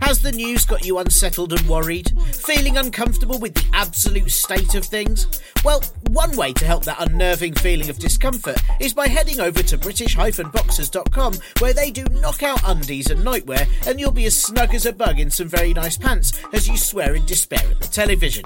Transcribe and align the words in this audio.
Has 0.00 0.22
the 0.22 0.32
news 0.32 0.64
got 0.64 0.84
you 0.84 0.98
unsettled 0.98 1.52
and 1.52 1.68
worried? 1.68 2.12
Feeling 2.32 2.76
uncomfortable 2.76 3.38
with 3.38 3.54
the 3.54 3.64
absolute 3.72 4.30
state 4.30 4.74
of 4.74 4.84
things? 4.84 5.26
Well, 5.64 5.82
one 6.10 6.36
way 6.36 6.52
to 6.54 6.64
help 6.64 6.84
that 6.84 7.00
unnerving 7.00 7.54
feeling 7.54 7.90
of 7.90 7.98
discomfort 7.98 8.62
is 8.80 8.94
by 8.94 9.08
heading 9.08 9.40
over 9.40 9.62
to 9.62 9.78
British-Boxers.com 9.78 11.34
where 11.60 11.72
they 11.72 11.90
do 11.90 12.04
knockout 12.20 12.60
undies 12.64 13.10
and 13.10 13.24
nightwear 13.24 13.68
and 13.86 13.98
you'll 13.98 14.10
be 14.10 14.26
as 14.26 14.40
snug 14.40 14.74
as 14.74 14.86
a 14.86 14.92
bug 14.92 15.18
in 15.18 15.30
some 15.30 15.48
very 15.48 15.74
nice 15.74 15.96
pants 15.96 16.40
as 16.52 16.68
you 16.68 16.76
swear 16.76 17.14
in 17.14 17.26
despair 17.26 17.70
at 17.70 17.80
the 17.80 17.88
television. 17.88 18.44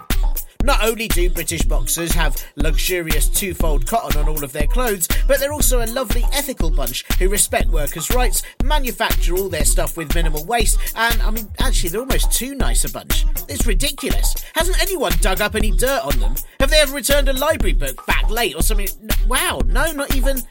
Not 0.63 0.85
only 0.85 1.09
do 1.09 1.29
British 1.29 1.63
boxers 1.63 2.13
have 2.13 2.37
luxurious 2.55 3.29
two 3.29 3.53
fold 3.53 3.85
cotton 3.85 4.21
on 4.21 4.29
all 4.29 4.45
of 4.45 4.53
their 4.53 4.69
clothes, 4.69 5.09
but 5.27 5.41
they're 5.41 5.53
also 5.53 5.83
a 5.85 5.91
lovely 5.91 6.25
ethical 6.33 6.71
bunch 6.71 7.05
who 7.19 7.29
respect 7.29 7.69
workers' 7.69 8.15
rights, 8.15 8.45
manufacture 8.63 9.35
all 9.35 9.49
their 9.49 9.65
stuff 9.65 9.97
with 9.97 10.15
minimal 10.15 10.45
waste, 10.45 10.79
and 10.95 11.21
I 11.21 11.31
mean, 11.31 11.49
actually, 11.59 11.91
they're 11.91 12.01
almost 12.01 12.31
too 12.31 12.55
nice 12.55 12.85
a 12.85 12.93
bunch. 12.93 13.25
It's 13.49 13.67
ridiculous. 13.67 14.35
Hasn't 14.55 14.81
anyone 14.81 15.13
dug 15.21 15.41
up 15.41 15.57
any 15.57 15.73
dirt 15.73 16.03
on 16.05 16.21
them? 16.21 16.35
Have 16.61 16.71
they 16.71 16.81
ever 16.81 16.95
returned 16.95 17.29
a 17.29 17.33
library 17.33 17.75
book 17.75 18.07
back 18.07 18.31
late 18.31 18.55
or 18.55 18.63
something? 18.63 18.89
Wow, 19.27 19.63
no, 19.67 19.91
not 19.91 20.15
even. 20.15 20.43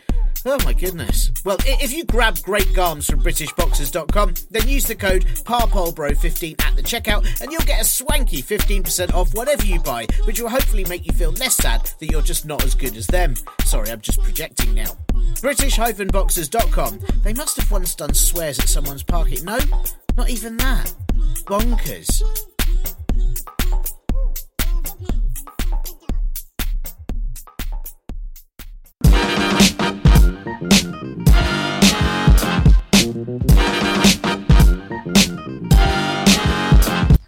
Oh 0.44 0.58
my 0.66 0.74
goodness. 0.74 1.32
Well, 1.46 1.58
if 1.66 1.94
you 1.94 2.04
grab 2.04 2.42
great 2.42 2.68
garms 2.70 3.10
from 3.10 3.22
BritishBoxers.com, 3.22 4.34
then 4.50 4.68
use 4.68 4.86
the 4.86 4.96
code 4.96 5.26
PARPOLBRO15 5.26 6.62
at 6.64 6.76
the 6.76 6.82
checkout 6.82 7.42
and 7.42 7.52
you'll 7.52 7.62
get 7.62 7.82
a 7.82 7.86
swanky 7.86 8.42
15% 8.42 9.14
off 9.14 9.34
whatever 9.36 9.64
you 9.66 9.80
buy, 9.80 10.08
which 10.26 10.42
will 10.42 10.50
hopefully 10.50 10.86
make 10.86 11.06
you 11.06 11.14
feel 11.14 11.32
less 11.34 11.58
sad 11.58 11.92
that 12.00 12.12
you're 12.12 12.24
just 12.24 12.46
not 12.46 12.64
as 12.64 12.74
good 12.74 12.98
as 12.98 13.06
them. 13.08 13.36
Sorry, 13.66 13.90
I'm 13.92 14.02
just 14.02 14.22
projecting 14.22 14.74
now. 14.74 14.98
British-Boxers.com. 15.42 17.00
They 17.24 17.34
must 17.34 17.58
have 17.58 17.72
once 17.72 17.94
done 17.96 18.14
swears 18.14 18.60
at 18.60 18.68
someone's 18.70 19.04
parking. 19.04 19.46
No, 19.46 19.60
not 20.18 20.30
even 20.30 20.58
that. 20.58 20.94
Bonkers. 21.46 22.24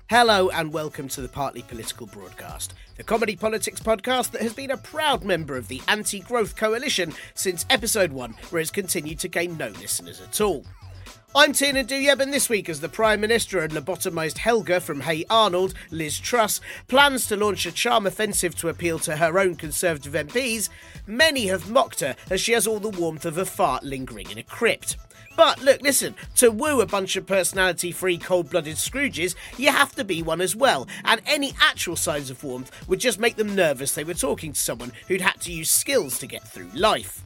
Hello 0.09 0.49
and 0.49 0.73
welcome 0.73 1.07
to 1.09 1.21
the 1.21 1.29
Partly 1.31 1.61
Political 1.61 2.07
Broadcast, 2.07 2.73
the 2.97 3.03
comedy 3.03 3.35
politics 3.35 3.79
podcast 3.79 4.31
that 4.31 4.41
has 4.41 4.53
been 4.53 4.71
a 4.71 4.77
proud 4.77 5.23
member 5.23 5.55
of 5.57 5.67
the 5.67 5.81
Anti 5.87 6.21
Growth 6.21 6.55
Coalition 6.55 7.13
since 7.35 7.67
episode 7.69 8.11
1, 8.11 8.33
where 8.49 8.61
it's 8.63 8.71
continued 8.71 9.19
to 9.19 9.27
gain 9.27 9.57
no 9.57 9.67
listeners 9.67 10.19
at 10.19 10.41
all. 10.41 10.65
I'm 11.35 11.51
Tiernan 11.51 11.87
Douieb, 11.87 12.19
and 12.19 12.31
this 12.31 12.47
week, 12.47 12.69
as 12.69 12.79
the 12.79 12.87
Prime 12.87 13.19
Minister 13.19 13.57
and 13.57 13.73
lobotomised 13.73 14.37
Helga 14.37 14.79
from 14.79 15.01
Hey 15.01 15.25
Arnold, 15.31 15.73
Liz 15.89 16.19
Truss, 16.19 16.61
plans 16.87 17.25
to 17.25 17.35
launch 17.35 17.65
a 17.65 17.71
charm 17.71 18.05
offensive 18.05 18.55
to 18.57 18.69
appeal 18.69 18.99
to 18.99 19.15
her 19.15 19.39
own 19.39 19.55
Conservative 19.55 20.13
MPs, 20.13 20.69
many 21.07 21.47
have 21.47 21.71
mocked 21.71 22.01
her 22.01 22.15
as 22.29 22.39
she 22.39 22.51
has 22.51 22.67
all 22.67 22.79
the 22.79 22.89
warmth 22.89 23.25
of 23.25 23.39
a 23.39 23.47
fart 23.47 23.81
lingering 23.83 24.29
in 24.29 24.37
a 24.37 24.43
crypt. 24.43 24.95
But 25.35 25.59
look, 25.63 25.81
listen, 25.81 26.13
to 26.35 26.51
woo 26.51 26.81
a 26.81 26.85
bunch 26.85 27.15
of 27.15 27.25
personality 27.25 27.91
free, 27.91 28.19
cold 28.19 28.51
blooded 28.51 28.75
Scrooges, 28.75 29.33
you 29.57 29.71
have 29.71 29.95
to 29.95 30.03
be 30.03 30.21
one 30.21 30.39
as 30.39 30.55
well, 30.55 30.87
and 31.03 31.19
any 31.25 31.53
actual 31.59 31.95
signs 31.95 32.29
of 32.29 32.43
warmth 32.43 32.69
would 32.87 32.99
just 32.99 33.19
make 33.19 33.37
them 33.37 33.55
nervous 33.55 33.95
they 33.95 34.03
were 34.03 34.13
talking 34.13 34.53
to 34.53 34.59
someone 34.59 34.91
who'd 35.07 35.21
had 35.21 35.41
to 35.41 35.51
use 35.51 35.71
skills 35.71 36.19
to 36.19 36.27
get 36.27 36.47
through 36.47 36.69
life. 36.75 37.23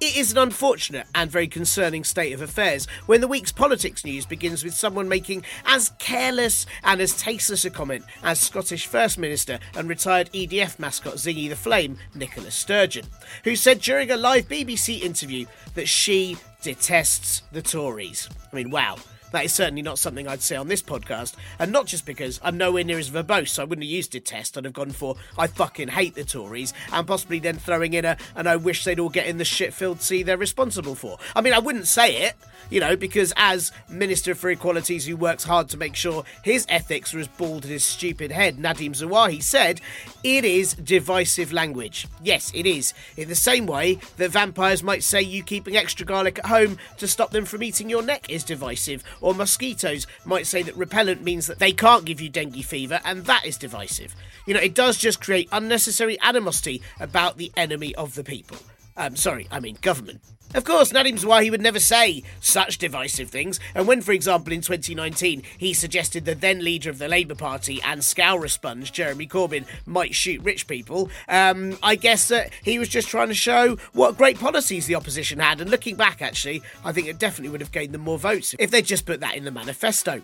It 0.00 0.16
is 0.16 0.30
an 0.30 0.38
unfortunate 0.38 1.08
and 1.12 1.28
very 1.28 1.48
concerning 1.48 2.04
state 2.04 2.32
of 2.32 2.40
affairs 2.40 2.86
when 3.06 3.20
the 3.20 3.26
week's 3.26 3.50
politics 3.50 4.04
news 4.04 4.26
begins 4.26 4.62
with 4.62 4.74
someone 4.74 5.08
making 5.08 5.42
as 5.66 5.90
careless 5.98 6.66
and 6.84 7.00
as 7.00 7.16
tasteless 7.16 7.64
a 7.64 7.70
comment 7.70 8.04
as 8.22 8.38
Scottish 8.38 8.86
First 8.86 9.18
Minister 9.18 9.58
and 9.74 9.88
retired 9.88 10.30
EDF 10.32 10.78
mascot 10.78 11.14
Zingy 11.14 11.48
the 11.48 11.56
Flame, 11.56 11.98
Nicola 12.14 12.52
Sturgeon, 12.52 13.06
who 13.42 13.56
said 13.56 13.80
during 13.80 14.12
a 14.12 14.16
live 14.16 14.46
BBC 14.48 15.00
interview 15.02 15.46
that 15.74 15.88
she 15.88 16.36
detests 16.62 17.42
the 17.50 17.60
Tories. 17.60 18.28
I 18.52 18.54
mean, 18.54 18.70
wow. 18.70 18.98
That 19.32 19.44
is 19.44 19.52
certainly 19.52 19.82
not 19.82 19.98
something 19.98 20.26
I'd 20.26 20.40
say 20.40 20.56
on 20.56 20.68
this 20.68 20.82
podcast, 20.82 21.34
and 21.58 21.70
not 21.70 21.86
just 21.86 22.06
because 22.06 22.40
I'm 22.42 22.56
nowhere 22.56 22.84
near 22.84 22.98
as 22.98 23.10
verbose, 23.10 23.48
so 23.48 23.62
I 23.62 23.66
wouldn't 23.66 23.84
have 23.84 23.92
used 23.92 24.12
detest. 24.12 24.56
I'd 24.56 24.64
have 24.64 24.72
gone 24.72 24.90
for 24.90 25.16
I 25.36 25.46
fucking 25.46 25.88
hate 25.88 26.14
the 26.14 26.24
Tories, 26.24 26.72
and 26.92 27.06
possibly 27.06 27.38
then 27.38 27.58
throwing 27.58 27.92
in 27.94 28.04
a 28.04 28.16
and 28.34 28.48
I 28.48 28.56
wish 28.56 28.84
they'd 28.84 29.00
all 29.00 29.08
get 29.08 29.26
in 29.26 29.38
the 29.38 29.44
shit-filled 29.44 30.00
sea 30.00 30.22
they're 30.22 30.36
responsible 30.36 30.94
for. 30.94 31.18
I 31.36 31.40
mean, 31.40 31.52
I 31.52 31.58
wouldn't 31.58 31.86
say 31.86 32.22
it, 32.22 32.34
you 32.70 32.80
know, 32.80 32.96
because 32.96 33.32
as 33.36 33.72
Minister 33.88 34.34
for 34.34 34.50
Equalities 34.50 35.06
who 35.06 35.16
works 35.16 35.44
hard 35.44 35.68
to 35.70 35.76
make 35.76 35.96
sure 35.96 36.24
his 36.42 36.66
ethics 36.68 37.14
are 37.14 37.18
as 37.18 37.28
bald 37.28 37.64
as 37.64 37.70
his 37.70 37.84
stupid 37.84 38.30
head, 38.30 38.56
Nadhim 38.56 38.90
Zahawi 38.90 39.42
said, 39.42 39.80
it 40.22 40.44
is 40.44 40.74
divisive 40.74 41.52
language. 41.52 42.06
Yes, 42.22 42.50
it 42.54 42.66
is. 42.66 42.94
In 43.16 43.28
the 43.28 43.34
same 43.34 43.66
way 43.66 43.98
that 44.16 44.30
vampires 44.30 44.82
might 44.82 45.02
say 45.02 45.22
you 45.22 45.42
keeping 45.42 45.76
extra 45.76 46.04
garlic 46.06 46.38
at 46.38 46.46
home 46.46 46.78
to 46.98 47.08
stop 47.08 47.30
them 47.30 47.44
from 47.44 47.62
eating 47.62 47.88
your 47.88 48.02
neck 48.02 48.30
is 48.30 48.44
divisive, 48.44 49.02
or 49.20 49.34
mosquitoes 49.34 50.06
might 50.24 50.46
say 50.46 50.62
that 50.62 50.76
repellent 50.76 51.22
means 51.22 51.46
that 51.46 51.58
they 51.58 51.72
can't 51.72 52.04
give 52.04 52.20
you 52.20 52.28
dengue 52.28 52.64
fever, 52.64 53.00
and 53.04 53.24
that 53.24 53.44
is 53.44 53.56
divisive. 53.56 54.14
You 54.46 54.54
know, 54.54 54.60
it 54.60 54.74
does 54.74 54.98
just 54.98 55.20
create 55.20 55.48
unnecessary 55.52 56.18
animosity 56.22 56.82
about 57.00 57.36
the 57.36 57.52
enemy 57.56 57.94
of 57.94 58.14
the 58.14 58.24
people. 58.24 58.56
Um, 58.98 59.14
sorry, 59.14 59.46
I 59.50 59.60
mean 59.60 59.78
government. 59.80 60.20
Of 60.54 60.64
course, 60.64 60.92
Nadhim 60.92 61.20
Zahawi 61.20 61.50
would 61.50 61.60
never 61.60 61.78
say 61.78 62.22
such 62.40 62.78
divisive 62.78 63.28
things, 63.28 63.60
and 63.74 63.86
when, 63.86 64.00
for 64.00 64.12
example, 64.12 64.52
in 64.52 64.62
2019 64.62 65.42
he 65.58 65.74
suggested 65.74 66.24
the 66.24 66.34
then 66.34 66.64
leader 66.64 66.88
of 66.88 66.98
the 66.98 67.06
Labour 67.06 67.34
Party 67.34 67.80
and 67.84 68.02
Scourer 68.02 68.48
sponge, 68.48 68.90
Jeremy 68.90 69.26
Corbyn, 69.26 69.66
might 69.84 70.14
shoot 70.14 70.42
rich 70.42 70.66
people, 70.66 71.10
um, 71.28 71.76
I 71.82 71.96
guess 71.96 72.28
that 72.28 72.50
he 72.62 72.78
was 72.78 72.88
just 72.88 73.08
trying 73.08 73.28
to 73.28 73.34
show 73.34 73.76
what 73.92 74.16
great 74.16 74.40
policies 74.40 74.86
the 74.86 74.94
opposition 74.94 75.38
had, 75.38 75.60
and 75.60 75.70
looking 75.70 75.96
back, 75.96 76.22
actually, 76.22 76.62
I 76.82 76.92
think 76.92 77.08
it 77.08 77.18
definitely 77.18 77.50
would 77.50 77.60
have 77.60 77.72
gained 77.72 77.92
them 77.92 78.00
more 78.00 78.18
votes 78.18 78.54
if 78.58 78.70
they'd 78.70 78.86
just 78.86 79.04
put 79.04 79.20
that 79.20 79.36
in 79.36 79.44
the 79.44 79.50
manifesto. 79.50 80.22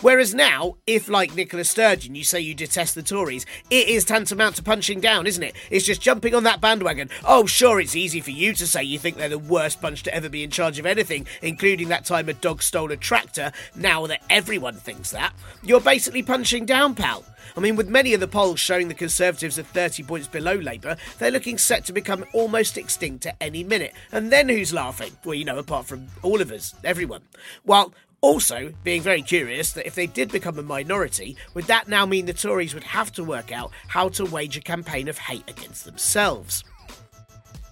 Whereas 0.00 0.34
now, 0.34 0.76
if 0.86 1.08
like 1.08 1.34
Nicola 1.34 1.64
Sturgeon, 1.64 2.14
you 2.14 2.24
say 2.24 2.40
you 2.40 2.54
detest 2.54 2.94
the 2.94 3.02
Tories, 3.02 3.46
it 3.70 3.88
is 3.88 4.04
tantamount 4.04 4.56
to 4.56 4.62
punching 4.62 5.00
down, 5.00 5.26
isn't 5.26 5.42
it? 5.42 5.54
It's 5.70 5.86
just 5.86 6.00
jumping 6.00 6.34
on 6.34 6.44
that 6.44 6.60
bandwagon. 6.60 7.10
Oh, 7.24 7.46
sure, 7.46 7.80
it's 7.80 7.96
easy 7.96 8.20
for 8.20 8.30
you 8.30 8.54
to 8.54 8.66
say 8.66 8.82
you 8.82 8.98
think 8.98 9.16
they're 9.16 9.28
the 9.28 9.38
worst 9.38 9.80
bunch 9.80 10.02
to 10.04 10.14
ever 10.14 10.28
be 10.28 10.42
in 10.42 10.50
charge 10.50 10.78
of 10.78 10.86
anything, 10.86 11.26
including 11.42 11.88
that 11.88 12.04
time 12.04 12.28
a 12.28 12.32
dog 12.32 12.62
stole 12.62 12.92
a 12.92 12.96
tractor, 12.96 13.52
now 13.74 14.06
that 14.06 14.22
everyone 14.30 14.74
thinks 14.74 15.10
that. 15.10 15.32
You're 15.62 15.80
basically 15.80 16.22
punching 16.22 16.66
down, 16.66 16.94
pal. 16.94 17.24
I 17.56 17.60
mean, 17.60 17.76
with 17.76 17.88
many 17.88 18.14
of 18.14 18.20
the 18.20 18.28
polls 18.28 18.60
showing 18.60 18.88
the 18.88 18.94
Conservatives 18.94 19.58
are 19.58 19.64
30 19.64 20.04
points 20.04 20.28
below 20.28 20.54
Labour, 20.54 20.96
they're 21.18 21.30
looking 21.30 21.58
set 21.58 21.84
to 21.86 21.92
become 21.92 22.24
almost 22.32 22.78
extinct 22.78 23.26
at 23.26 23.36
any 23.40 23.64
minute. 23.64 23.92
And 24.12 24.30
then 24.30 24.48
who's 24.48 24.72
laughing? 24.72 25.16
Well, 25.24 25.34
you 25.34 25.44
know, 25.44 25.58
apart 25.58 25.86
from 25.86 26.06
all 26.22 26.40
of 26.40 26.52
us, 26.52 26.74
everyone. 26.84 27.22
While 27.64 27.92
also, 28.20 28.72
being 28.84 29.02
very 29.02 29.22
curious 29.22 29.72
that 29.72 29.86
if 29.86 29.94
they 29.94 30.06
did 30.06 30.30
become 30.30 30.58
a 30.58 30.62
minority, 30.62 31.36
would 31.54 31.64
that 31.64 31.88
now 31.88 32.04
mean 32.04 32.26
the 32.26 32.34
Tories 32.34 32.74
would 32.74 32.84
have 32.84 33.10
to 33.12 33.24
work 33.24 33.50
out 33.50 33.70
how 33.88 34.08
to 34.10 34.26
wage 34.26 34.56
a 34.56 34.60
campaign 34.60 35.08
of 35.08 35.16
hate 35.16 35.48
against 35.48 35.84
themselves? 35.84 36.64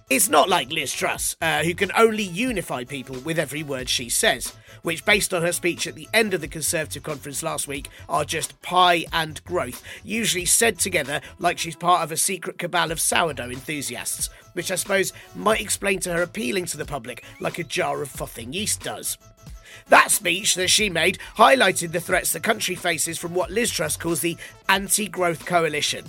It's 0.09 0.27
not 0.27 0.49
like 0.49 0.71
Liz 0.71 0.91
Truss, 0.91 1.35
uh, 1.39 1.63
who 1.63 1.75
can 1.75 1.91
only 1.95 2.23
unify 2.23 2.83
people 2.83 3.19
with 3.19 3.37
every 3.37 3.61
word 3.61 3.87
she 3.87 4.09
says, 4.09 4.51
which, 4.81 5.05
based 5.05 5.35
on 5.35 5.43
her 5.43 5.51
speech 5.51 5.85
at 5.85 5.93
the 5.93 6.07
end 6.15 6.33
of 6.33 6.41
the 6.41 6.47
Conservative 6.47 7.03
conference 7.03 7.43
last 7.43 7.67
week, 7.67 7.89
are 8.07 8.25
just 8.25 8.59
pie 8.63 9.05
and 9.13 9.43
growth, 9.43 9.83
usually 10.03 10.45
said 10.45 10.79
together 10.79 11.21
like 11.37 11.59
she's 11.59 11.75
part 11.75 12.01
of 12.01 12.11
a 12.11 12.17
secret 12.17 12.57
cabal 12.57 12.91
of 12.91 12.99
sourdough 12.99 13.51
enthusiasts, 13.51 14.31
which 14.53 14.71
I 14.71 14.75
suppose 14.75 15.13
might 15.35 15.61
explain 15.61 15.99
to 15.99 16.13
her 16.13 16.23
appealing 16.23 16.65
to 16.65 16.77
the 16.77 16.85
public 16.85 17.23
like 17.39 17.59
a 17.59 17.63
jar 17.63 18.01
of 18.01 18.09
frothing 18.09 18.51
yeast 18.51 18.81
does. 18.81 19.15
That 19.89 20.11
speech 20.11 20.55
that 20.55 20.69
she 20.69 20.89
made 20.89 21.17
highlighted 21.35 21.91
the 21.91 21.99
threats 21.99 22.31
the 22.31 22.39
country 22.39 22.75
faces 22.75 23.17
from 23.17 23.33
what 23.33 23.51
Liz 23.51 23.71
Truss 23.71 23.97
calls 23.97 24.21
the 24.21 24.37
anti 24.69 25.07
growth 25.07 25.45
coalition. 25.45 26.05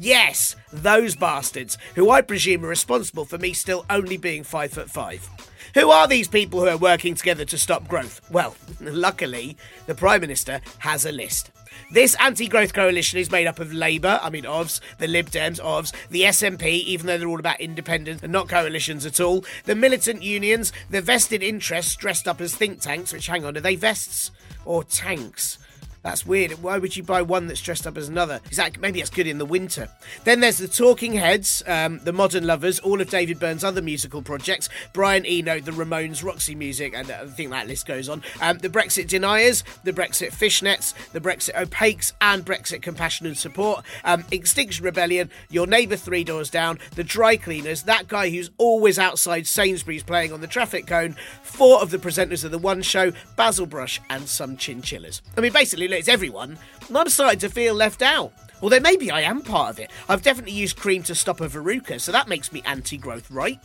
Yes, 0.00 0.56
those 0.72 1.16
bastards, 1.16 1.76
who 1.94 2.10
I 2.10 2.22
presume 2.22 2.64
are 2.64 2.68
responsible 2.68 3.24
for 3.24 3.36
me 3.36 3.52
still 3.52 3.84
only 3.90 4.16
being 4.16 4.44
five 4.44 4.72
foot 4.72 4.88
five. 4.88 5.28
Who 5.74 5.90
are 5.90 6.08
these 6.08 6.28
people 6.28 6.60
who 6.60 6.68
are 6.68 6.76
working 6.76 7.14
together 7.14 7.44
to 7.46 7.58
stop 7.58 7.86
growth? 7.88 8.20
Well, 8.30 8.56
luckily, 8.80 9.56
the 9.86 9.94
Prime 9.94 10.20
Minister 10.20 10.60
has 10.78 11.04
a 11.04 11.12
list. 11.12 11.50
This 11.90 12.14
anti 12.20 12.48
growth 12.48 12.72
coalition 12.72 13.18
is 13.18 13.30
made 13.30 13.46
up 13.46 13.58
of 13.58 13.72
Labour, 13.72 14.20
I 14.22 14.30
mean, 14.30 14.44
OVS, 14.44 14.80
the 14.98 15.06
Lib 15.06 15.30
Dems, 15.30 15.60
OVS, 15.60 15.92
the 16.10 16.22
SNP, 16.22 16.62
even 16.62 17.06
though 17.06 17.18
they're 17.18 17.28
all 17.28 17.38
about 17.38 17.60
independence 17.60 18.22
and 18.22 18.32
not 18.32 18.48
coalitions 18.48 19.06
at 19.06 19.20
all, 19.20 19.44
the 19.64 19.74
militant 19.74 20.22
unions, 20.22 20.72
the 20.90 21.00
vested 21.00 21.42
interests 21.42 21.96
dressed 21.96 22.28
up 22.28 22.40
as 22.40 22.54
think 22.54 22.80
tanks, 22.80 23.12
which, 23.12 23.26
hang 23.26 23.44
on, 23.44 23.56
are 23.56 23.60
they 23.60 23.76
vests 23.76 24.30
or 24.64 24.84
tanks? 24.84 25.58
That's 26.02 26.24
weird. 26.24 26.52
Why 26.62 26.78
would 26.78 26.96
you 26.96 27.02
buy 27.02 27.22
one 27.22 27.46
that's 27.46 27.60
dressed 27.60 27.86
up 27.86 27.96
as 27.96 28.08
another? 28.08 28.40
Exactly. 28.46 28.80
Maybe 28.80 29.00
it's 29.00 29.10
good 29.10 29.26
in 29.26 29.38
the 29.38 29.44
winter. 29.44 29.88
Then 30.24 30.40
there's 30.40 30.58
the 30.58 30.68
Talking 30.68 31.14
Heads, 31.14 31.62
um, 31.66 32.00
the 32.04 32.12
Modern 32.12 32.46
Lovers, 32.46 32.78
all 32.78 33.00
of 33.00 33.10
David 33.10 33.38
Byrne's 33.38 33.64
other 33.64 33.82
musical 33.82 34.22
projects, 34.22 34.68
Brian 34.92 35.26
Eno, 35.26 35.60
the 35.60 35.72
Ramones, 35.72 36.24
Roxy 36.24 36.54
Music, 36.54 36.94
and 36.94 37.10
I 37.10 37.26
think 37.26 37.50
that 37.50 37.66
list 37.66 37.86
goes 37.86 38.08
on. 38.08 38.22
Um, 38.40 38.58
the 38.58 38.68
Brexit 38.68 39.08
Deniers, 39.08 39.64
the 39.84 39.92
Brexit 39.92 40.30
Fishnets, 40.30 40.94
the 41.12 41.20
Brexit 41.20 41.54
Opaques, 41.54 42.12
and 42.20 42.44
Brexit 42.44 42.82
Compassion 42.82 43.26
and 43.26 43.36
Support, 43.36 43.84
um, 44.04 44.24
Extinction 44.30 44.84
Rebellion, 44.84 45.30
Your 45.50 45.66
Neighbour 45.66 45.96
Three 45.96 46.24
Doors 46.24 46.50
Down, 46.50 46.78
the 46.94 47.04
Dry 47.04 47.36
Cleaners, 47.36 47.82
that 47.84 48.08
guy 48.08 48.30
who's 48.30 48.50
always 48.58 48.98
outside 48.98 49.46
Sainsbury's 49.46 50.02
playing 50.02 50.32
on 50.32 50.40
the 50.40 50.46
traffic 50.46 50.86
cone, 50.86 51.16
four 51.42 51.80
of 51.82 51.90
the 51.90 51.98
presenters 51.98 52.44
of 52.44 52.50
the 52.50 52.58
One 52.58 52.82
Show, 52.82 53.12
Basil 53.36 53.66
Brush, 53.66 54.00
and 54.10 54.28
some 54.28 54.56
chinchillas. 54.56 55.22
I 55.36 55.40
mean, 55.40 55.52
basically, 55.52 55.87
it's 55.96 56.08
everyone, 56.08 56.58
and 56.86 56.98
I'm 56.98 57.08
starting 57.08 57.40
to 57.40 57.48
feel 57.48 57.74
left 57.74 58.02
out. 58.02 58.32
Although 58.60 58.80
maybe 58.80 59.10
I 59.10 59.22
am 59.22 59.42
part 59.42 59.70
of 59.70 59.78
it. 59.78 59.90
I've 60.08 60.22
definitely 60.22 60.52
used 60.52 60.76
cream 60.76 61.02
to 61.04 61.14
stop 61.14 61.40
a 61.40 61.48
verruca, 61.48 62.00
so 62.00 62.12
that 62.12 62.28
makes 62.28 62.52
me 62.52 62.62
anti 62.64 62.96
growth, 62.96 63.30
right? 63.30 63.60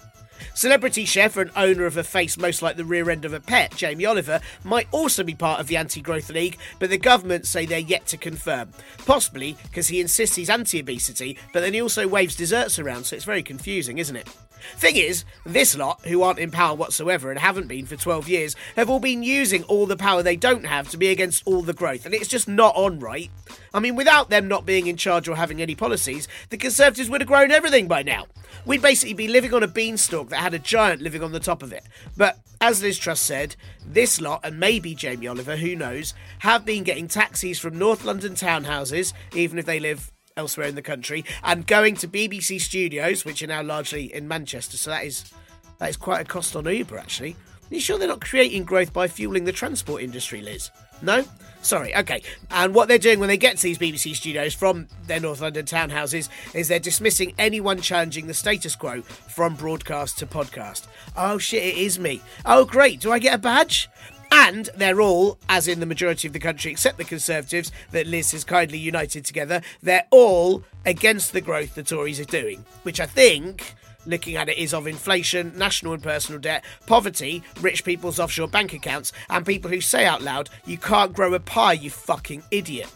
Celebrity 0.53 1.05
chef 1.05 1.37
and 1.37 1.51
owner 1.55 1.85
of 1.85 1.97
a 1.97 2.03
face 2.03 2.37
most 2.37 2.61
like 2.61 2.75
the 2.75 2.85
rear 2.85 3.09
end 3.09 3.25
of 3.25 3.33
a 3.33 3.39
pet, 3.39 3.75
Jamie 3.75 4.05
Oliver, 4.05 4.39
might 4.63 4.87
also 4.91 5.23
be 5.23 5.35
part 5.35 5.59
of 5.59 5.67
the 5.67 5.77
Anti 5.77 6.01
Growth 6.01 6.29
League, 6.29 6.57
but 6.79 6.89
the 6.89 6.97
government 6.97 7.45
say 7.45 7.65
they're 7.65 7.79
yet 7.79 8.05
to 8.07 8.17
confirm. 8.17 8.71
Possibly 9.05 9.57
because 9.63 9.87
he 9.87 10.01
insists 10.01 10.35
he's 10.35 10.49
anti 10.49 10.79
obesity, 10.79 11.37
but 11.53 11.61
then 11.61 11.73
he 11.73 11.81
also 11.81 12.07
waves 12.07 12.35
desserts 12.35 12.77
around, 12.77 13.05
so 13.05 13.15
it's 13.15 13.25
very 13.25 13.43
confusing, 13.43 13.97
isn't 13.97 14.15
it? 14.15 14.27
Thing 14.75 14.95
is, 14.95 15.25
this 15.45 15.77
lot, 15.77 16.05
who 16.05 16.21
aren't 16.21 16.39
in 16.39 16.51
power 16.51 16.75
whatsoever 16.75 17.29
and 17.29 17.39
haven't 17.39 17.67
been 17.67 17.85
for 17.85 17.95
12 17.95 18.27
years, 18.27 18.55
have 18.75 18.89
all 18.89 18.99
been 18.99 19.23
using 19.23 19.63
all 19.63 19.85
the 19.85 19.97
power 19.97 20.23
they 20.23 20.35
don't 20.35 20.65
have 20.65 20.89
to 20.89 20.97
be 20.97 21.09
against 21.09 21.43
all 21.45 21.61
the 21.61 21.73
growth, 21.73 22.05
and 22.05 22.13
it's 22.13 22.27
just 22.27 22.47
not 22.47 22.75
on 22.75 22.99
right. 22.99 23.29
I 23.73 23.79
mean, 23.79 23.95
without 23.95 24.29
them 24.29 24.47
not 24.47 24.65
being 24.65 24.87
in 24.87 24.97
charge 24.97 25.27
or 25.27 25.35
having 25.35 25.61
any 25.61 25.75
policies, 25.75 26.27
the 26.49 26.57
Conservatives 26.57 27.09
would 27.09 27.21
have 27.21 27.27
grown 27.27 27.51
everything 27.51 27.87
by 27.87 28.03
now. 28.03 28.25
We'd 28.65 28.81
basically 28.81 29.13
be 29.13 29.27
living 29.27 29.53
on 29.53 29.63
a 29.63 29.67
beanstalk 29.67 30.29
that 30.29 30.37
had 30.37 30.53
a 30.53 30.59
giant 30.59 31.01
living 31.01 31.23
on 31.23 31.31
the 31.31 31.39
top 31.39 31.63
of 31.63 31.73
it. 31.73 31.83
But 32.15 32.39
as 32.61 32.81
Liz 32.81 32.97
Truss 32.97 33.19
said, 33.19 33.55
this 33.85 34.21
lot, 34.21 34.41
and 34.43 34.59
maybe 34.59 34.95
Jamie 34.95 35.27
Oliver, 35.27 35.57
who 35.57 35.75
knows, 35.75 36.13
have 36.39 36.65
been 36.65 36.83
getting 36.83 37.07
taxis 37.07 37.59
from 37.59 37.77
North 37.77 38.05
London 38.05 38.33
townhouses, 38.33 39.13
even 39.35 39.59
if 39.59 39.65
they 39.65 39.79
live 39.79 40.11
elsewhere 40.37 40.67
in 40.67 40.75
the 40.75 40.81
country, 40.81 41.25
and 41.43 41.67
going 41.67 41.95
to 41.97 42.07
BBC 42.07 42.59
studios, 42.61 43.25
which 43.25 43.41
are 43.43 43.47
now 43.47 43.63
largely 43.63 44.13
in 44.13 44.27
Manchester. 44.27 44.77
So 44.77 44.89
that 44.89 45.05
is 45.05 45.31
that 45.79 45.89
is 45.89 45.97
quite 45.97 46.21
a 46.21 46.25
cost 46.25 46.55
on 46.55 46.65
Uber, 46.65 46.97
actually. 46.97 47.35
Are 47.71 47.75
you 47.75 47.79
sure 47.79 47.97
they're 47.97 48.07
not 48.07 48.21
creating 48.21 48.65
growth 48.65 48.93
by 48.93 49.07
fueling 49.07 49.45
the 49.45 49.51
transport 49.51 50.03
industry, 50.03 50.41
Liz? 50.41 50.69
No? 51.01 51.23
Sorry, 51.61 51.95
okay. 51.95 52.21
And 52.51 52.75
what 52.75 52.87
they're 52.87 52.97
doing 52.97 53.19
when 53.19 53.29
they 53.29 53.37
get 53.37 53.57
to 53.57 53.63
these 53.63 53.77
BBC 53.77 54.15
studios 54.15 54.53
from 54.53 54.87
their 55.07 55.19
North 55.19 55.41
London 55.41 55.65
townhouses 55.65 56.27
is 56.53 56.67
they're 56.67 56.79
dismissing 56.79 57.33
anyone 57.37 57.79
challenging 57.79 58.27
the 58.27 58.33
status 58.33 58.75
quo 58.75 59.01
from 59.01 59.55
broadcast 59.55 60.19
to 60.19 60.27
podcast. 60.27 60.87
Oh 61.15 61.37
shit, 61.37 61.63
it 61.63 61.77
is 61.77 61.99
me. 61.99 62.21
Oh 62.45 62.65
great, 62.65 62.99
do 62.99 63.11
I 63.11 63.19
get 63.19 63.35
a 63.35 63.37
badge? 63.37 63.89
And 64.35 64.67
they're 64.75 64.99
all, 64.99 65.37
as 65.47 65.67
in 65.67 65.79
the 65.79 65.85
majority 65.85 66.27
of 66.27 66.33
the 66.33 66.39
country 66.39 66.71
except 66.71 66.97
the 66.97 67.03
Conservatives 67.03 67.71
that 67.91 68.07
Liz 68.07 68.31
has 68.31 68.43
kindly 68.43 68.79
united 68.79 69.25
together, 69.25 69.61
they're 69.83 70.07
all 70.09 70.63
against 70.87 71.33
the 71.33 71.41
growth 71.41 71.75
the 71.75 71.83
Tories 71.83 72.19
are 72.19 72.25
doing, 72.25 72.65
which 72.81 72.99
I 72.99 73.05
think 73.05 73.75
looking 74.07 74.35
at 74.35 74.49
it 74.49 74.57
is 74.57 74.73
of 74.73 74.87
inflation, 74.87 75.53
national 75.55 75.93
and 75.93 76.01
personal 76.01 76.41
debt, 76.41 76.65
poverty, 76.87 77.43
rich 77.61 77.85
people's 77.85 78.19
offshore 78.19 78.47
bank 78.47 78.73
accounts, 78.73 79.11
and 79.29 79.45
people 79.45 79.69
who 79.69 79.79
say 79.79 80.03
out 80.03 80.23
loud, 80.23 80.49
you 80.65 80.79
can't 80.79 81.13
grow 81.13 81.35
a 81.35 81.39
pie, 81.39 81.73
you 81.73 81.91
fucking 81.91 82.41
idiot. 82.49 82.91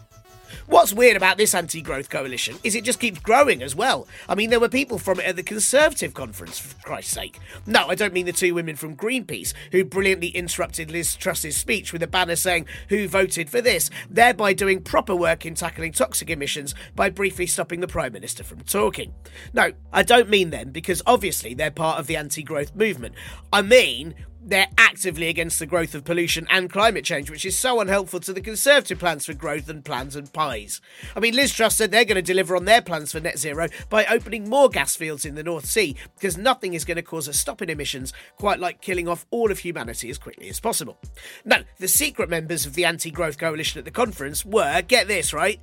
What's 0.68 0.94
weird 0.94 1.18
about 1.18 1.38
this 1.38 1.56
anti 1.56 1.82
growth 1.82 2.10
coalition 2.10 2.58
is 2.64 2.76
it 2.76 2.84
just 2.84 3.00
keeps 3.00 3.20
growing 3.20 3.62
as 3.62 3.76
well. 3.76 4.08
I 4.28 4.36
mean, 4.36 4.50
there 4.50 4.60
were 4.60 4.70
people 4.70 4.98
from 4.98 5.20
it 5.20 5.26
at 5.26 5.36
the 5.36 5.44
Conservative 5.44 6.14
conference, 6.14 6.60
for 6.60 6.76
Christ's 6.84 7.14
sake. 7.14 7.40
No, 7.66 7.88
I 7.88 7.96
don't 7.96 8.14
mean 8.14 8.26
the 8.26 8.34
two 8.34 8.54
women 8.54 8.76
from 8.76 8.96
Greenpeace 8.96 9.54
who 9.72 9.84
brilliantly 9.84 10.30
interrupted 10.30 10.92
Liz 10.92 11.16
Truss's 11.16 11.56
speech 11.58 11.94
with 11.94 12.04
a 12.04 12.08
banner 12.08 12.36
saying, 12.36 12.66
Who 12.90 13.08
voted 13.08 13.50
for 13.50 13.62
this? 13.62 13.90
thereby 14.10 14.54
doing 14.54 14.82
proper 14.82 15.16
work 15.16 15.46
in 15.46 15.56
tackling 15.56 15.92
toxic 15.92 16.30
emissions 16.30 16.74
by 16.96 17.10
briefly 17.10 17.46
stopping 17.46 17.80
the 17.80 17.88
Prime 17.88 18.14
Minister 18.14 18.44
from 18.44 18.62
talking. 18.62 19.14
No, 19.54 19.72
I 19.94 20.04
don't 20.04 20.30
mean 20.30 20.50
them 20.50 20.72
because 20.72 21.02
obviously 21.06 21.54
they're 21.54 21.72
part 21.72 22.00
of 22.00 22.08
the 22.08 22.18
anti 22.18 22.44
growth 22.44 22.76
movement. 22.76 23.16
I 23.54 23.62
mean, 23.62 24.16
they're 24.48 24.68
actively 24.78 25.28
against 25.28 25.60
the 25.60 25.66
growth 25.66 25.94
of 25.94 26.06
pollution 26.06 26.48
and 26.50 26.70
climate 26.70 27.04
change, 27.04 27.30
which 27.30 27.46
is 27.46 27.58
so 27.58 27.82
unhelpful 27.82 28.22
to 28.22 28.32
the 28.32 28.42
Conservative 28.42 28.98
plans 28.98 29.26
for 29.26 29.34
growth 29.34 29.68
and 29.68 29.84
plans 29.84 30.16
and 30.16 30.32
pies. 30.32 30.80
I 31.16 31.20
mean, 31.20 31.36
Liz 31.36 31.54
Truss 31.54 31.76
said 31.76 31.92
they're 31.92 32.06
going 32.06 32.16
to 32.16 32.22
deliver 32.22 32.56
on 32.56 32.66
their 32.66 32.82
plans 32.82 33.12
for 33.12 33.20
net 33.20 33.38
zero 33.38 33.68
by 33.90 34.06
opening 34.06 34.50
more 34.50 34.70
gas 34.70 34.96
fields 34.96 35.26
in 35.26 35.36
the 35.36 35.44
North 35.44 35.66
Sea, 35.66 35.96
because 36.16 36.38
nothing 36.38 36.74
is 36.74 36.86
going 36.86 36.96
to 36.96 37.02
cause 37.02 37.28
a 37.28 37.34
stop 37.34 37.62
in 37.62 37.70
emissions 37.70 38.14
quite 38.38 38.60
like 38.60 38.82
killing 38.82 39.08
off 39.08 39.26
all 39.32 39.52
of 39.52 39.60
humanity 39.60 40.10
as 40.10 40.18
quickly 40.18 40.48
as 40.48 40.60
possible. 40.60 40.98
No, 41.44 41.58
the 41.80 41.88
secret 41.88 42.30
members 42.30 42.66
of 42.66 42.74
the 42.74 42.86
anti 42.86 43.12
growth 43.12 43.38
coalition 43.38 43.80
at 43.80 43.86
the 43.86 43.92
conference 43.92 44.46
were, 44.46 44.82
get 44.82 45.10
this 45.10 45.34
right, 45.34 45.60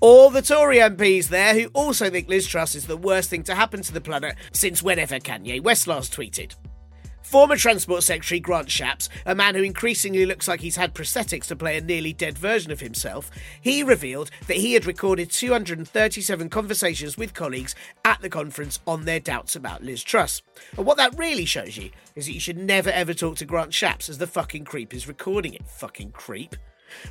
all 0.00 0.30
the 0.30 0.42
Tory 0.42 0.76
MPs 0.76 1.26
there 1.26 1.54
who 1.54 1.66
also 1.74 2.08
think 2.08 2.28
Liz 2.28 2.46
Truss 2.46 2.76
is 2.76 2.86
the 2.86 2.96
worst 2.96 3.30
thing 3.30 3.42
to 3.44 3.54
happen 3.56 3.82
to 3.82 3.92
the 3.92 4.00
planet 4.00 4.36
since 4.52 4.80
whenever 4.80 5.18
Kanye 5.18 5.60
West 5.60 5.88
last 5.88 6.14
tweeted. 6.14 6.54
Former 7.28 7.56
Transport 7.56 8.02
Secretary 8.04 8.40
Grant 8.40 8.68
Shapps, 8.68 9.10
a 9.26 9.34
man 9.34 9.54
who 9.54 9.62
increasingly 9.62 10.24
looks 10.24 10.48
like 10.48 10.60
he's 10.60 10.76
had 10.76 10.94
prosthetics 10.94 11.44
to 11.48 11.56
play 11.56 11.76
a 11.76 11.82
nearly 11.82 12.14
dead 12.14 12.38
version 12.38 12.72
of 12.72 12.80
himself, 12.80 13.30
he 13.60 13.82
revealed 13.82 14.30
that 14.46 14.56
he 14.56 14.72
had 14.72 14.86
recorded 14.86 15.30
237 15.30 16.48
conversations 16.48 17.18
with 17.18 17.34
colleagues 17.34 17.74
at 18.02 18.18
the 18.22 18.30
conference 18.30 18.80
on 18.86 19.04
their 19.04 19.20
doubts 19.20 19.54
about 19.54 19.82
Liz 19.82 20.02
Truss. 20.02 20.40
And 20.78 20.86
what 20.86 20.96
that 20.96 21.18
really 21.18 21.44
shows 21.44 21.76
you 21.76 21.90
is 22.16 22.24
that 22.24 22.32
you 22.32 22.40
should 22.40 22.56
never 22.56 22.88
ever 22.88 23.12
talk 23.12 23.36
to 23.36 23.44
Grant 23.44 23.72
Shapps 23.72 24.08
as 24.08 24.16
the 24.16 24.26
fucking 24.26 24.64
creep 24.64 24.94
is 24.94 25.06
recording 25.06 25.52
it, 25.52 25.68
fucking 25.68 26.12
creep. 26.12 26.56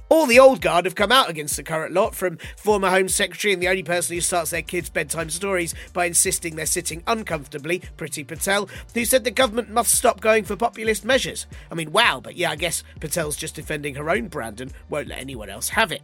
All 0.10 0.26
the 0.26 0.40
old 0.40 0.62
guard 0.62 0.86
have 0.86 0.96
come 0.96 1.12
out 1.12 1.30
against 1.30 1.56
the 1.56 1.64
current 1.64 1.94
lot, 1.94 2.16
from 2.16 2.38
former 2.56 2.90
Home 2.90 3.10
Secretary 3.10 3.54
and 3.54 3.62
the 3.62 3.68
only 3.68 3.84
person 3.84 4.16
who 4.16 4.22
starts 4.22 4.52
their 4.52 4.62
kids' 4.62 4.90
bedtime 4.90 5.30
stories 5.30 5.74
by 5.94 6.06
insisting 6.06 6.56
they're 6.56 6.66
sitting 6.66 7.04
uncomfortably, 7.08 7.82
Priti 7.98 8.26
Patel, 8.26 8.70
who 8.94 9.06
said 9.06 9.24
the 9.24 9.32
government 9.32 9.70
must 9.70 9.94
stop 9.94 10.22
going 10.22 10.44
for 10.44 10.56
populist 10.56 11.06
measures. 11.06 11.48
I 11.72 11.76
mean, 11.76 11.92
wow, 11.92 12.20
but 12.24 12.36
yeah, 12.36 12.52
I 12.52 12.56
guess 12.56 12.84
Patel's 13.00 13.36
just 13.36 13.56
defending 13.56 13.96
her 13.96 14.10
own 14.10 14.28
brand 14.28 14.62
and 14.62 14.74
won't 14.90 15.08
let 15.08 15.20
anyone 15.20 15.50
else 15.50 15.70
have 15.70 15.92
it. 15.92 16.02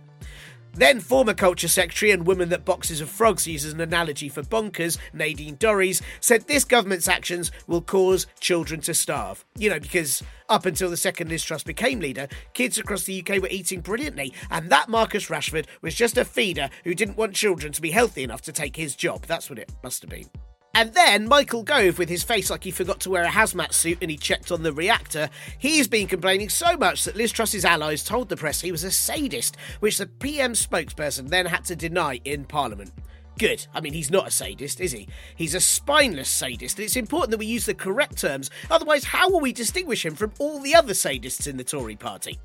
Then 0.73 0.99
former 0.99 1.33
Culture 1.33 1.67
Secretary 1.67 2.11
and 2.11 2.25
woman 2.25 2.49
that 2.49 2.65
boxes 2.65 2.99
of 2.99 3.09
frogs 3.09 3.47
uses 3.47 3.73
an 3.73 3.81
analogy 3.81 4.27
for 4.27 4.41
bonkers, 4.41 4.97
Nadine 5.13 5.57
Dorries, 5.57 6.01
said 6.19 6.47
this 6.47 6.65
government's 6.65 7.07
actions 7.07 7.51
will 7.67 7.81
cause 7.81 8.25
children 8.39 8.81
to 8.81 8.93
starve. 8.93 9.45
You 9.57 9.69
know, 9.69 9.79
because 9.79 10.23
up 10.49 10.65
until 10.65 10.89
the 10.89 10.97
second 10.97 11.29
Liz 11.29 11.43
Truss 11.43 11.63
became 11.63 11.99
leader, 11.99 12.27
kids 12.53 12.77
across 12.77 13.03
the 13.03 13.19
UK 13.19 13.41
were 13.41 13.49
eating 13.49 13.81
brilliantly, 13.81 14.33
and 14.49 14.69
that 14.69 14.89
Marcus 14.89 15.27
Rashford 15.27 15.67
was 15.81 15.93
just 15.93 16.17
a 16.17 16.25
feeder 16.25 16.69
who 16.83 16.95
didn't 16.95 17.17
want 17.17 17.35
children 17.35 17.71
to 17.73 17.81
be 17.81 17.91
healthy 17.91 18.23
enough 18.23 18.41
to 18.41 18.51
take 18.51 18.75
his 18.75 18.95
job. 18.95 19.25
That's 19.25 19.49
what 19.49 19.59
it 19.59 19.71
must 19.83 20.01
have 20.01 20.09
been. 20.09 20.29
And 20.75 20.91
then 20.95 21.27
Michael 21.27 21.61
Gove, 21.61 21.99
with 21.99 22.09
his 22.09 22.23
face 22.23 22.49
like 22.49 22.63
he 22.63 22.71
forgot 22.71 22.99
to 23.01 23.11
wear 23.11 23.23
a 23.23 23.29
hazmat 23.29 23.73
suit 23.73 23.99
and 24.01 24.09
he 24.09 24.17
checked 24.17 24.51
on 24.51 24.63
the 24.63 24.73
reactor, 24.73 25.29
he's 25.59 25.87
been 25.87 26.07
complaining 26.07 26.49
so 26.49 26.75
much 26.77 27.03
that 27.03 27.15
Liz 27.15 27.31
Truss's 27.31 27.63
allies 27.63 28.03
told 28.03 28.27
the 28.27 28.35
press 28.35 28.59
he 28.59 28.71
was 28.71 28.83
a 28.83 28.89
sadist, 28.89 29.55
which 29.81 29.99
the 29.99 30.07
PM 30.07 30.53
spokesperson 30.53 31.29
then 31.29 31.45
had 31.45 31.63
to 31.65 31.75
deny 31.75 32.19
in 32.25 32.45
Parliament. 32.45 32.91
Good. 33.37 33.67
I 33.71 33.81
mean, 33.81 33.93
he's 33.93 34.09
not 34.09 34.27
a 34.27 34.31
sadist, 34.31 34.81
is 34.81 34.91
he? 34.91 35.07
He's 35.35 35.53
a 35.53 35.59
spineless 35.59 36.29
sadist, 36.29 36.79
and 36.79 36.85
it's 36.85 36.95
important 36.95 37.31
that 37.31 37.39
we 37.39 37.45
use 37.45 37.67
the 37.67 37.75
correct 37.75 38.17
terms, 38.17 38.49
otherwise, 38.71 39.03
how 39.03 39.29
will 39.29 39.41
we 39.41 39.53
distinguish 39.53 40.03
him 40.03 40.15
from 40.15 40.33
all 40.39 40.59
the 40.59 40.73
other 40.73 40.93
sadists 40.93 41.47
in 41.47 41.57
the 41.57 41.63
Tory 41.63 41.95
party? 41.95 42.39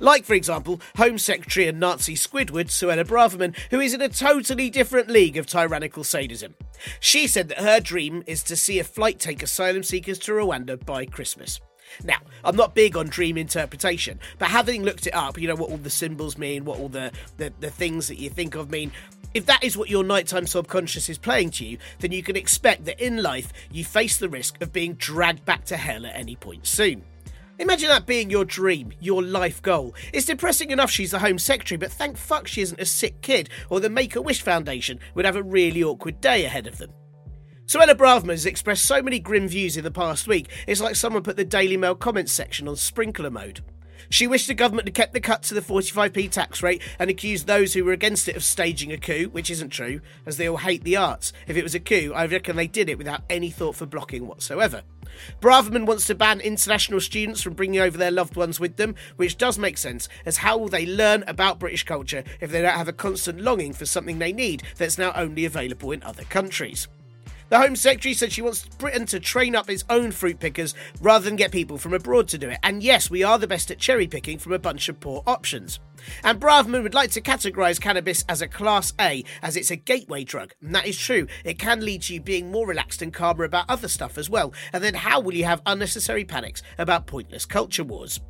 Like, 0.00 0.24
for 0.24 0.34
example, 0.34 0.80
Home 0.96 1.18
Secretary 1.18 1.68
and 1.68 1.80
Nazi 1.80 2.14
Squidward, 2.14 2.68
Suella 2.68 3.04
Braverman, 3.04 3.56
who 3.70 3.80
is 3.80 3.94
in 3.94 4.02
a 4.02 4.08
totally 4.08 4.70
different 4.70 5.08
league 5.08 5.36
of 5.36 5.46
tyrannical 5.46 6.04
sadism. 6.04 6.54
She 7.00 7.26
said 7.26 7.48
that 7.48 7.60
her 7.60 7.80
dream 7.80 8.22
is 8.26 8.42
to 8.44 8.56
see 8.56 8.78
a 8.78 8.84
flight 8.84 9.18
take 9.18 9.42
asylum 9.42 9.82
seekers 9.82 10.18
to 10.20 10.32
Rwanda 10.32 10.84
by 10.84 11.04
Christmas. 11.06 11.60
Now, 12.04 12.18
I'm 12.44 12.56
not 12.56 12.74
big 12.74 12.96
on 12.96 13.08
dream 13.08 13.38
interpretation, 13.38 14.20
but 14.38 14.48
having 14.48 14.82
looked 14.82 15.06
it 15.06 15.14
up, 15.14 15.38
you 15.38 15.48
know 15.48 15.54
what 15.54 15.70
all 15.70 15.78
the 15.78 15.90
symbols 15.90 16.36
mean, 16.36 16.64
what 16.64 16.78
all 16.78 16.88
the, 16.88 17.12
the, 17.38 17.52
the 17.60 17.70
things 17.70 18.08
that 18.08 18.18
you 18.18 18.28
think 18.28 18.54
of 18.54 18.70
mean, 18.70 18.92
if 19.34 19.46
that 19.46 19.62
is 19.64 19.76
what 19.76 19.90
your 19.90 20.04
nighttime 20.04 20.46
subconscious 20.46 21.08
is 21.08 21.18
playing 21.18 21.50
to 21.52 21.64
you, 21.64 21.78
then 22.00 22.12
you 22.12 22.22
can 22.22 22.36
expect 22.36 22.84
that 22.86 23.04
in 23.04 23.22
life 23.22 23.52
you 23.70 23.84
face 23.84 24.16
the 24.16 24.28
risk 24.28 24.60
of 24.62 24.72
being 24.72 24.94
dragged 24.94 25.44
back 25.44 25.64
to 25.66 25.76
hell 25.76 26.06
at 26.06 26.14
any 26.14 26.36
point 26.36 26.66
soon. 26.66 27.02
Imagine 27.60 27.88
that 27.88 28.06
being 28.06 28.30
your 28.30 28.44
dream, 28.44 28.92
your 29.00 29.20
life 29.20 29.60
goal. 29.60 29.92
It's 30.12 30.26
depressing 30.26 30.70
enough 30.70 30.92
she's 30.92 31.10
the 31.10 31.18
Home 31.18 31.40
Secretary, 31.40 31.76
but 31.76 31.90
thank 31.90 32.16
fuck 32.16 32.46
she 32.46 32.62
isn't 32.62 32.80
a 32.80 32.86
sick 32.86 33.20
kid, 33.20 33.50
or 33.68 33.80
the 33.80 33.90
Make 33.90 34.14
a 34.14 34.22
Wish 34.22 34.42
Foundation 34.42 35.00
would 35.16 35.24
have 35.24 35.34
a 35.34 35.42
really 35.42 35.82
awkward 35.82 36.20
day 36.20 36.44
ahead 36.44 36.68
of 36.68 36.78
them. 36.78 36.92
Suella 37.66 37.96
Braverman 37.96 38.30
has 38.30 38.46
expressed 38.46 38.84
so 38.84 39.02
many 39.02 39.18
grim 39.18 39.48
views 39.48 39.76
in 39.76 39.82
the 39.82 39.90
past 39.90 40.28
week, 40.28 40.48
it's 40.68 40.80
like 40.80 40.94
someone 40.94 41.24
put 41.24 41.36
the 41.36 41.44
Daily 41.44 41.76
Mail 41.76 41.96
comments 41.96 42.30
section 42.30 42.68
on 42.68 42.76
sprinkler 42.76 43.30
mode. 43.30 43.60
She 44.08 44.28
wished 44.28 44.46
the 44.46 44.54
government 44.54 44.86
had 44.86 44.94
kept 44.94 45.12
the 45.12 45.20
cut 45.20 45.42
to 45.44 45.54
the 45.54 45.60
45p 45.60 46.30
tax 46.30 46.62
rate 46.62 46.80
and 47.00 47.10
accused 47.10 47.46
those 47.46 47.74
who 47.74 47.84
were 47.84 47.92
against 47.92 48.28
it 48.28 48.36
of 48.36 48.44
staging 48.44 48.92
a 48.92 48.98
coup, 48.98 49.28
which 49.32 49.50
isn't 49.50 49.70
true, 49.70 50.00
as 50.24 50.36
they 50.36 50.48
all 50.48 50.58
hate 50.58 50.84
the 50.84 50.96
arts. 50.96 51.32
If 51.48 51.56
it 51.56 51.64
was 51.64 51.74
a 51.74 51.80
coup, 51.80 52.12
I 52.14 52.26
reckon 52.26 52.54
they 52.54 52.68
did 52.68 52.88
it 52.88 52.98
without 52.98 53.22
any 53.28 53.50
thought 53.50 53.74
for 53.74 53.84
blocking 53.84 54.26
whatsoever. 54.28 54.82
Braverman 55.40 55.86
wants 55.86 56.06
to 56.06 56.14
ban 56.14 56.40
international 56.40 57.00
students 57.00 57.42
from 57.42 57.54
bringing 57.54 57.80
over 57.80 57.96
their 57.96 58.10
loved 58.10 58.36
ones 58.36 58.60
with 58.60 58.76
them, 58.76 58.94
which 59.16 59.38
does 59.38 59.58
make 59.58 59.78
sense, 59.78 60.08
as 60.26 60.38
how 60.38 60.58
will 60.58 60.68
they 60.68 60.86
learn 60.86 61.24
about 61.26 61.58
British 61.58 61.84
culture 61.84 62.24
if 62.40 62.50
they 62.50 62.62
don't 62.62 62.72
have 62.72 62.88
a 62.88 62.92
constant 62.92 63.40
longing 63.40 63.72
for 63.72 63.86
something 63.86 64.18
they 64.18 64.32
need 64.32 64.62
that's 64.76 64.98
now 64.98 65.12
only 65.14 65.44
available 65.44 65.92
in 65.92 66.02
other 66.02 66.24
countries? 66.24 66.88
The 67.50 67.58
Home 67.58 67.76
Secretary 67.76 68.12
said 68.12 68.30
she 68.30 68.42
wants 68.42 68.66
Britain 68.76 69.06
to 69.06 69.18
train 69.18 69.56
up 69.56 69.70
its 69.70 69.84
own 69.88 70.10
fruit 70.10 70.38
pickers 70.38 70.74
rather 71.00 71.24
than 71.24 71.36
get 71.36 71.50
people 71.50 71.78
from 71.78 71.94
abroad 71.94 72.28
to 72.28 72.38
do 72.38 72.50
it. 72.50 72.58
And 72.62 72.82
yes, 72.82 73.10
we 73.10 73.22
are 73.22 73.38
the 73.38 73.46
best 73.46 73.70
at 73.70 73.78
cherry 73.78 74.06
picking 74.06 74.38
from 74.38 74.52
a 74.52 74.58
bunch 74.58 74.90
of 74.90 75.00
poor 75.00 75.22
options. 75.26 75.80
And 76.22 76.38
Braverman 76.38 76.82
would 76.82 76.92
like 76.92 77.10
to 77.12 77.22
categorise 77.22 77.80
cannabis 77.80 78.22
as 78.28 78.42
a 78.42 78.48
Class 78.48 78.92
A, 79.00 79.24
as 79.42 79.56
it's 79.56 79.70
a 79.70 79.76
gateway 79.76 80.24
drug. 80.24 80.52
And 80.60 80.74
that 80.74 80.86
is 80.86 80.98
true. 80.98 81.26
It 81.42 81.58
can 81.58 81.80
lead 81.80 82.02
to 82.02 82.14
you 82.14 82.20
being 82.20 82.50
more 82.50 82.66
relaxed 82.66 83.00
and 83.00 83.14
calmer 83.14 83.44
about 83.44 83.70
other 83.70 83.88
stuff 83.88 84.18
as 84.18 84.28
well. 84.28 84.52
And 84.74 84.84
then 84.84 84.94
how 84.94 85.20
will 85.20 85.34
you 85.34 85.44
have 85.44 85.62
unnecessary 85.64 86.26
panics 86.26 86.62
about 86.76 87.06
pointless 87.06 87.46
culture 87.46 87.84
wars? 87.84 88.20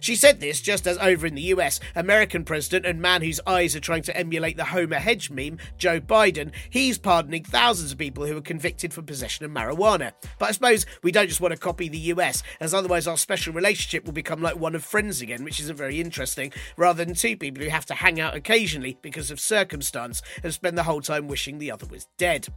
She 0.00 0.16
said 0.16 0.40
this 0.40 0.60
just 0.60 0.86
as 0.86 0.98
over 0.98 1.26
in 1.26 1.34
the 1.34 1.42
US, 1.42 1.80
American 1.94 2.44
president 2.44 2.86
and 2.86 3.00
man 3.00 3.22
whose 3.22 3.40
eyes 3.46 3.74
are 3.76 3.80
trying 3.80 4.02
to 4.02 4.16
emulate 4.16 4.56
the 4.56 4.64
Homer 4.64 4.98
Hedge 4.98 5.30
meme, 5.30 5.58
Joe 5.78 6.00
Biden, 6.00 6.52
he's 6.70 6.98
pardoning 6.98 7.44
thousands 7.44 7.92
of 7.92 7.98
people 7.98 8.26
who 8.26 8.34
were 8.34 8.40
convicted 8.40 8.92
for 8.92 9.02
possession 9.02 9.44
of 9.44 9.50
marijuana. 9.50 10.12
But 10.38 10.48
I 10.48 10.52
suppose 10.52 10.86
we 11.02 11.12
don't 11.12 11.28
just 11.28 11.40
want 11.40 11.52
to 11.52 11.60
copy 11.60 11.88
the 11.88 11.98
US, 11.98 12.42
as 12.60 12.74
otherwise 12.74 13.06
our 13.06 13.16
special 13.16 13.52
relationship 13.52 14.04
will 14.04 14.12
become 14.12 14.42
like 14.42 14.56
one 14.56 14.74
of 14.74 14.84
friends 14.84 15.20
again, 15.20 15.44
which 15.44 15.60
isn't 15.60 15.76
very 15.76 16.00
interesting, 16.00 16.52
rather 16.76 17.04
than 17.04 17.14
two 17.14 17.36
people 17.36 17.62
who 17.62 17.70
have 17.70 17.86
to 17.86 17.94
hang 17.94 18.20
out 18.20 18.34
occasionally 18.34 18.98
because 19.02 19.30
of 19.30 19.40
circumstance 19.40 20.22
and 20.42 20.52
spend 20.52 20.76
the 20.76 20.82
whole 20.82 21.00
time 21.00 21.28
wishing 21.28 21.58
the 21.58 21.70
other 21.70 21.86
was 21.86 22.06
dead. 22.18 22.48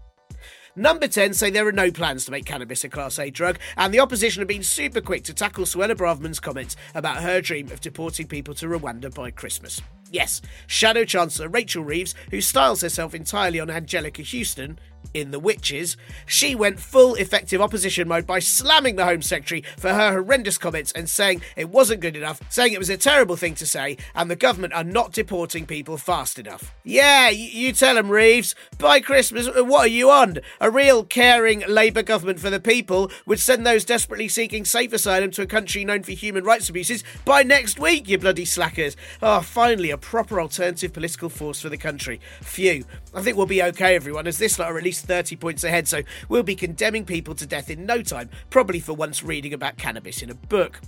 Number 0.80 1.08
10 1.08 1.34
say 1.34 1.50
there 1.50 1.68
are 1.68 1.72
no 1.72 1.90
plans 1.90 2.26
to 2.26 2.32
make 2.32 2.46
cannabis 2.46 2.84
a 2.84 2.90
Class 2.90 3.18
A 3.18 3.32
drug, 3.32 3.58
and 3.78 3.92
the 3.92 4.00
opposition 4.00 4.42
have 4.42 4.48
been 4.48 4.62
super 4.62 5.02
quick 5.02 5.24
to 5.24 5.34
tackle 5.34 5.66
Suella 5.66 5.96
Braverman's 5.96 6.40
comments 6.40 6.76
about 6.94 7.24
her 7.24 7.42
dream 7.42 7.72
of 7.72 7.82
deporting 7.82 8.28
people 8.28 8.54
to 8.54 8.68
Rwanda 8.68 9.12
by 9.12 9.32
Christmas. 9.32 9.82
Yes, 10.12 10.40
Shadow 10.68 11.04
Chancellor 11.04 11.50
Rachel 11.50 11.84
Reeves, 11.84 12.14
who 12.30 12.42
styles 12.42 12.82
herself 12.82 13.16
entirely 13.16 13.60
on 13.60 13.70
Anjelica 13.70 14.24
Huston, 14.24 14.78
in 15.14 15.32
The 15.32 15.40
Witches, 15.40 15.98
she 16.26 16.56
went 16.56 16.80
full 16.80 17.16
effective 17.16 17.62
opposition 17.62 18.08
mode 18.08 18.28
by 18.28 18.40
slamming 18.40 18.96
the 18.96 19.06
Home 19.06 19.22
Secretary 19.22 19.64
for 19.78 19.94
her 19.94 20.12
horrendous 20.12 20.58
comments 20.58 20.92
and 20.92 21.10
saying 21.10 21.42
it 21.56 21.70
wasn't 21.70 22.02
good 22.02 22.16
enough, 22.16 22.42
saying 22.50 22.74
it 22.74 22.80
was 22.80 22.90
a 22.90 22.98
terrible 22.98 23.36
thing 23.36 23.56
to 23.56 23.66
say, 23.66 23.98
and 24.16 24.30
the 24.30 24.36
government 24.36 24.74
are 24.74 24.84
not 24.84 25.14
deporting 25.14 25.66
people 25.66 25.98
fast 25.98 26.40
enough. 26.40 26.76
Yeah, 26.84 27.30
you, 27.30 27.72
tell 27.74 27.96
them, 27.96 28.10
Reeves. 28.10 28.56
By 28.78 29.00
Christmas, 29.00 29.48
uh, 29.48 29.64
what 29.64 29.86
are 29.86 29.88
you 29.88 30.10
on? 30.10 30.40
A 30.62 30.70
real 30.70 31.04
caring 31.04 31.64
Labour 31.68 32.04
government 32.04 32.40
for 32.40 32.50
the 32.50 32.60
people 32.60 33.12
would 33.26 33.40
send 33.40 33.66
those 33.66 33.86
desperately 33.86 34.28
seeking 34.28 34.66
safe 34.66 34.94
asylum 34.94 35.32
to 35.32 35.42
a 35.42 35.48
country 35.48 35.84
known 35.84 36.04
for 36.04 36.12
human 36.12 36.44
rights 36.44 36.70
abuses 36.70 37.04
by 37.26 37.44
next 37.44 37.80
week, 37.80 38.08
you 38.08 38.18
bloody 38.18 38.46
slackers. 38.46 38.96
Oh, 39.22 39.42
finally, 39.42 39.92
a 39.92 39.98
proper 39.98 40.40
alternative 40.40 40.94
political 40.94 41.30
force 41.30 41.62
for 41.62 41.70
the 41.70 41.78
country. 41.78 42.20
Phew. 42.42 42.86
I 43.14 43.22
think 43.22 43.38
we'll 43.38 43.46
be 43.46 43.64
okay, 43.64 43.96
everyone, 43.96 44.28
as 44.28 44.38
this 44.38 44.60
lot 44.60 44.72
are 44.72 44.78
least 44.88 45.06
30 45.06 45.36
points 45.36 45.64
ahead, 45.66 45.86
so 45.88 46.02
we'll 46.30 46.44
be 46.44 46.56
condemning 46.56 47.04
people 47.04 47.36
to 47.36 47.46
death 47.46 47.70
in 47.70 47.86
no 47.86 48.02
time, 48.02 48.30
probably 48.50 48.80
for 48.80 48.94
once 48.94 49.22
reading 49.22 49.54
about 49.54 49.78
cannabis 49.78 50.22
in 50.22 50.30
a 50.30 50.36
book. 50.36 50.80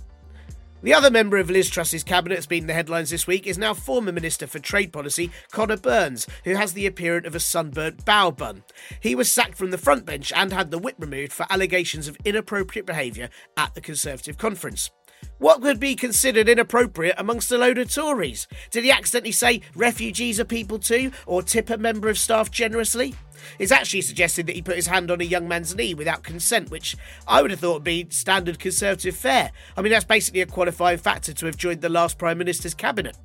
The 0.82 0.94
other 0.94 1.10
member 1.10 1.36
of 1.36 1.50
Liz 1.50 1.68
Truss's 1.68 2.02
cabinet 2.02 2.36
that's 2.36 2.46
been 2.46 2.62
in 2.62 2.66
the 2.66 2.72
headlines 2.72 3.10
this 3.10 3.26
week 3.26 3.46
is 3.46 3.58
now 3.58 3.74
former 3.74 4.10
Minister 4.10 4.46
for 4.46 4.58
Trade 4.58 4.94
Policy, 4.94 5.30
Conor 5.52 5.76
Burns, 5.76 6.26
who 6.44 6.54
has 6.54 6.72
the 6.72 6.86
appearance 6.86 7.26
of 7.26 7.34
a 7.34 7.40
sunburnt 7.40 8.06
bao 8.06 8.34
bun. 8.34 8.64
He 9.00 9.14
was 9.14 9.30
sacked 9.30 9.58
from 9.58 9.70
the 9.70 9.76
front 9.76 10.06
bench 10.06 10.32
and 10.34 10.50
had 10.50 10.70
the 10.70 10.78
whip 10.78 10.96
removed 10.98 11.34
for 11.34 11.44
allegations 11.50 12.08
of 12.08 12.16
inappropriate 12.24 12.86
behaviour 12.86 13.28
at 13.58 13.74
the 13.74 13.82
Conservative 13.82 14.38
conference. 14.38 14.90
What 15.36 15.60
could 15.60 15.80
be 15.80 15.94
considered 15.94 16.48
inappropriate 16.48 17.16
amongst 17.18 17.52
a 17.52 17.58
load 17.58 17.76
of 17.76 17.92
Tories? 17.92 18.48
Did 18.70 18.84
he 18.84 18.90
accidentally 18.90 19.32
say 19.32 19.60
refugees 19.74 20.40
are 20.40 20.44
people 20.46 20.78
too, 20.78 21.12
or 21.26 21.42
tip 21.42 21.68
a 21.68 21.76
member 21.76 22.08
of 22.08 22.18
staff 22.18 22.50
generously? 22.50 23.14
It's 23.58 23.72
actually 23.72 24.02
suggested 24.02 24.46
that 24.46 24.56
he 24.56 24.62
put 24.62 24.76
his 24.76 24.86
hand 24.86 25.10
on 25.10 25.20
a 25.20 25.24
young 25.24 25.48
man's 25.48 25.74
knee 25.74 25.94
without 25.94 26.22
consent, 26.22 26.70
which 26.70 26.96
I 27.26 27.42
would 27.42 27.50
have 27.50 27.60
thought 27.60 27.74
would 27.74 27.84
be 27.84 28.06
standard 28.10 28.58
Conservative 28.58 29.16
fare. 29.16 29.52
I 29.76 29.82
mean, 29.82 29.92
that's 29.92 30.04
basically 30.04 30.40
a 30.40 30.46
qualifying 30.46 30.98
factor 30.98 31.32
to 31.32 31.46
have 31.46 31.56
joined 31.56 31.80
the 31.80 31.88
last 31.88 32.18
Prime 32.18 32.38
Minister's 32.38 32.74
cabinet. 32.74 33.16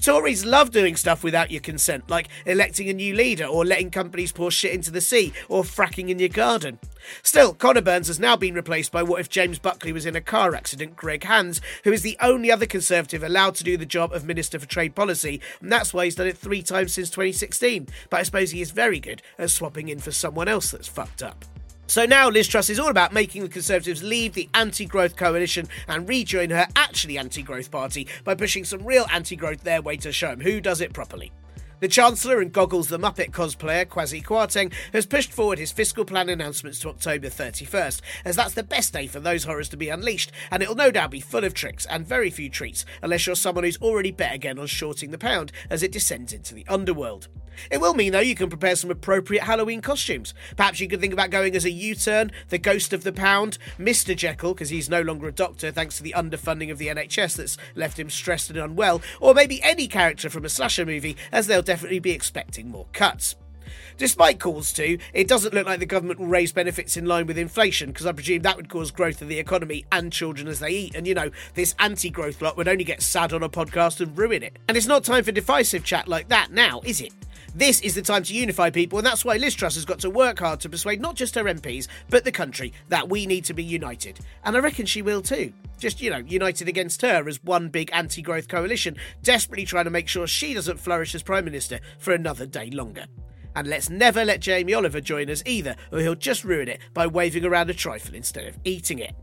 Tories 0.00 0.44
love 0.44 0.70
doing 0.70 0.96
stuff 0.96 1.24
without 1.24 1.50
your 1.50 1.60
consent, 1.60 2.08
like 2.10 2.28
electing 2.46 2.88
a 2.88 2.92
new 2.92 3.14
leader 3.14 3.44
or 3.44 3.64
letting 3.64 3.90
companies 3.90 4.32
pour 4.32 4.50
shit 4.50 4.72
into 4.72 4.90
the 4.90 5.00
sea 5.00 5.32
or 5.48 5.62
fracking 5.62 6.08
in 6.08 6.18
your 6.18 6.28
garden. 6.28 6.78
Still, 7.22 7.54
Conor 7.54 7.82
Burns 7.82 8.06
has 8.08 8.18
now 8.18 8.36
been 8.36 8.54
replaced 8.54 8.92
by 8.92 9.02
what 9.02 9.20
if 9.20 9.28
James 9.28 9.58
Buckley 9.58 9.92
was 9.92 10.06
in 10.06 10.16
a 10.16 10.20
car 10.20 10.54
accident, 10.54 10.96
Greg 10.96 11.24
Hands, 11.24 11.60
who 11.84 11.92
is 11.92 12.02
the 12.02 12.16
only 12.20 12.50
other 12.50 12.66
Conservative 12.66 13.22
allowed 13.22 13.54
to 13.56 13.64
do 13.64 13.76
the 13.76 13.86
job 13.86 14.12
of 14.12 14.24
Minister 14.24 14.58
for 14.58 14.66
Trade 14.66 14.94
Policy, 14.94 15.40
and 15.60 15.70
that's 15.70 15.92
why 15.92 16.04
he's 16.04 16.14
done 16.14 16.26
it 16.26 16.38
three 16.38 16.62
times 16.62 16.94
since 16.94 17.10
2016. 17.10 17.88
But 18.10 18.20
I 18.20 18.22
suppose 18.22 18.50
he 18.50 18.60
is 18.60 18.70
very 18.70 19.00
good 19.00 19.22
at 19.38 19.50
swapping 19.50 19.88
in 19.88 19.98
for 19.98 20.12
someone 20.12 20.48
else 20.48 20.70
that's 20.70 20.88
fucked 20.88 21.22
up. 21.22 21.44
So 21.86 22.06
now 22.06 22.30
Liz 22.30 22.48
Truss 22.48 22.70
is 22.70 22.78
all 22.78 22.88
about 22.88 23.12
making 23.12 23.42
the 23.42 23.48
Conservatives 23.48 24.02
leave 24.02 24.32
the 24.32 24.48
anti 24.54 24.86
growth 24.86 25.16
coalition 25.16 25.68
and 25.86 26.08
rejoin 26.08 26.50
her 26.50 26.66
actually 26.74 27.18
anti 27.18 27.42
growth 27.42 27.70
party 27.70 28.08
by 28.24 28.34
pushing 28.34 28.64
some 28.64 28.84
real 28.84 29.06
anti 29.12 29.36
growth 29.36 29.62
their 29.62 29.82
way 29.82 29.98
to 29.98 30.10
show 30.10 30.30
them 30.30 30.40
who 30.40 30.60
does 30.60 30.80
it 30.80 30.94
properly. 30.94 31.30
The 31.80 31.88
Chancellor 31.88 32.40
and 32.40 32.50
Goggles 32.50 32.88
the 32.88 32.98
Muppet 32.98 33.30
cosplayer, 33.32 33.84
Kwasi 33.84 34.24
Kwarteng, 34.24 34.72
has 34.94 35.04
pushed 35.04 35.32
forward 35.32 35.58
his 35.58 35.72
fiscal 35.72 36.06
plan 36.06 36.30
announcements 36.30 36.78
to 36.78 36.88
October 36.88 37.28
31st, 37.28 38.00
as 38.24 38.36
that's 38.36 38.54
the 38.54 38.62
best 38.62 38.94
day 38.94 39.06
for 39.06 39.20
those 39.20 39.44
horrors 39.44 39.68
to 39.68 39.76
be 39.76 39.90
unleashed, 39.90 40.32
and 40.50 40.62
it'll 40.62 40.74
no 40.74 40.90
doubt 40.90 41.10
be 41.10 41.20
full 41.20 41.44
of 41.44 41.52
tricks 41.52 41.84
and 41.90 42.06
very 42.06 42.30
few 42.30 42.48
treats, 42.48 42.86
unless 43.02 43.26
you're 43.26 43.36
someone 43.36 43.64
who's 43.64 43.76
already 43.82 44.10
bet 44.10 44.34
again 44.34 44.58
on 44.58 44.66
shorting 44.66 45.10
the 45.10 45.18
pound 45.18 45.52
as 45.68 45.82
it 45.82 45.92
descends 45.92 46.32
into 46.32 46.54
the 46.54 46.64
underworld. 46.68 47.28
It 47.70 47.80
will 47.80 47.94
mean, 47.94 48.12
though, 48.12 48.20
you 48.20 48.34
can 48.34 48.48
prepare 48.48 48.76
some 48.76 48.90
appropriate 48.90 49.44
Halloween 49.44 49.80
costumes. 49.80 50.34
Perhaps 50.56 50.80
you 50.80 50.88
could 50.88 51.00
think 51.00 51.12
about 51.12 51.30
going 51.30 51.56
as 51.56 51.64
a 51.64 51.70
U 51.70 51.94
turn, 51.94 52.32
the 52.48 52.58
Ghost 52.58 52.92
of 52.92 53.04
the 53.04 53.12
Pound, 53.12 53.58
Mr. 53.78 54.16
Jekyll, 54.16 54.54
because 54.54 54.70
he's 54.70 54.88
no 54.88 55.02
longer 55.02 55.28
a 55.28 55.32
doctor 55.32 55.70
thanks 55.70 55.96
to 55.96 56.02
the 56.02 56.14
underfunding 56.16 56.70
of 56.70 56.78
the 56.78 56.88
NHS 56.88 57.36
that's 57.36 57.56
left 57.74 57.98
him 57.98 58.10
stressed 58.10 58.50
and 58.50 58.58
unwell, 58.58 59.02
or 59.20 59.34
maybe 59.34 59.62
any 59.62 59.86
character 59.86 60.30
from 60.30 60.44
a 60.44 60.48
slasher 60.48 60.86
movie, 60.86 61.16
as 61.32 61.46
they'll 61.46 61.62
definitely 61.62 61.98
be 61.98 62.12
expecting 62.12 62.68
more 62.68 62.86
cuts. 62.92 63.36
Despite 63.96 64.40
calls 64.40 64.72
to, 64.72 64.98
it 65.12 65.28
doesn't 65.28 65.54
look 65.54 65.66
like 65.66 65.78
the 65.78 65.86
government 65.86 66.18
will 66.18 66.26
raise 66.26 66.52
benefits 66.52 66.96
in 66.96 67.06
line 67.06 67.26
with 67.26 67.38
inflation, 67.38 67.90
because 67.90 68.06
I 68.06 68.12
presume 68.12 68.42
that 68.42 68.56
would 68.56 68.68
cause 68.68 68.90
growth 68.90 69.22
of 69.22 69.28
the 69.28 69.38
economy 69.38 69.84
and 69.92 70.12
children 70.12 70.48
as 70.48 70.58
they 70.58 70.70
eat. 70.70 70.94
And 70.94 71.06
you 71.06 71.14
know, 71.14 71.30
this 71.54 71.74
anti 71.78 72.10
growth 72.10 72.42
lot 72.42 72.56
would 72.56 72.68
only 72.68 72.84
get 72.84 73.02
sad 73.02 73.32
on 73.32 73.42
a 73.42 73.48
podcast 73.48 74.00
and 74.00 74.16
ruin 74.16 74.42
it. 74.42 74.58
And 74.68 74.76
it's 74.76 74.86
not 74.86 75.04
time 75.04 75.24
for 75.24 75.32
divisive 75.32 75.84
chat 75.84 76.08
like 76.08 76.28
that 76.28 76.50
now, 76.50 76.80
is 76.84 77.00
it? 77.00 77.12
This 77.56 77.80
is 77.82 77.94
the 77.94 78.02
time 78.02 78.24
to 78.24 78.34
unify 78.34 78.70
people, 78.70 78.98
and 78.98 79.06
that's 79.06 79.24
why 79.24 79.36
Liz 79.36 79.54
Truss 79.54 79.76
has 79.76 79.84
got 79.84 80.00
to 80.00 80.10
work 80.10 80.40
hard 80.40 80.58
to 80.60 80.68
persuade 80.68 81.00
not 81.00 81.14
just 81.14 81.36
her 81.36 81.44
MPs, 81.44 81.86
but 82.10 82.24
the 82.24 82.32
country 82.32 82.72
that 82.88 83.08
we 83.08 83.26
need 83.26 83.44
to 83.44 83.54
be 83.54 83.62
united. 83.62 84.18
And 84.42 84.56
I 84.56 84.58
reckon 84.58 84.86
she 84.86 85.02
will 85.02 85.22
too. 85.22 85.52
Just, 85.78 86.02
you 86.02 86.10
know, 86.10 86.16
united 86.18 86.66
against 86.66 87.00
her 87.02 87.28
as 87.28 87.44
one 87.44 87.68
big 87.68 87.90
anti 87.92 88.22
growth 88.22 88.48
coalition, 88.48 88.96
desperately 89.22 89.64
trying 89.64 89.84
to 89.84 89.92
make 89.92 90.08
sure 90.08 90.26
she 90.26 90.52
doesn't 90.52 90.80
flourish 90.80 91.14
as 91.14 91.22
Prime 91.22 91.44
Minister 91.44 91.78
for 92.00 92.12
another 92.12 92.44
day 92.44 92.70
longer. 92.70 93.06
And 93.54 93.68
let's 93.68 93.88
never 93.88 94.24
let 94.24 94.40
Jamie 94.40 94.74
Oliver 94.74 95.00
join 95.00 95.30
us 95.30 95.44
either, 95.46 95.76
or 95.92 96.00
he'll 96.00 96.16
just 96.16 96.42
ruin 96.42 96.66
it 96.66 96.80
by 96.92 97.06
waving 97.06 97.44
around 97.44 97.70
a 97.70 97.74
trifle 97.74 98.16
instead 98.16 98.48
of 98.48 98.58
eating 98.64 98.98
it. 98.98 99.14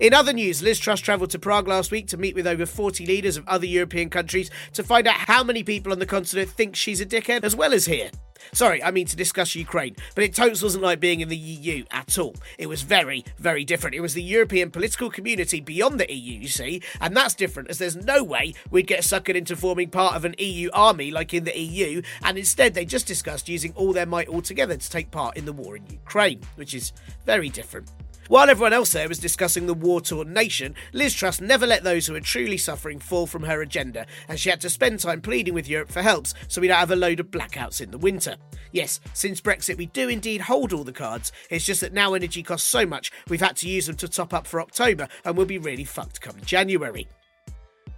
In 0.00 0.14
other 0.14 0.32
news, 0.32 0.62
Liz 0.62 0.78
Truss 0.78 1.00
travelled 1.00 1.28
to 1.28 1.38
Prague 1.38 1.68
last 1.68 1.90
week 1.90 2.06
to 2.06 2.16
meet 2.16 2.34
with 2.34 2.46
over 2.46 2.64
40 2.64 3.04
leaders 3.04 3.36
of 3.36 3.46
other 3.46 3.66
European 3.66 4.08
countries 4.08 4.50
to 4.72 4.82
find 4.82 5.06
out 5.06 5.14
how 5.14 5.44
many 5.44 5.62
people 5.62 5.92
on 5.92 5.98
the 5.98 6.06
continent 6.06 6.48
think 6.48 6.74
she's 6.74 7.02
a 7.02 7.06
dickhead, 7.06 7.44
as 7.44 7.54
well 7.54 7.74
as 7.74 7.84
here. 7.84 8.10
Sorry, 8.54 8.82
I 8.82 8.92
mean 8.92 9.06
to 9.08 9.14
discuss 9.14 9.54
Ukraine, 9.54 9.94
but 10.14 10.24
it 10.24 10.34
totally 10.34 10.58
wasn't 10.62 10.84
like 10.84 11.00
being 11.00 11.20
in 11.20 11.28
the 11.28 11.36
EU 11.36 11.84
at 11.90 12.18
all. 12.18 12.34
It 12.56 12.66
was 12.66 12.80
very, 12.80 13.26
very 13.36 13.62
different. 13.62 13.94
It 13.94 14.00
was 14.00 14.14
the 14.14 14.22
European 14.22 14.70
political 14.70 15.10
community 15.10 15.60
beyond 15.60 16.00
the 16.00 16.10
EU, 16.10 16.40
you 16.40 16.48
see, 16.48 16.80
and 17.02 17.14
that's 17.14 17.34
different 17.34 17.68
as 17.68 17.76
there's 17.76 17.94
no 17.94 18.24
way 18.24 18.54
we'd 18.70 18.86
get 18.86 19.02
suckered 19.02 19.34
into 19.34 19.54
forming 19.54 19.90
part 19.90 20.16
of 20.16 20.24
an 20.24 20.34
EU 20.38 20.70
army 20.72 21.10
like 21.10 21.34
in 21.34 21.44
the 21.44 21.58
EU, 21.58 22.00
and 22.22 22.38
instead 22.38 22.72
they 22.72 22.86
just 22.86 23.06
discussed 23.06 23.50
using 23.50 23.74
all 23.74 23.92
their 23.92 24.06
might 24.06 24.30
altogether 24.30 24.78
to 24.78 24.90
take 24.90 25.10
part 25.10 25.36
in 25.36 25.44
the 25.44 25.52
war 25.52 25.76
in 25.76 25.84
Ukraine, 25.90 26.40
which 26.56 26.72
is 26.72 26.94
very 27.26 27.50
different. 27.50 27.90
While 28.30 28.48
everyone 28.48 28.72
else 28.72 28.92
there 28.92 29.08
was 29.08 29.18
discussing 29.18 29.66
the 29.66 29.74
war 29.74 30.00
torn 30.00 30.32
nation, 30.32 30.76
Liz 30.92 31.12
Truss 31.14 31.40
never 31.40 31.66
let 31.66 31.82
those 31.82 32.06
who 32.06 32.12
were 32.12 32.20
truly 32.20 32.56
suffering 32.56 33.00
fall 33.00 33.26
from 33.26 33.42
her 33.42 33.60
agenda, 33.60 34.06
and 34.28 34.38
she 34.38 34.50
had 34.50 34.60
to 34.60 34.70
spend 34.70 35.00
time 35.00 35.20
pleading 35.20 35.52
with 35.52 35.68
Europe 35.68 35.90
for 35.90 36.00
helps 36.00 36.32
so 36.46 36.60
we 36.60 36.68
don't 36.68 36.78
have 36.78 36.92
a 36.92 36.96
load 36.96 37.18
of 37.18 37.32
blackouts 37.32 37.80
in 37.80 37.90
the 37.90 37.98
winter. 37.98 38.36
Yes, 38.70 39.00
since 39.14 39.40
Brexit, 39.40 39.78
we 39.78 39.86
do 39.86 40.08
indeed 40.08 40.42
hold 40.42 40.72
all 40.72 40.84
the 40.84 40.92
cards, 40.92 41.32
it's 41.50 41.66
just 41.66 41.80
that 41.80 41.92
now 41.92 42.14
energy 42.14 42.44
costs 42.44 42.68
so 42.68 42.86
much, 42.86 43.10
we've 43.28 43.40
had 43.40 43.56
to 43.56 43.68
use 43.68 43.88
them 43.88 43.96
to 43.96 44.06
top 44.06 44.32
up 44.32 44.46
for 44.46 44.60
October, 44.60 45.08
and 45.24 45.36
we'll 45.36 45.44
be 45.44 45.58
really 45.58 45.82
fucked 45.82 46.20
come 46.20 46.36
January. 46.44 47.08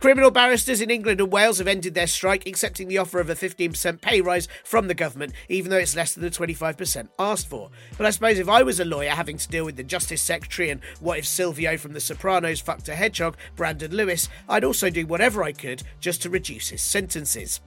Criminal 0.02 0.32
barristers 0.32 0.80
in 0.80 0.90
England 0.90 1.20
and 1.20 1.30
Wales 1.30 1.58
have 1.58 1.68
ended 1.68 1.94
their 1.94 2.08
strike, 2.08 2.44
accepting 2.44 2.88
the 2.88 2.98
offer 2.98 3.20
of 3.20 3.30
a 3.30 3.36
15% 3.36 4.00
pay 4.00 4.20
rise 4.20 4.48
from 4.64 4.88
the 4.88 4.94
government, 4.94 5.32
even 5.48 5.70
though 5.70 5.76
it's 5.76 5.94
less 5.94 6.12
than 6.12 6.24
the 6.24 6.28
25% 6.28 7.08
asked 7.20 7.46
for. 7.46 7.70
But 7.96 8.06
I 8.06 8.10
suppose 8.10 8.40
if 8.40 8.48
I 8.48 8.64
was 8.64 8.80
a 8.80 8.84
lawyer 8.84 9.10
having 9.10 9.38
to 9.38 9.48
deal 9.48 9.64
with 9.64 9.76
the 9.76 9.84
Justice 9.84 10.20
Secretary 10.20 10.70
and 10.70 10.80
what 10.98 11.20
if 11.20 11.24
Silvio 11.24 11.76
from 11.76 11.92
The 11.92 12.00
Sopranos 12.00 12.58
fucked 12.58 12.88
a 12.88 12.96
hedgehog, 12.96 13.36
Brandon 13.54 13.92
Lewis, 13.92 14.28
I'd 14.48 14.64
also 14.64 14.90
do 14.90 15.06
whatever 15.06 15.44
I 15.44 15.52
could 15.52 15.84
just 16.00 16.20
to 16.22 16.30
reduce 16.30 16.70
his 16.70 16.82
sentences. 16.82 17.60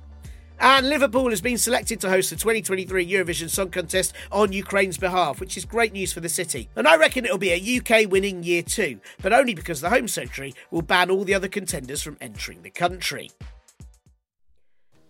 And 0.59 0.87
Liverpool 0.89 1.29
has 1.29 1.41
been 1.41 1.57
selected 1.57 1.99
to 2.01 2.09
host 2.09 2.29
the 2.29 2.35
2023 2.35 3.05
Eurovision 3.05 3.49
Song 3.49 3.69
Contest 3.69 4.13
on 4.31 4.53
Ukraine's 4.53 4.97
behalf, 4.97 5.39
which 5.39 5.57
is 5.57 5.65
great 5.65 5.93
news 5.93 6.13
for 6.13 6.21
the 6.21 6.29
city. 6.29 6.69
And 6.75 6.87
I 6.87 6.95
reckon 6.95 7.25
it'll 7.25 7.37
be 7.37 7.51
a 7.51 7.79
UK 7.79 8.09
winning 8.09 8.43
year 8.43 8.61
too, 8.61 8.99
but 9.21 9.33
only 9.33 9.53
because 9.53 9.81
the 9.81 9.89
Home 9.89 10.07
Secretary 10.07 10.53
will 10.71 10.81
ban 10.81 11.09
all 11.09 11.23
the 11.23 11.33
other 11.33 11.49
contenders 11.49 12.01
from 12.01 12.17
entering 12.21 12.61
the 12.61 12.69
country. 12.69 13.31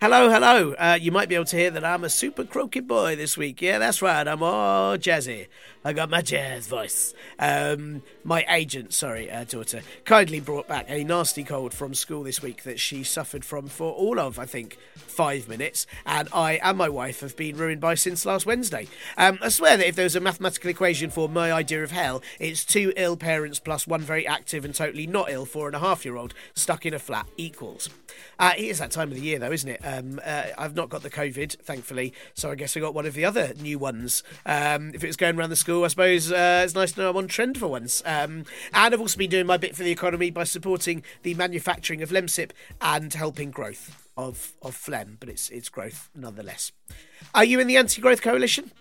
Hello, 0.01 0.29
hello. 0.29 0.73
Uh, 0.73 0.99
you 1.01 1.09
might 1.09 1.29
be 1.29 1.35
able 1.35 1.45
to 1.45 1.55
hear 1.55 1.71
that 1.71 1.85
I'm 1.85 2.03
a 2.03 2.09
super 2.09 2.43
croaky 2.43 2.81
boy 2.81 3.15
this 3.15 3.37
week. 3.37 3.61
Yeah, 3.61 3.79
that's 3.79 4.01
right. 4.01 4.27
I'm 4.27 4.43
all 4.43 4.97
jazzy. 4.97 5.47
I 5.85 5.93
got 5.93 6.09
my 6.09 6.21
jazz 6.21 6.67
voice. 6.67 7.13
Um, 7.39 8.03
my 8.25 8.45
agent, 8.49 8.93
sorry, 8.93 9.31
uh, 9.31 9.45
daughter, 9.45 9.83
kindly 10.03 10.41
brought 10.41 10.67
back 10.67 10.87
a 10.89 11.05
nasty 11.05 11.45
cold 11.45 11.73
from 11.73 11.93
school 11.93 12.23
this 12.23 12.41
week 12.41 12.63
that 12.63 12.77
she 12.77 13.05
suffered 13.05 13.45
from 13.45 13.67
for 13.67 13.93
all 13.93 14.19
of, 14.19 14.37
I 14.37 14.45
think, 14.45 14.77
five 14.95 15.47
minutes. 15.47 15.87
And 16.05 16.27
I 16.33 16.59
and 16.61 16.77
my 16.77 16.89
wife 16.89 17.21
have 17.21 17.37
been 17.37 17.55
ruined 17.55 17.79
by 17.79 17.95
since 17.95 18.25
last 18.25 18.45
Wednesday. 18.45 18.89
Um, 19.17 19.39
I 19.41 19.47
swear 19.47 19.77
that 19.77 19.87
if 19.87 19.95
there 19.95 20.03
was 20.03 20.17
a 20.17 20.19
mathematical 20.19 20.69
equation 20.69 21.09
for 21.09 21.29
my 21.29 21.53
idea 21.53 21.81
of 21.81 21.91
hell, 21.91 22.21
it's 22.37 22.65
two 22.65 22.91
ill 22.97 23.15
parents 23.15 23.59
plus 23.59 23.87
one 23.87 24.01
very 24.01 24.27
active 24.27 24.65
and 24.65 24.75
totally 24.75 25.07
not 25.07 25.31
ill 25.31 25.45
four 25.45 25.67
and 25.67 25.75
a 25.75 25.79
half 25.79 26.03
year 26.03 26.17
old 26.17 26.33
stuck 26.53 26.85
in 26.85 26.93
a 26.93 26.99
flat 26.99 27.27
equals. 27.37 27.89
Uh, 28.39 28.53
it 28.57 28.65
is 28.65 28.79
that 28.79 28.91
time 28.91 29.09
of 29.09 29.15
the 29.15 29.21
year, 29.21 29.39
though, 29.39 29.51
isn't 29.51 29.69
it? 29.69 29.81
Um, 29.83 30.19
uh, 30.25 30.47
I've 30.57 30.75
not 30.75 30.89
got 30.89 31.03
the 31.03 31.09
COVID, 31.09 31.59
thankfully, 31.61 32.13
so 32.33 32.51
I 32.51 32.55
guess 32.55 32.75
I 32.75 32.79
got 32.79 32.93
one 32.93 33.05
of 33.05 33.13
the 33.13 33.25
other 33.25 33.53
new 33.59 33.79
ones. 33.79 34.23
Um, 34.45 34.91
if 34.93 35.03
it 35.03 35.07
was 35.07 35.15
going 35.15 35.37
around 35.37 35.49
the 35.49 35.55
school, 35.55 35.83
I 35.83 35.87
suppose 35.87 36.31
uh, 36.31 36.61
it's 36.63 36.75
nice 36.75 36.91
to 36.93 37.01
know 37.01 37.09
I'm 37.09 37.17
on 37.17 37.27
trend 37.27 37.57
for 37.57 37.67
once. 37.67 38.01
Um, 38.05 38.45
and 38.73 38.93
I've 38.93 39.01
also 39.01 39.17
been 39.17 39.29
doing 39.29 39.45
my 39.45 39.57
bit 39.57 39.75
for 39.75 39.83
the 39.83 39.91
economy 39.91 40.29
by 40.29 40.43
supporting 40.43 41.03
the 41.23 41.33
manufacturing 41.35 42.01
of 42.01 42.09
Lemsip 42.09 42.51
and 42.81 43.13
helping 43.13 43.51
growth 43.51 44.01
of 44.17 44.53
of 44.61 44.75
phlegm, 44.75 45.17
but 45.19 45.27
it's 45.27 45.49
it's 45.49 45.67
growth 45.67 46.09
nonetheless. 46.15 46.71
Are 47.33 47.43
you 47.43 47.59
in 47.59 47.67
the 47.67 47.77
anti-growth 47.77 48.21
coalition? 48.21 48.71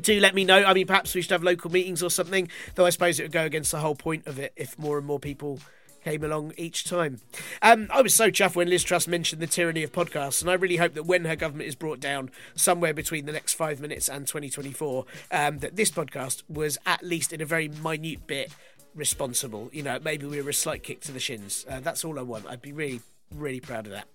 do 0.00 0.20
let 0.20 0.34
me 0.34 0.44
know. 0.44 0.62
I 0.64 0.74
mean, 0.74 0.86
perhaps 0.86 1.14
we 1.14 1.22
should 1.22 1.30
have 1.30 1.42
local 1.42 1.70
meetings 1.70 2.02
or 2.02 2.10
something, 2.10 2.48
though 2.74 2.86
I 2.86 2.90
suppose 2.90 3.18
it 3.18 3.24
would 3.24 3.32
go 3.32 3.44
against 3.44 3.72
the 3.72 3.78
whole 3.78 3.94
point 3.94 4.26
of 4.26 4.38
it 4.38 4.52
if 4.56 4.78
more 4.78 4.98
and 4.98 5.06
more 5.06 5.18
people 5.18 5.60
came 6.06 6.22
along 6.22 6.52
each 6.56 6.84
time. 6.84 7.20
Um, 7.62 7.88
I 7.92 8.00
was 8.00 8.14
so 8.14 8.30
chuffed 8.30 8.54
when 8.54 8.70
Liz 8.70 8.84
Truss 8.84 9.08
mentioned 9.08 9.42
the 9.42 9.48
tyranny 9.48 9.82
of 9.82 9.90
podcasts, 9.90 10.40
and 10.40 10.48
I 10.48 10.54
really 10.54 10.76
hope 10.76 10.94
that 10.94 11.02
when 11.02 11.24
her 11.24 11.34
government 11.34 11.68
is 11.68 11.74
brought 11.74 11.98
down 11.98 12.30
somewhere 12.54 12.94
between 12.94 13.26
the 13.26 13.32
next 13.32 13.54
five 13.54 13.80
minutes 13.80 14.08
and 14.08 14.24
2024, 14.24 15.04
um, 15.32 15.58
that 15.58 15.74
this 15.74 15.90
podcast 15.90 16.44
was 16.48 16.78
at 16.86 17.02
least 17.02 17.32
in 17.32 17.40
a 17.40 17.44
very 17.44 17.66
minute 17.66 18.24
bit 18.28 18.52
responsible. 18.94 19.68
You 19.72 19.82
know, 19.82 19.98
maybe 19.98 20.26
we 20.26 20.40
were 20.40 20.50
a 20.50 20.54
slight 20.54 20.84
kick 20.84 21.00
to 21.02 21.12
the 21.12 21.18
shins. 21.18 21.66
Uh, 21.68 21.80
that's 21.80 22.04
all 22.04 22.20
I 22.20 22.22
want. 22.22 22.46
I'd 22.46 22.62
be 22.62 22.72
really 22.72 23.00
really 23.34 23.60
proud 23.60 23.86
of 23.86 23.92
that. 23.92 24.08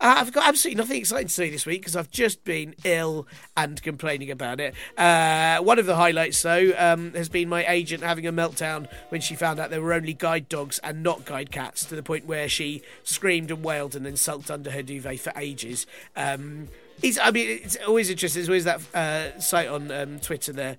Uh, 0.00 0.16
I've 0.18 0.32
got 0.32 0.46
absolutely 0.46 0.82
nothing 0.82 0.98
exciting 0.98 1.28
to 1.28 1.32
say 1.32 1.48
this 1.48 1.64
week 1.64 1.80
because 1.80 1.96
I've 1.96 2.10
just 2.10 2.44
been 2.44 2.74
ill 2.84 3.26
and 3.56 3.80
complaining 3.82 4.30
about 4.30 4.60
it. 4.60 4.74
Uh, 4.96 5.58
one 5.58 5.78
of 5.78 5.86
the 5.86 5.96
highlights, 5.96 6.42
though, 6.42 6.72
um, 6.76 7.12
has 7.14 7.28
been 7.28 7.48
my 7.48 7.64
agent 7.66 8.02
having 8.02 8.26
a 8.26 8.32
meltdown 8.32 8.88
when 9.08 9.20
she 9.20 9.34
found 9.34 9.58
out 9.58 9.70
there 9.70 9.80
were 9.80 9.92
only 9.92 10.12
guide 10.12 10.48
dogs 10.48 10.78
and 10.80 11.02
not 11.02 11.24
guide 11.24 11.50
cats, 11.50 11.84
to 11.86 11.96
the 11.96 12.02
point 12.02 12.26
where 12.26 12.48
she 12.48 12.82
screamed 13.04 13.50
and 13.50 13.64
wailed 13.64 13.96
and 13.96 14.04
then 14.04 14.16
sulked 14.16 14.50
under 14.50 14.70
her 14.70 14.82
duvet 14.82 15.20
for 15.20 15.32
ages. 15.36 15.86
Um, 16.16 16.68
it's, 17.02 17.18
I 17.18 17.30
mean, 17.30 17.60
it's 17.62 17.76
always 17.86 18.10
interesting. 18.10 18.40
There's 18.40 18.48
always 18.48 18.64
that 18.64 18.80
uh, 18.94 19.40
site 19.40 19.68
on 19.68 19.90
um, 19.90 20.20
Twitter 20.20 20.52
there, 20.52 20.76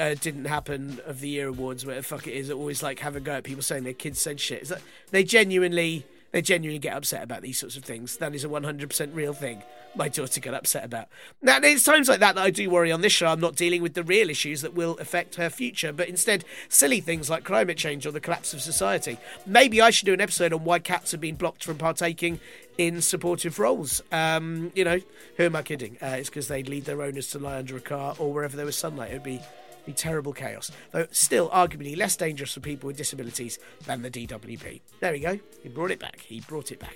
uh, 0.00 0.14
didn't 0.14 0.46
happen 0.46 1.00
of 1.06 1.20
the 1.20 1.28
year 1.28 1.48
awards, 1.48 1.84
where 1.84 1.96
the 1.96 2.02
fuck 2.02 2.26
it 2.26 2.32
is, 2.32 2.50
always 2.50 2.82
like 2.82 3.00
have 3.00 3.16
a 3.16 3.20
go 3.20 3.32
at 3.32 3.44
people 3.44 3.62
saying 3.62 3.84
their 3.84 3.92
kids 3.92 4.20
said 4.20 4.40
shit. 4.40 4.62
It's 4.62 4.70
like, 4.70 4.82
they 5.10 5.24
genuinely 5.24 6.06
they 6.30 6.42
genuinely 6.42 6.78
get 6.78 6.96
upset 6.96 7.22
about 7.22 7.42
these 7.42 7.58
sorts 7.58 7.76
of 7.76 7.84
things. 7.84 8.16
That 8.18 8.34
is 8.34 8.44
a 8.44 8.48
100% 8.48 9.14
real 9.14 9.32
thing 9.32 9.62
my 9.94 10.08
daughter 10.08 10.40
got 10.40 10.54
upset 10.54 10.84
about. 10.84 11.08
Now, 11.42 11.58
it's 11.62 11.84
times 11.84 12.08
like 12.08 12.20
that 12.20 12.34
that 12.34 12.44
I 12.44 12.50
do 12.50 12.68
worry 12.70 12.92
on 12.92 13.00
this 13.00 13.12
show. 13.12 13.26
I'm 13.26 13.40
not 13.40 13.56
dealing 13.56 13.82
with 13.82 13.94
the 13.94 14.02
real 14.02 14.30
issues 14.30 14.62
that 14.62 14.74
will 14.74 14.96
affect 14.98 15.36
her 15.36 15.50
future, 15.50 15.92
but 15.92 16.08
instead 16.08 16.44
silly 16.68 17.00
things 17.00 17.30
like 17.30 17.44
climate 17.44 17.78
change 17.78 18.06
or 18.06 18.12
the 18.12 18.20
collapse 18.20 18.52
of 18.52 18.60
society. 18.60 19.18
Maybe 19.46 19.80
I 19.80 19.90
should 19.90 20.06
do 20.06 20.12
an 20.12 20.20
episode 20.20 20.52
on 20.52 20.64
why 20.64 20.78
cats 20.78 21.12
have 21.12 21.20
been 21.20 21.36
blocked 21.36 21.64
from 21.64 21.78
partaking 21.78 22.40
in 22.76 23.00
supportive 23.00 23.58
roles. 23.58 24.02
Um, 24.12 24.72
you 24.74 24.84
know, 24.84 25.00
who 25.36 25.44
am 25.44 25.56
I 25.56 25.62
kidding? 25.62 25.96
Uh, 26.00 26.16
it's 26.18 26.28
because 26.28 26.48
they'd 26.48 26.68
lead 26.68 26.84
their 26.84 27.02
owners 27.02 27.30
to 27.30 27.38
lie 27.38 27.58
under 27.58 27.76
a 27.76 27.80
car 27.80 28.14
or 28.18 28.32
wherever 28.32 28.56
there 28.56 28.66
was 28.66 28.76
sunlight. 28.76 29.10
It 29.10 29.14
would 29.14 29.22
be 29.24 29.40
be 29.88 29.94
terrible 29.94 30.34
chaos, 30.34 30.70
though 30.92 31.06
still 31.10 31.48
arguably 31.48 31.96
less 31.96 32.14
dangerous 32.14 32.52
for 32.52 32.60
people 32.60 32.88
with 32.88 32.96
disabilities 32.96 33.58
than 33.86 34.02
the 34.02 34.10
DWP. 34.10 34.80
There 35.00 35.12
we 35.12 35.20
go. 35.20 35.38
He 35.62 35.68
brought 35.70 35.90
it 35.90 35.98
back. 35.98 36.20
He 36.20 36.40
brought 36.40 36.70
it 36.70 36.78
back. 36.78 36.94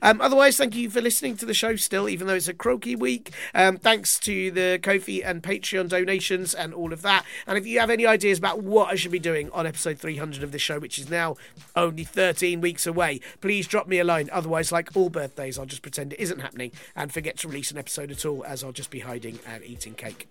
Um, 0.00 0.22
otherwise, 0.22 0.56
thank 0.56 0.74
you 0.74 0.88
for 0.88 1.02
listening 1.02 1.36
to 1.36 1.44
the 1.44 1.52
show 1.52 1.76
still, 1.76 2.08
even 2.08 2.26
though 2.26 2.34
it's 2.34 2.48
a 2.48 2.54
croaky 2.54 2.96
week. 2.96 3.32
Um, 3.54 3.76
thanks 3.76 4.18
to 4.20 4.50
the 4.50 4.80
Ko-fi 4.82 5.22
and 5.22 5.42
Patreon 5.42 5.90
donations 5.90 6.54
and 6.54 6.72
all 6.72 6.94
of 6.94 7.02
that. 7.02 7.26
And 7.46 7.58
if 7.58 7.66
you 7.66 7.78
have 7.80 7.90
any 7.90 8.06
ideas 8.06 8.38
about 8.38 8.62
what 8.62 8.90
I 8.90 8.94
should 8.94 9.12
be 9.12 9.18
doing 9.18 9.50
on 9.52 9.66
episode 9.66 9.98
300 9.98 10.42
of 10.42 10.52
this 10.52 10.62
show, 10.62 10.78
which 10.78 10.98
is 10.98 11.10
now 11.10 11.36
only 11.74 12.04
13 12.04 12.62
weeks 12.62 12.86
away, 12.86 13.20
please 13.42 13.66
drop 13.66 13.86
me 13.86 13.98
a 13.98 14.04
line. 14.04 14.30
Otherwise, 14.32 14.72
like 14.72 14.96
all 14.96 15.10
birthdays, 15.10 15.58
I'll 15.58 15.66
just 15.66 15.82
pretend 15.82 16.14
it 16.14 16.20
isn't 16.20 16.40
happening 16.40 16.72
and 16.94 17.12
forget 17.12 17.36
to 17.38 17.48
release 17.48 17.70
an 17.70 17.76
episode 17.76 18.10
at 18.10 18.24
all, 18.24 18.42
as 18.44 18.64
I'll 18.64 18.72
just 18.72 18.90
be 18.90 19.00
hiding 19.00 19.38
and 19.46 19.62
eating 19.62 19.92
cake. 19.92 20.26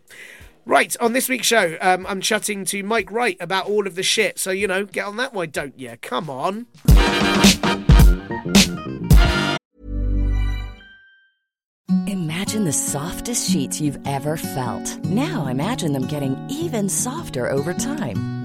Right, 0.68 0.96
on 1.00 1.14
this 1.14 1.30
week's 1.30 1.46
show, 1.46 1.78
um, 1.80 2.08
I'm 2.08 2.22
chatting 2.22 2.66
to 2.66 2.84
Mick 2.84 3.12
Wright 3.12 3.38
about 3.40 3.68
all 3.68 3.86
of 3.86 3.94
the 3.94 4.02
shit. 4.02 4.40
So, 4.40 4.50
you 4.50 4.68
know, 4.68 4.84
get 4.84 5.06
on 5.06 5.18
that, 5.18 5.32
why 5.32 5.46
don't 5.46 5.80
you? 5.80 5.96
Come 6.02 6.28
on. 6.28 6.66
Imagine 12.08 12.66
the 12.66 12.74
softest 12.74 13.52
sheets 13.52 13.80
you've 13.80 14.00
ever 14.08 14.38
felt. 14.38 14.98
Now 15.06 15.46
imagine 15.48 15.94
them 15.94 16.08
getting 16.08 16.36
even 16.50 16.90
softer 16.90 17.48
over 17.48 17.74
time. 17.74 18.45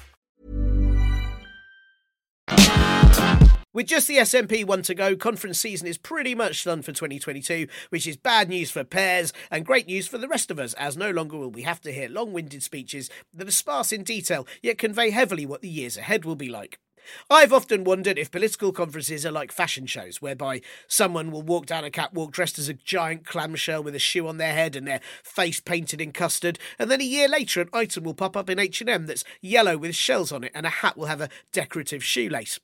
With 3.73 3.87
just 3.87 4.07
the 4.07 4.17
SNP 4.17 4.65
one 4.65 4.81
to 4.83 4.93
go, 4.93 5.15
conference 5.15 5.57
season 5.57 5.87
is 5.87 5.97
pretty 5.97 6.35
much 6.35 6.65
done 6.65 6.81
for 6.81 6.91
2022, 6.91 7.67
which 7.89 8.05
is 8.05 8.17
bad 8.17 8.49
news 8.49 8.69
for 8.69 8.83
pairs 8.83 9.31
and 9.49 9.65
great 9.65 9.87
news 9.87 10.07
for 10.07 10.17
the 10.17 10.27
rest 10.27 10.51
of 10.51 10.59
us, 10.59 10.73
as 10.73 10.97
no 10.97 11.09
longer 11.09 11.37
will 11.37 11.49
we 11.49 11.61
have 11.61 11.79
to 11.81 11.91
hear 11.93 12.09
long 12.09 12.33
winded 12.33 12.63
speeches 12.63 13.09
that 13.33 13.47
are 13.47 13.51
sparse 13.51 13.93
in 13.93 14.03
detail 14.03 14.45
yet 14.61 14.77
convey 14.77 15.09
heavily 15.09 15.45
what 15.45 15.61
the 15.61 15.69
years 15.69 15.95
ahead 15.95 16.25
will 16.25 16.35
be 16.35 16.49
like. 16.49 16.79
I've 17.29 17.53
often 17.53 17.83
wondered 17.83 18.17
if 18.17 18.31
political 18.31 18.71
conferences 18.71 19.25
are 19.25 19.31
like 19.31 19.51
fashion 19.51 19.85
shows, 19.85 20.21
whereby 20.21 20.61
someone 20.87 21.31
will 21.31 21.41
walk 21.41 21.65
down 21.65 21.83
a 21.83 21.91
catwalk 21.91 22.31
dressed 22.31 22.59
as 22.59 22.69
a 22.69 22.73
giant 22.73 23.25
clamshell 23.25 23.83
with 23.83 23.95
a 23.95 23.99
shoe 23.99 24.27
on 24.27 24.37
their 24.37 24.53
head 24.53 24.75
and 24.75 24.87
their 24.87 25.01
face 25.23 25.59
painted 25.59 26.01
in 26.01 26.11
custard, 26.11 26.59
and 26.79 26.89
then 26.89 27.01
a 27.01 27.05
year 27.05 27.27
later 27.27 27.61
an 27.61 27.69
item 27.73 28.03
will 28.03 28.13
pop 28.13 28.35
up 28.37 28.49
in 28.49 28.59
H&M 28.59 29.05
that's 29.05 29.23
yellow 29.41 29.77
with 29.77 29.95
shells 29.95 30.31
on 30.31 30.43
it 30.43 30.51
and 30.53 30.65
a 30.65 30.69
hat 30.69 30.97
will 30.97 31.07
have 31.07 31.21
a 31.21 31.29
decorative 31.51 32.03
shoelace. 32.03 32.59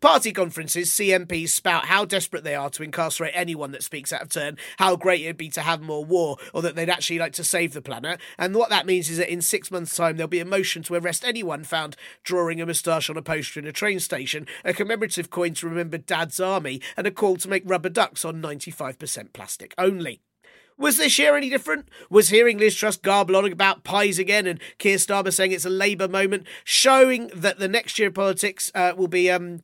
Party 0.00 0.32
conferences, 0.32 0.90
CMPs 0.90 1.50
spout 1.50 1.86
how 1.86 2.04
desperate 2.04 2.44
they 2.44 2.54
are 2.54 2.70
to 2.70 2.82
incarcerate 2.82 3.32
anyone 3.34 3.72
that 3.72 3.82
speaks 3.82 4.12
out 4.12 4.22
of 4.22 4.28
turn, 4.28 4.58
how 4.78 4.96
great 4.96 5.22
it'd 5.22 5.36
be 5.36 5.48
to 5.50 5.60
have 5.60 5.80
more 5.80 6.04
war, 6.04 6.36
or 6.52 6.62
that 6.62 6.74
they'd 6.74 6.90
actually 6.90 7.18
like 7.18 7.32
to 7.34 7.44
save 7.44 7.72
the 7.72 7.82
planet. 7.82 8.20
And 8.38 8.54
what 8.54 8.70
that 8.70 8.86
means 8.86 9.08
is 9.10 9.18
that 9.18 9.32
in 9.32 9.40
six 9.40 9.70
months' 9.70 9.96
time, 9.96 10.16
there'll 10.16 10.28
be 10.28 10.40
a 10.40 10.44
motion 10.44 10.82
to 10.84 10.94
arrest 10.94 11.24
anyone 11.24 11.64
found 11.64 11.96
drawing 12.24 12.60
a 12.60 12.66
moustache 12.66 13.10
on 13.10 13.16
a 13.16 13.22
poster 13.22 13.60
in 13.60 13.66
a 13.66 13.72
train 13.72 14.00
station, 14.00 14.46
a 14.64 14.72
commemorative 14.72 15.30
coin 15.30 15.54
to 15.54 15.68
remember 15.68 15.98
Dad's 15.98 16.40
army, 16.40 16.80
and 16.96 17.06
a 17.06 17.10
call 17.10 17.36
to 17.36 17.48
make 17.48 17.62
rubber 17.64 17.88
ducks 17.88 18.24
on 18.24 18.42
95% 18.42 19.32
plastic 19.32 19.74
only. 19.78 20.20
Was 20.78 20.96
this 20.96 21.18
year 21.18 21.36
any 21.36 21.48
different? 21.48 21.88
Was 22.10 22.30
hearing 22.30 22.58
Liz 22.58 22.74
Truss 22.74 22.96
garble 22.96 23.36
on 23.36 23.50
about 23.50 23.84
pies 23.84 24.18
again 24.18 24.46
and 24.46 24.60
Keir 24.78 24.96
Starmer 24.96 25.32
saying 25.32 25.52
it's 25.52 25.64
a 25.64 25.70
Labour 25.70 26.08
moment, 26.08 26.46
showing 26.64 27.30
that 27.34 27.58
the 27.58 27.68
next 27.68 27.98
year 27.98 28.08
of 28.08 28.14
politics 28.14 28.70
uh, 28.74 28.92
will 28.96 29.08
be 29.08 29.30
um, 29.30 29.60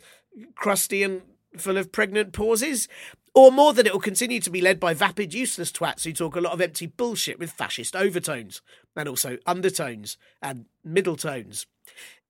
crusty 0.55 1.03
and 1.03 1.23
full 1.57 1.77
of 1.77 1.93
pregnant 1.93 2.33
pauses? 2.33 2.89
Or 3.35 3.53
more 3.53 3.73
that 3.75 3.87
it 3.87 3.93
will 3.93 4.01
continue 4.01 4.41
to 4.41 4.51
be 4.51 4.61
led 4.61 4.81
by 4.81 4.95
vapid, 4.95 5.33
useless 5.33 5.71
twats 5.71 6.05
who 6.05 6.13
talk 6.13 6.35
a 6.35 6.41
lot 6.41 6.55
of 6.55 6.61
empty 6.61 6.87
bullshit 6.87 7.39
with 7.39 7.53
fascist 7.53 7.95
overtones, 7.95 8.63
and 8.97 9.09
also 9.09 9.39
undertones 9.47 10.17
and 10.43 10.65
middle 10.83 11.15
tones. 11.15 11.67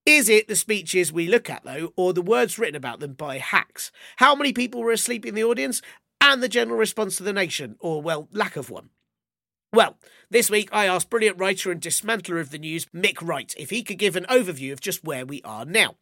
Is 0.05 0.29
it 0.29 0.49
the 0.49 0.57
speeches 0.57 1.13
we 1.13 1.29
look 1.29 1.51
at, 1.51 1.65
though, 1.65 1.93
or 1.97 2.13
the 2.13 2.23
words 2.23 2.59
written 2.59 2.77
about 2.77 3.01
them 3.01 3.13
by 3.13 3.39
hacks? 3.39 3.91
How 4.17 4.35
many 4.35 4.53
people 4.53 4.83
were 4.83 4.93
asleep 4.93 5.25
in 5.25 5.35
the 5.35 5.45
audience? 5.45 5.83
And 6.21 6.43
the 6.43 6.49
general 6.49 6.79
response 6.79 7.17
to 7.17 7.23
the 7.23 7.33
nation, 7.33 7.77
or, 7.81 8.03
well, 8.03 8.29
lack 8.33 8.57
of 8.57 8.71
one. 8.71 8.91
Well, 9.71 9.99
this 10.31 10.49
week 10.49 10.71
I 10.73 10.87
asked 10.87 11.11
brilliant 11.11 11.39
writer 11.39 11.71
and 11.71 11.79
dismantler 11.79 12.41
of 12.41 12.51
the 12.51 12.59
news, 12.59 12.87
Mick 12.87 13.21
Wright, 13.21 13.55
if 13.59 13.69
he 13.69 13.83
could 13.83 13.99
give 13.99 14.17
an 14.17 14.25
overview 14.31 14.73
of 14.73 14.81
just 14.81 15.05
where 15.05 15.27
we 15.27 15.43
are 15.43 15.67
now. 15.67 15.97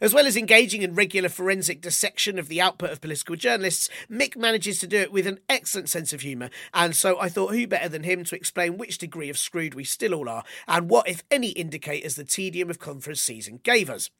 As 0.00 0.12
well 0.12 0.26
as 0.26 0.36
engaging 0.36 0.82
in 0.82 0.96
regular 0.96 1.28
forensic 1.28 1.80
dissection 1.80 2.36
of 2.36 2.48
the 2.48 2.60
output 2.60 2.90
of 2.90 3.00
political 3.00 3.36
journalists, 3.36 3.88
Mick 4.10 4.36
manages 4.36 4.80
to 4.80 4.88
do 4.88 4.96
it 4.96 5.12
with 5.12 5.28
an 5.28 5.38
excellent 5.48 5.88
sense 5.88 6.12
of 6.12 6.22
humour, 6.22 6.50
and 6.74 6.96
so 6.96 7.20
I 7.20 7.28
thought 7.28 7.54
who 7.54 7.68
better 7.68 7.88
than 7.88 8.02
him 8.02 8.24
to 8.24 8.34
explain 8.34 8.76
which 8.76 8.98
degree 8.98 9.30
of 9.30 9.38
screwed 9.38 9.74
we 9.74 9.84
still 9.84 10.14
all 10.14 10.28
are, 10.28 10.42
and 10.66 10.90
what, 10.90 11.08
if 11.08 11.22
any, 11.30 11.50
indicators 11.50 12.16
the 12.16 12.24
tedium 12.24 12.70
of 12.70 12.80
conference 12.80 13.20
season 13.20 13.60
gave 13.62 13.88
us. 13.88 14.10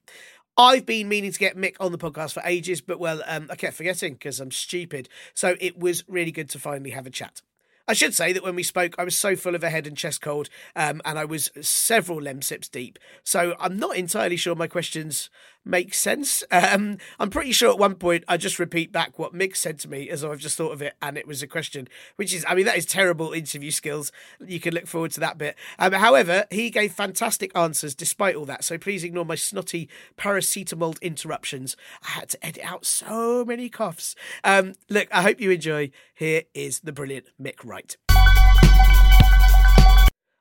I've 0.57 0.85
been 0.85 1.09
meaning 1.09 1.33
to 1.33 1.39
get 1.39 1.57
Mick 1.57 1.77
on 1.81 1.93
the 1.93 1.99
podcast 1.99 2.35
for 2.35 2.43
ages, 2.45 2.81
but 2.81 3.01
well, 3.01 3.23
um, 3.27 3.49
I 3.51 3.57
kept 3.57 3.75
forgetting 3.75 4.15
because 4.15 4.39
I'm 4.39 4.51
stupid. 4.51 5.09
So 5.33 5.57
it 5.61 5.79
was 5.79 6.05
really 6.09 6.33
good 6.33 6.51
to 6.51 6.59
finally 6.59 6.91
have 6.91 7.07
a 7.07 7.11
chat. 7.11 7.41
I 7.89 7.95
should 7.95 8.15
say 8.15 8.33
that 8.33 8.45
when 8.45 8.55
we 8.55 8.63
spoke, 8.63 8.95
I 8.97 9.05
was 9.05 9.17
so 9.17 9.35
full 9.35 9.55
of 9.55 9.65
a 9.65 9.71
head 9.71 9.87
and 9.87 9.97
chest 9.97 10.21
cold, 10.21 10.49
um, 10.77 11.03
and 11.05 11.19
I 11.19 11.25
was 11.25 11.51
several 11.61 12.21
lemsips 12.21 12.71
deep. 12.71 12.99
So 13.25 13.57
I'm 13.59 13.77
not 13.77 13.97
entirely 13.97 14.37
sure 14.37 14.55
my 14.55 14.69
questions 14.69 15.31
make 15.65 15.95
sense. 15.95 16.43
Um, 16.51 16.99
I'm 17.19 17.31
pretty 17.31 17.53
sure 17.53 17.71
at 17.71 17.79
one 17.79 17.95
point 17.95 18.25
I 18.29 18.37
just 18.37 18.59
repeat 18.59 18.93
back 18.93 19.19
what 19.19 19.35
Mick 19.35 19.57
said 19.57 19.79
to 19.81 19.89
me 19.89 20.09
as 20.09 20.25
I've 20.25 20.39
just 20.39 20.57
thought 20.57 20.73
of 20.73 20.83
it, 20.83 20.95
and 21.01 21.17
it 21.17 21.27
was 21.27 21.43
a 21.43 21.47
question, 21.47 21.89
which 22.17 22.35
is, 22.35 22.45
I 22.49 22.55
mean, 22.55 22.65
that 22.67 22.77
is 22.77 22.87
terrible 22.87 23.33
interview 23.33 23.71
skills. 23.71 24.13
You 24.45 24.61
can 24.61 24.75
look 24.75 24.87
forward 24.87 25.13
to 25.13 25.21
that 25.21 25.39
bit. 25.39 25.57
Um, 25.79 25.93
however, 25.93 26.47
he 26.51 26.71
gave 26.71 26.93
fantastic 26.93 27.57
answers 27.57 27.95
despite 27.95 28.35
all 28.35 28.47
that. 28.47 28.65
So 28.65 28.79
please 28.79 29.05
ignore 29.05 29.25
my 29.25 29.37
snotty 29.37 29.89
paracetamol 30.17 31.01
interruptions. 31.01 31.77
I 32.03 32.11
had 32.11 32.29
to 32.31 32.47
edit 32.47 32.65
out 32.65 32.85
so 32.85 33.45
many 33.45 33.69
coughs. 33.69 34.15
Um, 34.45 34.75
look, 34.89 35.09
I 35.13 35.23
hope 35.23 35.41
you 35.41 35.51
enjoy. 35.51 35.91
Here 36.15 36.43
is 36.55 36.81
the 36.81 36.93
brilliant 36.93 37.27
Mick 37.41 37.65
Wright. 37.65 37.97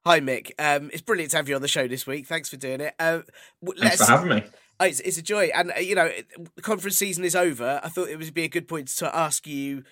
Hi, 0.04 0.20
Mick. 0.20 0.52
Um, 0.58 0.90
it's 0.92 1.04
brilliant 1.04 1.30
to 1.32 1.38
have 1.38 1.48
you 1.48 1.56
on 1.56 1.62
the 1.62 1.68
show 1.68 1.88
this 1.88 2.08
week. 2.08 2.26
Thanks 2.26 2.50
for 2.50 2.58
doing 2.58 2.82
it. 2.82 2.96
Uh, 2.98 3.20
Thanks 3.78 4.04
for 4.04 4.12
having 4.12 4.30
me. 4.30 4.44
Oh, 4.82 4.86
it's, 4.86 5.00
it's 5.02 5.17
a 5.17 5.22
joy, 5.22 5.52
and 5.54 5.72
uh, 5.78 5.80
you 5.80 5.94
know, 5.94 6.10
conference 6.63 6.98
season 6.98 7.24
is 7.24 7.36
over. 7.36 7.80
I 7.84 7.89
thought 7.89 8.10
it 8.10 8.17
would 8.17 8.34
be 8.34 8.46
a 8.46 8.50
good 8.50 8.67
point 8.67 8.88
to 8.88 9.15
ask 9.15 9.46
you 9.46 9.84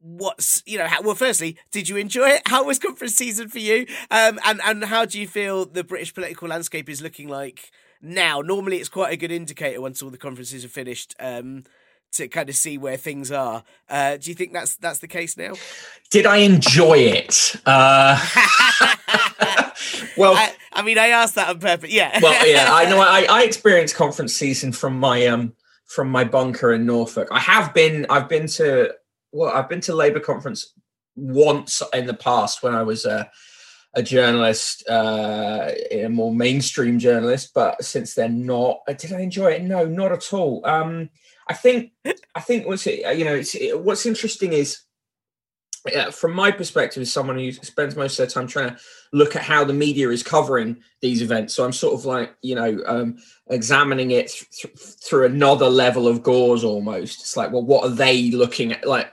what's 0.00 0.62
you 0.64 0.78
know 0.78 0.86
how, 0.86 1.02
well 1.02 1.16
firstly 1.16 1.56
did 1.72 1.88
you 1.88 1.96
enjoy 1.96 2.28
it? 2.28 2.42
How 2.46 2.62
was 2.62 2.78
conference 2.78 3.16
season 3.16 3.48
for 3.48 3.58
you? 3.58 3.84
Um 4.12 4.38
and 4.44 4.60
and 4.64 4.84
how 4.84 5.04
do 5.04 5.20
you 5.20 5.26
feel 5.26 5.64
the 5.66 5.82
british 5.82 6.14
political 6.14 6.46
landscape 6.46 6.88
is 6.88 7.02
looking 7.02 7.28
like 7.28 7.72
now? 8.00 8.40
Normally 8.40 8.76
it's 8.76 8.88
quite 8.88 9.12
a 9.12 9.16
good 9.16 9.32
indicator 9.32 9.80
once 9.80 10.00
all 10.00 10.10
the 10.10 10.16
conferences 10.16 10.64
are 10.64 10.68
finished 10.68 11.16
um 11.18 11.64
to 12.12 12.28
kind 12.28 12.48
of 12.48 12.54
see 12.54 12.78
where 12.78 12.96
things 12.96 13.32
are. 13.32 13.64
Uh 13.90 14.18
do 14.18 14.30
you 14.30 14.36
think 14.36 14.52
that's 14.52 14.76
that's 14.76 15.00
the 15.00 15.08
case 15.08 15.36
now? 15.36 15.54
Did 16.10 16.26
i 16.26 16.36
enjoy 16.36 16.98
it? 16.98 17.56
Uh 17.66 18.24
well 20.16 20.34
I, 20.34 20.52
I, 20.72 20.82
mean 20.82 20.98
i 20.98 21.08
asked 21.08 21.34
that 21.36 21.48
on 21.48 21.58
purpose 21.58 21.90
yeah. 21.90 22.18
well 22.22 22.46
yeah 22.46 22.68
i 22.72 22.88
know 22.88 23.00
i 23.00 23.26
i 23.28 23.42
experienced 23.44 23.94
conference 23.94 24.34
season 24.34 24.72
from 24.72 24.98
my 24.98 25.26
um 25.26 25.54
from 25.88 26.10
my 26.10 26.22
bunker 26.22 26.72
in 26.74 26.86
norfolk. 26.86 27.28
I 27.30 27.40
have 27.40 27.74
been 27.74 28.06
i've 28.10 28.28
been 28.28 28.46
to 28.48 28.94
well 29.32 29.52
i've 29.54 29.68
been 29.68 29.80
to 29.82 29.94
labor 29.94 30.20
conference 30.20 30.72
once 31.16 31.82
in 31.92 32.06
the 32.06 32.14
past 32.14 32.62
when 32.62 32.74
i 32.74 32.82
was 32.82 33.04
a, 33.04 33.28
a 33.94 34.02
journalist 34.02 34.88
uh 34.88 35.70
a 35.90 36.06
more 36.08 36.32
mainstream 36.32 36.98
journalist 36.98 37.52
but 37.54 37.82
since 37.82 38.14
then 38.14 38.46
not 38.46 38.78
did 38.98 39.12
i 39.12 39.20
enjoy 39.20 39.52
it? 39.52 39.62
No 39.62 39.84
not 39.86 40.12
at 40.12 40.32
all. 40.32 40.64
Um 40.64 41.10
i 41.48 41.54
think 41.54 41.92
i 42.34 42.40
think 42.40 42.66
what's 42.66 42.86
it 42.86 43.16
you 43.18 43.24
know 43.24 43.34
it's 43.34 43.54
it, 43.54 43.80
what's 43.80 44.06
interesting 44.06 44.52
is 44.52 44.80
yeah, 45.92 46.10
from 46.10 46.32
my 46.34 46.50
perspective, 46.50 47.00
as 47.00 47.12
someone 47.12 47.38
who 47.38 47.52
spends 47.52 47.96
most 47.96 48.12
of 48.12 48.18
their 48.18 48.26
time 48.26 48.46
trying 48.46 48.70
to 48.70 48.76
look 49.12 49.36
at 49.36 49.42
how 49.42 49.64
the 49.64 49.72
media 49.72 50.08
is 50.10 50.22
covering 50.22 50.82
these 51.00 51.22
events, 51.22 51.54
so 51.54 51.64
I'm 51.64 51.72
sort 51.72 51.94
of 51.94 52.04
like 52.04 52.34
you 52.42 52.54
know 52.54 52.82
um, 52.86 53.18
examining 53.48 54.10
it 54.10 54.28
th- 54.52 54.74
through 54.76 55.26
another 55.26 55.68
level 55.68 56.08
of 56.08 56.22
gauze 56.22 56.64
almost. 56.64 57.20
It's 57.20 57.36
like, 57.36 57.52
well, 57.52 57.64
what 57.64 57.84
are 57.84 57.94
they 57.94 58.30
looking 58.30 58.72
at? 58.72 58.86
Like, 58.86 59.10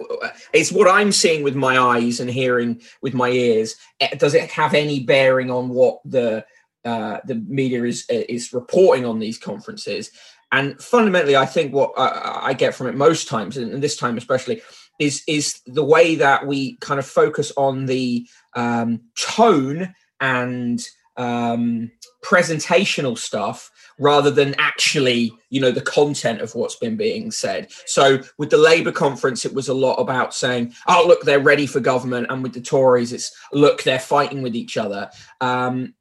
it's 0.53 0.71
what 0.71 0.89
I'm 0.89 1.11
seeing 1.11 1.43
with 1.43 1.55
my 1.55 1.77
eyes 1.77 2.19
and 2.19 2.29
hearing 2.29 2.81
with 3.01 3.13
my 3.13 3.29
ears. 3.29 3.75
Eh, 3.99 4.15
does 4.15 4.33
it 4.33 4.49
have 4.51 4.73
any 4.73 5.01
bearing 5.01 5.51
on 5.51 5.69
what 5.69 5.99
the 6.05 6.45
uh, 6.83 7.19
the 7.25 7.35
media 7.47 7.83
is 7.83 8.05
is 8.09 8.53
reporting 8.53 9.05
on 9.05 9.19
these 9.19 9.37
conferences? 9.37 10.11
And 10.51 10.79
fundamentally, 10.81 11.35
I 11.35 11.45
think 11.45 11.73
what 11.73 11.93
I, 11.97 12.39
I 12.43 12.53
get 12.53 12.75
from 12.75 12.87
it 12.87 12.95
most 12.95 13.27
times, 13.27 13.57
and 13.57 13.83
this 13.83 13.97
time 13.97 14.17
especially 14.17 14.61
is 14.99 15.23
is 15.27 15.61
the 15.65 15.83
way 15.83 16.15
that 16.15 16.47
we 16.47 16.77
kind 16.77 16.99
of 16.99 17.05
focus 17.05 17.51
on 17.57 17.85
the 17.85 18.27
um, 18.55 19.01
tone 19.17 19.93
and 20.19 20.81
um, 21.17 21.91
presentational 22.23 23.17
stuff 23.17 23.71
rather 23.97 24.29
than 24.29 24.55
actually 24.57 25.31
you 25.49 25.61
know 25.61 25.71
the 25.71 25.81
content 25.81 26.41
of 26.41 26.53
what's 26.55 26.75
been 26.75 26.97
being 26.97 27.31
said. 27.31 27.71
So 27.85 28.19
with 28.37 28.49
the 28.49 28.57
labour 28.57 28.91
conference 28.91 29.45
it 29.45 29.53
was 29.53 29.67
a 29.67 29.73
lot 29.73 29.95
about 29.95 30.33
saying 30.33 30.73
oh 30.87 31.05
look 31.07 31.23
they're 31.23 31.39
ready 31.39 31.67
for 31.67 31.79
government. 31.79 32.27
And 32.29 32.43
with 32.43 32.53
the 32.53 32.61
tories 32.61 33.13
it's 33.13 33.33
look 33.53 33.83
they're 33.83 33.99
fighting 33.99 34.41
with 34.41 34.55
each 34.55 34.77
other. 34.77 35.09
Um, 35.39 35.93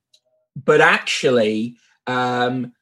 but 0.57 0.81
actually 0.81 1.77
um, 2.07 2.73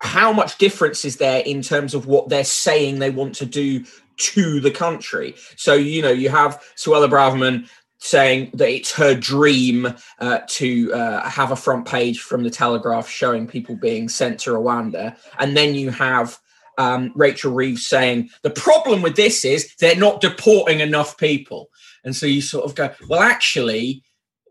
how 0.00 0.32
much 0.32 0.58
difference 0.58 1.04
is 1.04 1.16
there 1.16 1.40
in 1.40 1.62
terms 1.62 1.94
of 1.94 2.06
what 2.06 2.28
they're 2.28 2.44
saying 2.44 2.98
they 2.98 3.10
want 3.10 3.34
to 3.36 3.46
do 3.46 3.84
to 4.20 4.60
the 4.60 4.70
country 4.70 5.34
so 5.56 5.74
you 5.74 6.02
know 6.02 6.10
you 6.10 6.28
have 6.28 6.62
suella 6.76 7.08
braverman 7.08 7.66
saying 8.00 8.50
that 8.54 8.68
it's 8.68 8.92
her 8.92 9.14
dream 9.14 9.94
uh, 10.20 10.38
to 10.48 10.92
uh, 10.92 11.28
have 11.28 11.52
a 11.52 11.56
front 11.56 11.86
page 11.86 12.20
from 12.20 12.42
the 12.42 12.50
Telegraph 12.50 13.06
showing 13.06 13.46
people 13.46 13.76
being 13.76 14.08
sent 14.08 14.40
to 14.40 14.50
Rwanda. 14.50 15.16
And 15.38 15.54
then 15.54 15.74
you 15.74 15.90
have 15.90 16.38
um, 16.78 17.12
Rachel 17.14 17.52
Reeves 17.52 17.86
saying 17.86 18.30
the 18.42 18.50
problem 18.50 19.02
with 19.02 19.16
this 19.16 19.44
is 19.44 19.74
they're 19.78 19.96
not 19.96 20.22
deporting 20.22 20.80
enough 20.80 21.18
people. 21.18 21.68
And 22.02 22.16
so 22.16 22.24
you 22.24 22.40
sort 22.40 22.64
of 22.64 22.74
go, 22.74 22.90
well, 23.06 23.20
actually, 23.20 24.02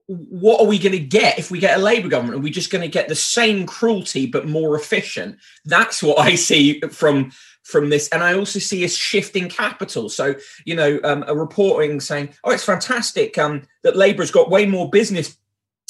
what 0.05 0.59
are 0.59 0.67
we 0.67 0.77
going 0.77 0.93
to 0.93 0.99
get 0.99 1.39
if 1.39 1.49
we 1.49 1.59
get 1.59 1.77
a 1.77 1.81
Labour 1.81 2.07
government? 2.07 2.35
Are 2.35 2.41
we 2.41 2.51
just 2.51 2.71
going 2.71 2.81
to 2.81 2.87
get 2.87 3.07
the 3.07 3.15
same 3.15 3.65
cruelty 3.65 4.27
but 4.27 4.47
more 4.47 4.75
efficient? 4.75 5.37
That's 5.65 6.03
what 6.03 6.19
I 6.19 6.35
see 6.35 6.81
from 6.81 7.31
from 7.69 7.89
this. 7.89 8.09
And 8.09 8.23
I 8.23 8.33
also 8.33 8.59
see 8.59 8.83
a 8.83 8.89
shift 8.89 9.35
in 9.35 9.49
capital. 9.49 10.09
So, 10.09 10.35
you 10.65 10.75
know, 10.75 10.99
um, 11.03 11.23
a 11.27 11.35
reporting 11.35 11.99
saying, 11.99 12.29
oh, 12.43 12.51
it's 12.51 12.63
fantastic 12.63 13.37
um, 13.37 13.63
that 13.83 13.95
Labour's 13.95 14.31
got 14.31 14.49
way 14.49 14.65
more 14.65 14.89
business 14.89 15.37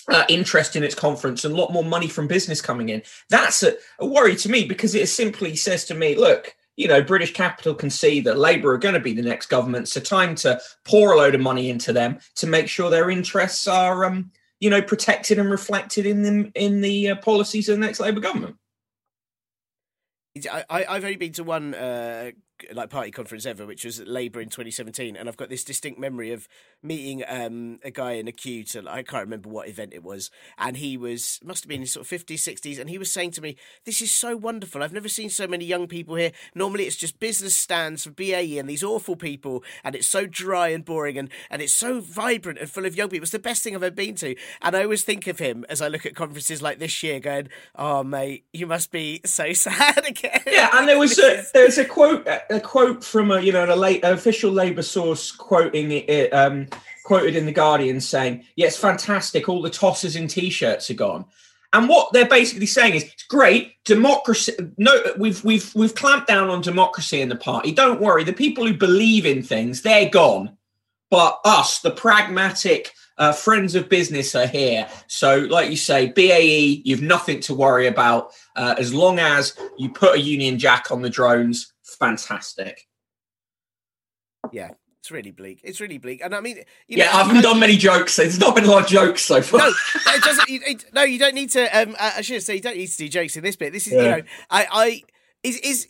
uh, 0.10 0.26
interest 0.28 0.76
in 0.76 0.84
its 0.84 0.96
conference 0.96 1.46
and 1.46 1.54
a 1.54 1.58
lot 1.58 1.72
more 1.72 1.84
money 1.84 2.08
from 2.08 2.28
business 2.28 2.62
coming 2.62 2.90
in. 2.90 3.02
That's 3.30 3.64
a, 3.64 3.76
a 4.00 4.06
worry 4.06 4.36
to 4.38 4.50
me 4.50 4.66
because 4.66 4.96
it 4.96 5.08
simply 5.08 5.56
says 5.56 5.86
to 5.86 5.94
me, 5.94 6.16
look, 6.16 6.56
you 6.78 6.88
know, 6.88 7.02
British 7.02 7.34
capital 7.34 7.76
can 7.76 7.90
see 7.90 8.22
that 8.22 8.38
Labour 8.38 8.74
are 8.74 8.78
going 8.78 8.94
to 8.94 9.00
be 9.02 9.14
the 9.14 9.22
next 9.22 9.48
government. 9.48 9.90
So 9.90 10.00
time 10.00 10.34
to 10.36 10.60
pour 10.86 11.12
a 11.12 11.18
load 11.18 11.36
of 11.36 11.42
money 11.42 11.70
into 11.70 11.94
them 11.94 12.20
to 12.36 12.48
make 12.48 12.68
sure 12.68 12.90
their 12.90 13.10
interests 13.10 13.68
are, 13.68 14.06
um, 14.06 14.32
you 14.60 14.70
know, 14.70 14.82
protected 14.82 15.40
and 15.40 15.52
reflected 15.52 16.06
in 16.06 16.24
them 16.24 16.52
in 16.56 16.82
the 16.82 17.10
uh, 17.10 17.16
policies 17.18 17.70
of 17.70 17.78
the 17.78 17.86
next 17.86 18.00
Labour 18.00 18.22
government. 18.22 18.56
I, 20.52 20.64
I've 20.70 21.04
only 21.04 21.16
been 21.16 21.34
to 21.34 21.44
one 21.44 21.74
uh, 21.74 22.32
like 22.74 22.90
party 22.90 23.12
conference 23.12 23.46
ever, 23.46 23.66
which 23.66 23.86
was 23.86 24.00
Labour 24.02 24.42
in 24.42 24.50
2017, 24.50 25.16
and 25.16 25.28
I've 25.28 25.38
got 25.38 25.50
this 25.50 25.64
distinct 25.64 26.00
memory 26.00 26.32
of 26.32 26.48
meeting 26.82 27.24
um, 27.28 27.80
a 27.84 27.92
guy 27.92 28.14
in 28.14 28.28
a 28.28 28.32
queue 28.32 28.64
to 28.64 28.90
I 28.90 29.04
can't 29.04 29.24
remember 29.24 29.50
what 29.50 29.68
event 29.68 29.94
it 29.94 30.04
was, 30.04 30.32
and 30.58 30.78
he 30.78 30.98
was 30.98 31.40
must 31.44 31.64
have 31.64 31.70
been 31.70 31.82
in 31.82 31.88
sort 31.88 32.12
of 32.12 32.26
50s, 32.26 32.36
60s, 32.36 32.80
and 32.80 32.90
he 32.90 32.98
was 32.98 33.12
saying 33.12 33.32
to 33.32 33.42
me, 33.42 33.56
"This 33.86 34.02
is 34.02 34.12
so 34.12 34.36
wonderful. 34.36 34.82
I've 34.82 34.94
never 34.94 35.10
seen 35.10 35.30
so 35.30 35.48
many 35.48 35.66
young 35.66 35.88
people 35.88 36.16
here. 36.16 36.32
Normally, 36.56 36.86
it's 36.86 36.96
just 36.96 37.20
business 37.20 37.56
stands 37.58 38.04
for 38.04 38.12
BAE 38.12 38.58
and 38.58 38.70
these 38.70 38.84
awful 38.84 39.16
people, 39.16 39.64
and 39.84 39.96
it's 39.96 40.08
so 40.08 40.26
dry 40.26 40.70
and 40.70 40.86
boring, 40.86 41.18
and 41.18 41.30
and 41.50 41.62
it's 41.62 41.74
so 41.74 42.00
vibrant 42.00 42.60
and 42.60 42.70
full 42.70 42.86
of 42.86 42.96
young 42.96 43.10
people. 43.10 43.24
It's 43.24 43.32
the 43.32 43.40
best 43.40 43.64
thing 43.64 43.76
I've 43.76 43.84
ever 43.84 43.96
been 43.96 44.16
to." 44.16 44.36
And 44.62 44.76
I 44.76 44.84
always 44.84 45.04
think 45.04 45.28
of 45.28 45.40
him 45.40 45.66
as 45.70 45.82
I 45.82 45.88
look 45.88 46.06
at 46.06 46.16
conferences 46.16 46.62
like 46.62 46.80
this 46.80 47.04
year, 47.04 47.20
going, 47.20 47.50
"Oh, 47.76 48.04
mate, 48.04 48.46
you 48.54 48.68
must 48.68 48.92
be 48.92 49.22
so 49.26 49.54
sad 49.54 50.06
again." 50.06 50.42
Yeah, 50.48 50.70
and 50.74 50.88
there 50.88 51.00
was 51.00 51.18
a 51.20 51.44
there's 51.54 51.78
a 51.78 51.86
quote 51.86 52.28
a 52.50 52.60
quote 52.60 53.04
from 53.04 53.32
a 53.32 53.40
you 53.40 53.52
know 53.52 53.66
a 53.72 53.76
late 53.76 54.04
official 54.04 54.52
Labour 54.52 54.82
source 54.82 55.32
quoting 55.32 55.92
it, 55.92 56.34
um, 56.34 56.68
quoted 57.04 57.36
in 57.36 57.46
the 57.46 57.52
Guardian 57.52 58.02
saying, 58.02 58.46
"Yeah, 58.56 58.70
fantastic. 58.70 59.50
All 59.50 59.62
the 59.62 59.70
tossers 59.70 60.16
in 60.16 60.28
t-shirts 60.28 60.90
are 60.90 60.96
gone." 60.96 61.26
And 61.72 61.88
what 61.88 62.12
they're 62.14 62.28
basically 62.28 62.66
saying 62.66 62.96
is, 62.96 63.04
it's 63.04 63.24
great 63.24 63.74
democracy. 63.86 64.54
No, 64.78 64.92
we've 65.18 65.44
we've 65.44 65.74
we've 65.76 65.94
clamped 65.94 66.28
down 66.28 66.50
on 66.50 66.62
democracy 66.62 67.22
in 67.22 67.30
the 67.30 67.36
party. 67.36 67.72
Don't 67.72 68.02
worry, 68.02 68.24
the 68.24 68.34
people 68.34 68.66
who 68.66 68.74
believe 68.74 69.26
in 69.26 69.44
things, 69.44 69.82
they're 69.82 70.10
gone. 70.10 70.58
But 71.12 71.40
us, 71.44 71.80
the 71.80 71.92
pragmatic 71.92 72.94
uh, 73.18 73.34
friends 73.34 73.76
of 73.76 73.90
business, 73.90 74.34
are 74.34 74.48
here. 74.48 74.88
So, 75.08 75.40
like 75.50 75.70
you 75.70 75.78
say, 75.78 76.12
BAE, 76.12 76.82
you've 76.86 77.02
nothing 77.02 77.40
to 77.42 77.54
worry 77.54 77.88
about 77.88 78.32
uh, 78.56 78.76
as 78.78 78.94
long 78.94 79.20
as 79.20 79.56
you 79.78 79.90
put 79.90 80.16
a 80.16 80.22
Union 80.22 80.58
Jack 80.58 80.92
on 80.92 81.02
the 81.02 81.10
drones. 81.10 81.74
Fantastic. 81.96 82.88
Yeah, 84.52 84.72
it's 85.02 85.12
really 85.12 85.32
bleak. 85.32 85.62
It's 85.64 85.80
really 85.80 85.98
bleak, 85.98 86.22
and 86.24 86.34
I 86.34 86.42
mean, 86.42 86.64
yeah, 86.88 87.06
know, 87.06 87.12
I 87.12 87.24
haven't 87.24 87.42
done 87.42 87.60
many 87.60 87.78
jokes. 87.78 88.14
So 88.14 88.24
there's 88.24 88.40
not 88.40 88.56
been 88.56 88.66
a 88.66 88.70
lot 88.70 88.84
of 88.84 88.90
jokes 88.90 89.22
so 89.22 89.42
far. 89.42 89.60
No, 89.60 89.68
it 89.68 90.24
doesn't. 90.24 90.50
It, 90.50 90.86
no, 90.94 91.04
you 91.04 91.20
don't 91.20 91.36
need 91.36 91.52
to. 91.52 91.66
Um, 91.78 91.96
I 92.00 92.22
should 92.22 92.44
say 92.44 92.56
you 92.56 92.62
don't 92.62 92.78
need 92.78 92.88
to 92.88 92.98
do 92.98 93.10
jokes 93.10 93.36
in 93.36 93.44
this 93.44 93.56
bit. 93.56 93.74
This 93.74 93.88
is, 93.88 93.94
yeah. 93.94 94.02
you 94.02 94.10
know, 94.10 94.22
I, 94.50 94.68
I 94.72 95.02
is 95.44 95.58
is 95.58 95.88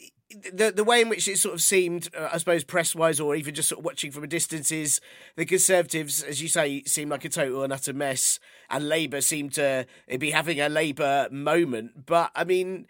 the 0.54 0.72
the 0.72 0.84
way 0.84 1.02
in 1.02 1.10
which 1.10 1.28
it 1.28 1.38
sort 1.38 1.56
of 1.56 1.62
seemed, 1.62 2.10
uh, 2.16 2.30
I 2.32 2.38
suppose, 2.38 2.64
press 2.64 2.94
wise, 2.94 3.20
or 3.20 3.36
even 3.36 3.56
just 3.56 3.70
sort 3.70 3.80
of 3.80 3.86
watching 3.86 4.12
from 4.12 4.24
a 4.24 4.28
distance, 4.28 4.72
is 4.72 5.02
the 5.36 5.46
Conservatives, 5.46 6.22
as 6.22 6.42
you 6.42 6.48
say, 6.48 6.84
seem 6.84 7.10
like 7.10 7.26
a 7.26 7.30
total 7.30 7.64
and 7.64 7.74
utter 7.74 7.94
mess, 7.94 8.40
and 8.70 8.88
Labour 8.88 9.22
seem 9.22 9.50
to 9.52 9.86
be 10.20 10.32
having 10.32 10.60
a 10.62 10.70
Labour 10.70 11.28
moment. 11.32 12.06
But 12.06 12.32
I 12.36 12.44
mean, 12.44 12.86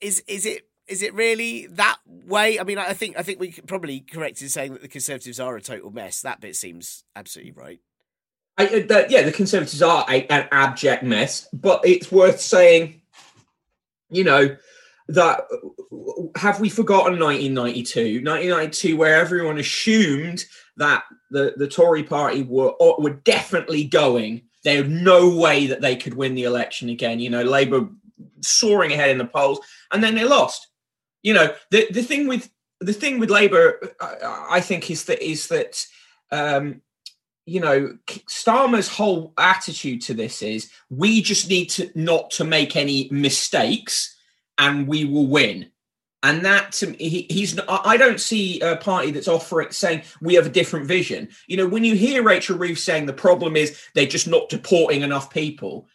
is 0.00 0.22
is 0.28 0.46
it 0.46 0.68
is 0.86 1.02
it 1.02 1.14
really 1.14 1.66
that 1.66 1.98
way? 2.06 2.60
I 2.60 2.64
mean, 2.64 2.78
I 2.78 2.92
think 2.92 3.18
I 3.18 3.22
think 3.22 3.40
we 3.40 3.52
probably 3.66 4.00
correct 4.00 4.42
in 4.42 4.48
saying 4.48 4.72
that 4.72 4.82
the 4.82 4.88
Conservatives 4.88 5.40
are 5.40 5.56
a 5.56 5.60
total 5.60 5.90
mess. 5.90 6.20
That 6.20 6.40
bit 6.40 6.56
seems 6.56 7.04
absolutely 7.16 7.52
right. 7.52 7.80
I, 8.56 8.66
uh, 8.66 8.70
the, 8.70 9.06
yeah, 9.08 9.22
the 9.22 9.32
Conservatives 9.32 9.82
are 9.82 10.04
a, 10.08 10.26
an 10.26 10.48
abject 10.52 11.02
mess, 11.02 11.48
but 11.52 11.80
it's 11.84 12.12
worth 12.12 12.40
saying, 12.40 13.00
you 14.10 14.24
know, 14.24 14.56
that 15.08 15.42
have 16.36 16.60
we 16.60 16.68
forgotten 16.68 17.18
1992? 17.18 18.22
1992, 18.24 18.96
where 18.96 19.16
everyone 19.16 19.58
assumed 19.58 20.44
that 20.76 21.04
the, 21.30 21.54
the 21.56 21.68
Tory 21.68 22.02
party 22.02 22.42
were 22.42 22.74
were 22.98 23.20
definitely 23.24 23.84
going. 23.84 24.42
There 24.64 24.82
was 24.82 24.90
no 24.90 25.34
way 25.34 25.66
that 25.66 25.80
they 25.80 25.96
could 25.96 26.14
win 26.14 26.34
the 26.34 26.44
election 26.44 26.88
again. 26.88 27.20
You 27.20 27.30
know, 27.30 27.42
Labour 27.42 27.88
soaring 28.40 28.92
ahead 28.92 29.10
in 29.10 29.18
the 29.18 29.26
polls, 29.26 29.60
and 29.90 30.02
then 30.02 30.14
they 30.14 30.24
lost 30.24 30.68
you 31.24 31.34
know 31.34 31.52
the 31.70 31.88
the 31.90 32.02
thing 32.02 32.28
with 32.28 32.48
the 32.80 32.92
thing 32.92 33.18
with 33.18 33.30
Labour, 33.30 33.80
I, 34.00 34.46
I 34.50 34.60
think, 34.60 34.90
is 34.90 35.06
that 35.06 35.24
is 35.24 35.48
that 35.48 35.84
um, 36.30 36.82
you 37.46 37.60
know 37.60 37.98
Starmer's 38.06 38.88
whole 38.88 39.32
attitude 39.38 40.02
to 40.02 40.14
this 40.14 40.42
is 40.42 40.70
we 40.90 41.22
just 41.22 41.48
need 41.48 41.70
to 41.70 41.90
not 41.96 42.30
to 42.32 42.44
make 42.44 42.76
any 42.76 43.08
mistakes, 43.10 44.16
and 44.58 44.86
we 44.86 45.04
will 45.04 45.26
win. 45.26 45.70
And 46.22 46.44
that 46.44 46.72
to 46.72 46.88
me, 46.88 46.96
he, 46.96 47.26
he's. 47.30 47.58
I 47.68 47.96
don't 47.96 48.20
see 48.20 48.60
a 48.60 48.76
party 48.76 49.10
that's 49.10 49.28
offering 49.28 49.72
saying 49.72 50.02
we 50.20 50.34
have 50.34 50.46
a 50.46 50.50
different 50.50 50.86
vision. 50.86 51.28
You 51.46 51.56
know, 51.56 51.66
when 51.66 51.84
you 51.84 51.94
hear 51.96 52.22
Rachel 52.22 52.56
Reeves 52.56 52.82
saying 52.82 53.06
the 53.06 53.12
problem 53.12 53.56
is 53.56 53.78
they're 53.94 54.06
just 54.06 54.28
not 54.28 54.48
deporting 54.48 55.02
enough 55.02 55.30
people, 55.30 55.86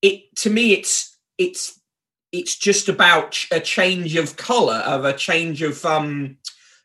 it 0.00 0.34
to 0.36 0.50
me 0.50 0.72
it's 0.72 1.16
it's 1.38 1.80
it's 2.32 2.56
just 2.56 2.88
about 2.88 3.38
a 3.50 3.60
change 3.60 4.16
of 4.16 4.36
color 4.36 4.82
of 4.86 5.04
a 5.04 5.12
change 5.12 5.62
of 5.62 5.84
um 5.84 6.36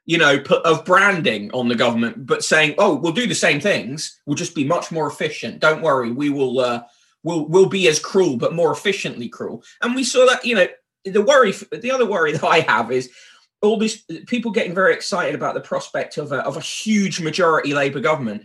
you 0.05 0.17
know 0.17 0.43
of 0.65 0.85
branding 0.85 1.49
on 1.51 1.67
the 1.67 1.75
government 1.75 2.25
but 2.25 2.43
saying 2.43 2.75
oh 2.77 2.95
we'll 2.95 3.11
do 3.11 3.27
the 3.27 3.35
same 3.35 3.59
things. 3.59 4.19
We'll 4.25 4.35
just 4.35 4.55
be 4.55 4.63
much 4.63 4.91
more 4.91 5.07
efficient. 5.07 5.59
Don't 5.59 5.81
worry. 5.81 6.11
We 6.11 6.29
will 6.29 6.59
uh 6.59 6.83
we'll 7.23 7.47
we'll 7.47 7.69
be 7.69 7.87
as 7.87 7.99
cruel 7.99 8.37
but 8.37 8.53
more 8.53 8.71
efficiently 8.71 9.29
cruel. 9.29 9.63
And 9.81 9.95
we 9.95 10.03
saw 10.03 10.25
that 10.25 10.45
you 10.45 10.55
know 10.55 10.67
the 11.11 11.21
worry 11.21 11.53
the 11.71 11.91
other 11.91 12.05
worry 12.05 12.31
that 12.33 12.43
i 12.43 12.59
have 12.61 12.91
is 12.91 13.09
all 13.61 13.77
these 13.77 14.03
people 14.27 14.51
getting 14.51 14.75
very 14.75 14.93
excited 14.93 15.33
about 15.33 15.55
the 15.55 15.61
prospect 15.61 16.17
of 16.17 16.31
a, 16.31 16.45
of 16.45 16.57
a 16.57 16.61
huge 16.61 17.19
majority 17.19 17.73
labor 17.73 17.99
government 17.99 18.43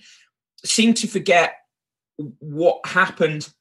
seem 0.65 0.95
to 0.95 1.07
forget 1.07 1.57
what 2.39 2.81
happened 2.87 3.53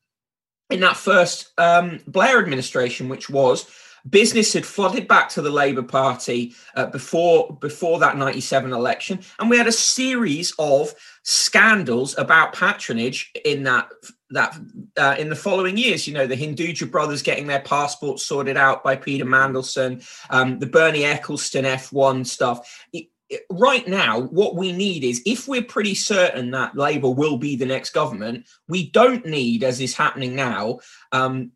in 0.71 0.79
that 0.81 0.97
first 0.97 1.51
um, 1.57 1.99
Blair 2.07 2.39
administration, 2.39 3.09
which 3.09 3.29
was 3.29 3.69
business 4.09 4.53
had 4.53 4.65
flooded 4.65 5.07
back 5.07 5.29
to 5.29 5.41
the 5.41 5.49
Labour 5.49 5.83
Party 5.83 6.53
uh, 6.75 6.87
before 6.87 7.57
before 7.59 7.99
that 7.99 8.17
97 8.17 8.73
election. 8.73 9.19
And 9.39 9.49
we 9.49 9.57
had 9.57 9.67
a 9.67 9.71
series 9.71 10.53
of 10.57 10.93
scandals 11.23 12.17
about 12.17 12.53
patronage 12.53 13.31
in 13.45 13.63
that 13.63 13.89
that 14.31 14.57
uh, 14.97 15.15
in 15.19 15.29
the 15.29 15.35
following 15.35 15.77
years. 15.77 16.07
You 16.07 16.13
know 16.13 16.27
the 16.27 16.35
Hinduja 16.35 16.89
brothers 16.89 17.21
getting 17.21 17.47
their 17.47 17.61
passports 17.61 18.25
sorted 18.25 18.57
out 18.57 18.83
by 18.83 18.95
Peter 18.95 19.25
Mandelson 19.25 20.03
um, 20.29 20.59
the 20.59 20.67
Bernie 20.67 21.01
Ecclestone 21.01 21.65
F1 21.65 22.25
stuff. 22.25 22.85
it, 22.93 23.07
right 23.49 23.87
now, 23.87 24.21
what 24.21 24.55
we 24.55 24.71
need 24.71 25.03
is 25.03 25.21
if 25.25 25.47
we're 25.47 25.63
pretty 25.63 25.95
certain 25.95 26.51
that 26.51 26.75
Labour 26.75 27.09
will 27.09 27.37
be 27.37 27.55
the 27.55 27.65
next 27.65 27.91
government, 27.91 28.47
we 28.67 28.89
don't 28.91 29.25
need, 29.25 29.63
as 29.63 29.79
is 29.79 29.95
happening 29.95 30.35
now, 30.35 30.79
um, 31.11 31.51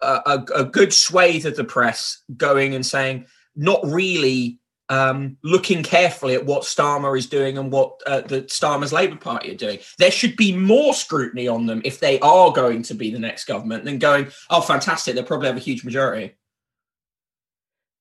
a, 0.00 0.42
a, 0.54 0.64
good 0.64 0.92
swathe 0.92 1.46
of 1.46 1.56
the 1.56 1.64
press 1.64 2.22
going 2.36 2.74
and 2.74 2.84
saying, 2.84 3.26
not 3.54 3.80
really 3.84 4.58
um, 4.88 5.36
looking 5.44 5.82
carefully 5.82 6.34
at 6.34 6.44
what 6.44 6.62
Starmer 6.62 7.16
is 7.16 7.26
doing 7.26 7.56
and 7.56 7.70
what 7.70 8.00
uh, 8.06 8.22
the 8.22 8.42
Starmer's 8.42 8.92
Labour 8.92 9.16
Party 9.16 9.52
are 9.52 9.56
doing. 9.56 9.78
There 9.98 10.10
should 10.10 10.36
be 10.36 10.54
more 10.54 10.92
scrutiny 10.94 11.46
on 11.46 11.66
them 11.66 11.80
if 11.84 12.00
they 12.00 12.18
are 12.20 12.52
going 12.52 12.82
to 12.82 12.94
be 12.94 13.10
the 13.10 13.18
next 13.20 13.44
government 13.44 13.84
than 13.84 13.98
going, 13.98 14.28
oh, 14.50 14.60
fantastic, 14.60 15.14
they'll 15.14 15.24
probably 15.24 15.46
have 15.46 15.56
a 15.56 15.60
huge 15.60 15.84
majority. 15.84 16.34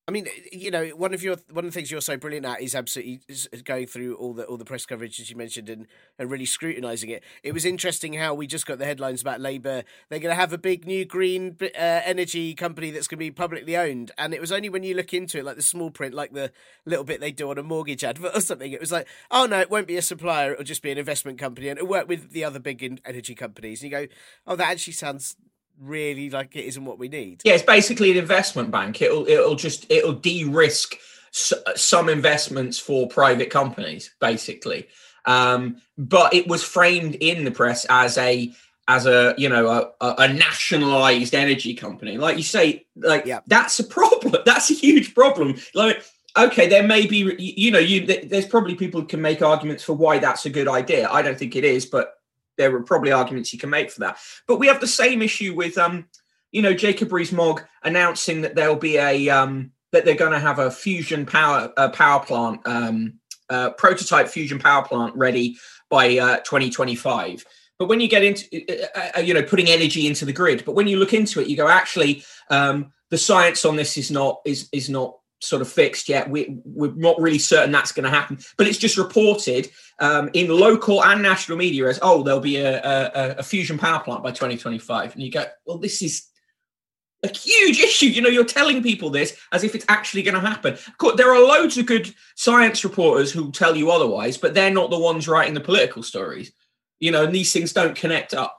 I 0.09 0.11
mean, 0.11 0.27
you 0.51 0.71
know, 0.71 0.87
one 0.87 1.13
of 1.13 1.21
your 1.21 1.35
one 1.51 1.65
of 1.65 1.71
the 1.71 1.75
things 1.75 1.91
you're 1.91 2.01
so 2.01 2.17
brilliant 2.17 2.43
at 2.43 2.63
is 2.63 2.73
absolutely 2.73 3.19
going 3.63 3.85
through 3.85 4.15
all 4.15 4.33
the 4.33 4.43
all 4.45 4.57
the 4.57 4.65
press 4.65 4.83
coverage 4.83 5.19
as 5.19 5.29
you 5.29 5.35
mentioned 5.35 5.69
and, 5.69 5.85
and 6.17 6.31
really 6.31 6.47
scrutinising 6.47 7.11
it. 7.11 7.23
It 7.43 7.53
was 7.53 7.63
interesting 7.63 8.13
how 8.13 8.33
we 8.33 8.47
just 8.47 8.65
got 8.65 8.79
the 8.79 8.85
headlines 8.85 9.21
about 9.21 9.39
Labour. 9.39 9.83
They're 10.09 10.17
going 10.17 10.31
to 10.31 10.41
have 10.41 10.51
a 10.51 10.57
big 10.57 10.87
new 10.87 11.05
green 11.05 11.57
uh, 11.61 11.67
energy 11.75 12.55
company 12.55 12.89
that's 12.89 13.07
going 13.07 13.17
to 13.17 13.23
be 13.23 13.29
publicly 13.29 13.77
owned, 13.77 14.09
and 14.17 14.33
it 14.33 14.41
was 14.41 14.51
only 14.51 14.67
when 14.67 14.81
you 14.81 14.95
look 14.95 15.13
into 15.13 15.37
it, 15.37 15.45
like 15.45 15.57
the 15.57 15.61
small 15.61 15.91
print, 15.91 16.15
like 16.15 16.33
the 16.33 16.51
little 16.87 17.05
bit 17.05 17.21
they 17.21 17.31
do 17.31 17.51
on 17.51 17.59
a 17.59 17.63
mortgage 17.63 18.03
advert 18.03 18.31
or 18.35 18.41
something. 18.41 18.71
It 18.71 18.79
was 18.79 18.91
like, 18.91 19.07
oh 19.29 19.45
no, 19.45 19.59
it 19.59 19.69
won't 19.69 19.85
be 19.85 19.97
a 19.97 20.01
supplier; 20.01 20.53
it'll 20.53 20.63
just 20.63 20.81
be 20.81 20.89
an 20.89 20.97
investment 20.97 21.37
company, 21.37 21.69
and 21.69 21.77
it'll 21.77 21.87
work 21.87 22.07
with 22.07 22.31
the 22.31 22.43
other 22.43 22.57
big 22.57 22.99
energy 23.05 23.35
companies. 23.35 23.83
And 23.83 23.91
you 23.91 23.95
go, 23.95 24.07
oh, 24.47 24.55
that 24.55 24.71
actually 24.71 24.93
sounds 24.93 25.35
really 25.79 26.29
like 26.29 26.55
it 26.55 26.65
isn't 26.65 26.85
what 26.85 26.99
we 26.99 27.07
need. 27.07 27.41
Yeah, 27.43 27.53
it's 27.53 27.63
basically 27.63 28.11
an 28.11 28.17
investment 28.17 28.71
bank. 28.71 29.01
It'll 29.01 29.27
it'll 29.27 29.55
just 29.55 29.89
it'll 29.89 30.13
de-risk 30.13 30.95
some 31.31 32.09
investments 32.09 32.79
for 32.79 33.07
private 33.07 33.49
companies, 33.49 34.11
basically. 34.19 34.87
Um, 35.25 35.81
but 35.97 36.33
it 36.33 36.47
was 36.47 36.63
framed 36.63 37.15
in 37.15 37.43
the 37.43 37.51
press 37.51 37.85
as 37.89 38.17
a 38.17 38.53
as 38.87 39.05
a 39.05 39.35
you 39.37 39.47
know 39.47 39.93
a, 40.01 40.15
a 40.17 40.33
nationalized 40.33 41.35
energy 41.35 41.73
company. 41.75 42.17
Like 42.17 42.37
you 42.37 42.43
say, 42.43 42.85
like 42.95 43.25
yeah. 43.25 43.41
that's 43.47 43.79
a 43.79 43.83
problem. 43.83 44.41
That's 44.45 44.69
a 44.71 44.73
huge 44.73 45.15
problem. 45.15 45.55
Like 45.73 46.03
okay, 46.37 46.67
there 46.67 46.83
may 46.83 47.05
be 47.05 47.35
you 47.37 47.71
know 47.71 47.79
you 47.79 48.05
there's 48.05 48.45
probably 48.45 48.75
people 48.75 49.03
can 49.05 49.21
make 49.21 49.41
arguments 49.41 49.83
for 49.83 49.93
why 49.93 50.19
that's 50.19 50.45
a 50.45 50.49
good 50.49 50.67
idea. 50.67 51.09
I 51.09 51.21
don't 51.21 51.37
think 51.37 51.55
it 51.55 51.63
is, 51.63 51.85
but 51.85 52.18
there 52.59 52.75
are 52.75 52.83
probably 52.83 53.11
arguments 53.11 53.51
you 53.51 53.57
can 53.57 53.71
make 53.71 53.89
for 53.89 54.01
that. 54.01 54.19
But 54.45 54.59
we 54.59 54.67
have 54.67 54.81
the 54.81 54.87
same 54.87 55.23
issue 55.23 55.55
with, 55.55 55.77
um, 55.79 56.05
you 56.51 56.61
know, 56.61 56.73
Jacob 56.75 57.11
Rees-Mogg 57.11 57.63
announcing 57.83 58.41
that 58.41 58.53
there'll 58.53 58.75
be 58.75 58.97
a 58.97 59.29
um, 59.29 59.71
that 59.91 60.05
they're 60.05 60.13
going 60.13 60.33
to 60.33 60.39
have 60.39 60.59
a 60.59 60.69
fusion 60.69 61.25
power 61.25 61.73
uh, 61.77 61.89
power 61.89 62.19
plant, 62.23 62.61
um, 62.65 63.13
uh, 63.49 63.71
prototype 63.71 64.27
fusion 64.27 64.59
power 64.59 64.83
plant 64.83 65.15
ready 65.15 65.57
by 65.89 66.17
uh, 66.19 66.37
2025. 66.41 67.45
But 67.79 67.87
when 67.87 68.01
you 68.01 68.09
get 68.09 68.25
into, 68.25 68.45
uh, 68.93 69.17
uh, 69.17 69.21
you 69.21 69.33
know, 69.33 69.41
putting 69.41 69.69
energy 69.69 70.05
into 70.05 70.25
the 70.25 70.33
grid, 70.33 70.63
but 70.65 70.75
when 70.75 70.87
you 70.87 70.99
look 70.99 71.13
into 71.13 71.39
it, 71.39 71.47
you 71.47 71.55
go, 71.55 71.69
actually, 71.69 72.23
um, 72.49 72.91
the 73.09 73.17
science 73.17 73.63
on 73.63 73.77
this 73.77 73.97
is 73.97 74.11
not 74.11 74.41
is 74.45 74.67
is 74.73 74.89
not 74.89 75.15
sort 75.39 75.61
of 75.61 75.71
fixed 75.71 76.09
yet. 76.09 76.29
We, 76.29 76.59
we're 76.65 76.93
not 76.95 77.19
really 77.19 77.39
certain 77.39 77.71
that's 77.71 77.91
going 77.91 78.03
to 78.03 78.09
happen, 78.09 78.39
but 78.57 78.67
it's 78.67 78.77
just 78.77 78.97
reported 78.97 79.69
um, 79.99 80.29
in 80.33 80.49
local 80.49 81.03
and 81.03 81.21
national 81.21 81.57
media 81.57 81.87
as, 81.87 81.99
oh, 82.01 82.23
there'll 82.23 82.39
be 82.39 82.57
a, 82.57 82.79
a, 82.81 83.35
a, 83.37 83.43
fusion 83.43 83.77
power 83.77 83.99
plant 83.99 84.23
by 84.23 84.31
2025. 84.31 85.13
And 85.13 85.21
you 85.21 85.31
go, 85.31 85.45
well, 85.65 85.77
this 85.77 86.01
is 86.01 86.27
a 87.23 87.29
huge 87.29 87.79
issue. 87.79 88.07
You 88.07 88.21
know, 88.21 88.29
you're 88.29 88.45
telling 88.45 88.83
people 88.83 89.09
this 89.09 89.37
as 89.51 89.63
if 89.63 89.75
it's 89.75 89.85
actually 89.89 90.23
going 90.23 90.35
to 90.35 90.47
happen. 90.47 90.77
There 91.15 91.33
are 91.33 91.41
loads 91.41 91.77
of 91.77 91.85
good 91.85 92.13
science 92.35 92.83
reporters 92.83 93.31
who 93.31 93.51
tell 93.51 93.75
you 93.75 93.91
otherwise, 93.91 94.37
but 94.37 94.53
they're 94.53 94.71
not 94.71 94.89
the 94.89 94.99
ones 94.99 95.27
writing 95.27 95.53
the 95.53 95.59
political 95.59 96.03
stories. 96.03 96.51
You 96.99 97.11
know, 97.11 97.23
and 97.23 97.33
these 97.33 97.53
things 97.53 97.71
don't 97.71 97.95
connect 97.95 98.33
up. 98.33 98.58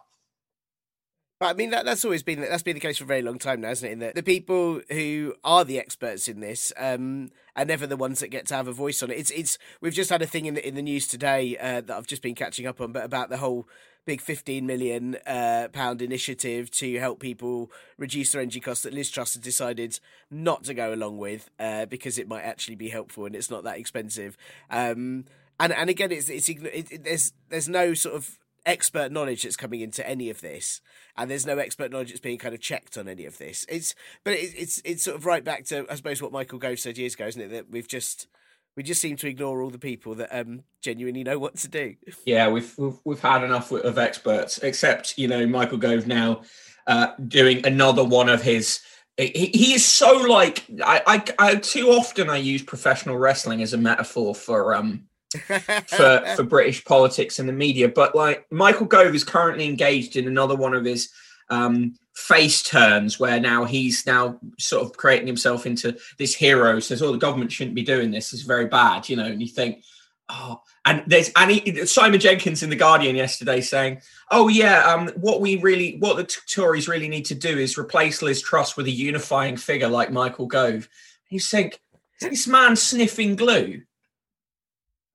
I 1.42 1.54
mean, 1.54 1.70
that, 1.70 1.86
that's 1.86 2.04
always 2.04 2.22
been 2.22 2.40
that's 2.40 2.62
been 2.62 2.74
the 2.74 2.80
case 2.80 2.98
for 2.98 3.04
a 3.04 3.06
very 3.06 3.22
long 3.22 3.38
time 3.38 3.62
now, 3.62 3.68
hasn't 3.68 3.90
it? 3.90 3.92
In 3.94 3.98
that 4.00 4.14
the 4.14 4.22
people 4.22 4.82
who 4.90 5.34
are 5.42 5.64
the 5.64 5.78
experts 5.78 6.28
in 6.28 6.40
this 6.40 6.70
um, 6.76 7.30
are 7.56 7.64
never 7.64 7.86
the 7.86 7.96
ones 7.96 8.20
that 8.20 8.28
get 8.28 8.46
to 8.48 8.54
have 8.54 8.68
a 8.68 8.72
voice 8.72 9.02
on 9.02 9.10
it. 9.10 9.18
It's 9.18 9.30
it's 9.30 9.56
we've 9.80 9.94
just 9.94 10.10
had 10.10 10.20
a 10.20 10.26
thing 10.26 10.44
in 10.44 10.54
the 10.54 10.66
in 10.66 10.74
the 10.74 10.82
news 10.82 11.06
today 11.06 11.56
uh, 11.56 11.80
that 11.80 11.96
I've 11.96 12.06
just 12.06 12.20
been 12.20 12.34
catching 12.34 12.66
up 12.66 12.78
on, 12.80 12.92
but 12.92 13.04
about 13.04 13.30
the 13.30 13.38
whole 13.38 13.66
big 14.04 14.20
15 14.20 14.66
million 14.66 15.16
uh, 15.26 15.68
pound 15.72 16.02
initiative 16.02 16.70
to 16.70 16.98
help 16.98 17.20
people 17.20 17.70
reduce 17.96 18.32
their 18.32 18.42
energy 18.42 18.60
costs 18.60 18.82
that 18.82 18.92
Liz 18.92 19.10
Truss 19.10 19.34
has 19.34 19.42
decided 19.42 19.98
not 20.30 20.64
to 20.64 20.74
go 20.74 20.92
along 20.92 21.18
with 21.18 21.48
uh, 21.58 21.86
because 21.86 22.18
it 22.18 22.28
might 22.28 22.42
actually 22.42 22.76
be 22.76 22.88
helpful 22.88 23.24
and 23.24 23.34
it's 23.34 23.50
not 23.50 23.64
that 23.64 23.78
expensive. 23.78 24.36
Um, 24.68 25.24
and 25.58 25.72
and 25.72 25.88
again, 25.88 26.12
it's 26.12 26.28
it's 26.28 26.50
it, 26.50 26.90
it, 26.90 27.04
there's 27.04 27.32
there's 27.48 27.68
no 27.68 27.94
sort 27.94 28.16
of 28.16 28.38
expert 28.66 29.12
knowledge 29.12 29.42
that's 29.42 29.56
coming 29.56 29.80
into 29.80 30.06
any 30.08 30.30
of 30.30 30.40
this, 30.40 30.80
and 31.16 31.30
there's 31.30 31.46
no 31.46 31.58
expert 31.58 31.90
knowledge 31.90 32.08
that's 32.08 32.20
being 32.20 32.38
kind 32.38 32.54
of 32.54 32.60
checked 32.60 32.96
on 32.96 33.08
any 33.08 33.26
of 33.26 33.38
this. 33.38 33.66
It's 33.68 33.94
but 34.24 34.34
it, 34.34 34.52
it's 34.56 34.80
it's 34.84 35.02
sort 35.02 35.16
of 35.16 35.26
right 35.26 35.44
back 35.44 35.64
to 35.66 35.86
I 35.90 35.94
suppose 35.94 36.22
what 36.22 36.32
Michael 36.32 36.58
Gove 36.58 36.78
said 36.78 36.98
years 36.98 37.14
ago, 37.14 37.26
isn't 37.26 37.40
it? 37.42 37.50
That 37.50 37.70
we've 37.70 37.88
just 37.88 38.28
we 38.76 38.82
just 38.82 39.00
seem 39.00 39.16
to 39.16 39.28
ignore 39.28 39.62
all 39.62 39.70
the 39.70 39.78
people 39.78 40.14
that 40.16 40.28
um 40.38 40.62
genuinely 40.82 41.24
know 41.24 41.38
what 41.38 41.56
to 41.56 41.68
do. 41.68 41.96
Yeah, 42.24 42.48
we've 42.48 42.72
we've, 42.78 42.98
we've 43.04 43.20
had 43.20 43.44
enough 43.44 43.70
of 43.72 43.98
experts, 43.98 44.58
except 44.58 45.18
you 45.18 45.28
know 45.28 45.46
Michael 45.46 45.78
Gove 45.78 46.06
now 46.06 46.42
uh, 46.86 47.08
doing 47.28 47.66
another 47.66 48.04
one 48.04 48.28
of 48.28 48.42
his. 48.42 48.80
He, 49.16 49.50
he 49.52 49.74
is 49.74 49.84
so 49.84 50.12
like 50.12 50.64
I, 50.82 51.02
I, 51.38 51.50
I 51.50 51.54
too 51.56 51.88
often 51.88 52.30
I 52.30 52.38
use 52.38 52.62
professional 52.62 53.18
wrestling 53.18 53.60
as 53.62 53.74
a 53.74 53.78
metaphor 53.78 54.34
for 54.34 54.74
um 54.74 55.04
for 55.86 56.22
for 56.36 56.42
British 56.42 56.84
politics 56.84 57.38
and 57.38 57.48
the 57.48 57.52
media. 57.52 57.88
But 57.88 58.14
like 58.14 58.50
Michael 58.50 58.86
Gove 58.86 59.14
is 59.14 59.24
currently 59.24 59.66
engaged 59.66 60.16
in 60.16 60.26
another 60.26 60.56
one 60.56 60.74
of 60.74 60.84
his 60.84 61.10
um, 61.50 61.94
face 62.14 62.62
turns 62.62 63.20
where 63.20 63.40
now 63.40 63.64
he's 63.64 64.06
now 64.06 64.38
sort 64.58 64.84
of 64.84 64.96
creating 64.96 65.26
himself 65.26 65.66
into 65.66 65.96
this 66.18 66.34
hero. 66.34 66.80
Says, 66.80 67.02
"Oh, 67.02 67.12
the 67.12 67.18
government 67.18 67.52
shouldn't 67.52 67.76
be 67.76 67.82
doing 67.82 68.10
this. 68.10 68.32
It's 68.32 68.42
very 68.42 68.66
bad," 68.66 69.08
you 69.08 69.16
know. 69.16 69.26
And 69.26 69.40
you 69.40 69.48
think, 69.48 69.84
oh, 70.28 70.60
and 70.84 71.04
there's 71.06 71.30
and 71.36 71.50
he, 71.50 71.86
Simon 71.86 72.20
Jenkins 72.20 72.62
in 72.62 72.70
the 72.70 72.76
Guardian 72.76 73.14
yesterday 73.14 73.60
saying, 73.60 74.00
"Oh 74.30 74.48
yeah, 74.48 74.84
um, 74.84 75.08
what 75.16 75.40
we 75.40 75.56
really, 75.56 75.96
what 75.98 76.16
the 76.16 76.36
Tories 76.48 76.88
really 76.88 77.08
need 77.08 77.26
to 77.26 77.34
do 77.34 77.56
is 77.56 77.78
replace 77.78 78.22
Liz 78.22 78.42
Truss 78.42 78.76
with 78.76 78.86
a 78.86 78.90
unifying 78.90 79.56
figure 79.56 79.88
like 79.88 80.10
Michael 80.10 80.46
Gove." 80.46 80.88
You 81.28 81.38
think 81.38 81.80
this 82.20 82.48
man 82.48 82.74
sniffing 82.74 83.36
glue? 83.36 83.82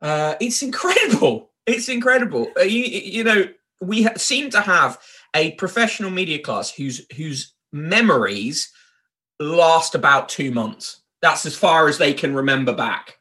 Uh, 0.06 0.36
it's 0.40 0.62
incredible. 0.62 1.50
It's 1.66 1.90
incredible. 1.90 2.52
Uh, 2.60 2.62
you, 2.62 2.84
you 2.84 3.24
know, 3.24 3.48
we 3.82 4.04
ha- 4.04 4.14
seem 4.18 4.52
to 4.52 4.62
have 4.62 5.00
a 5.36 5.54
professional 5.54 6.12
media 6.12 6.38
class 6.38 6.70
whose 6.70 7.08
whose 7.16 7.56
memories 7.74 8.72
last 9.40 9.96
about 9.96 10.30
two 10.30 10.52
months. 10.52 11.02
That's 11.24 11.48
as 11.48 11.56
far 11.56 11.88
as 11.88 11.98
they 11.98 12.14
can 12.14 12.36
remember 12.36 12.72
back, 12.72 13.18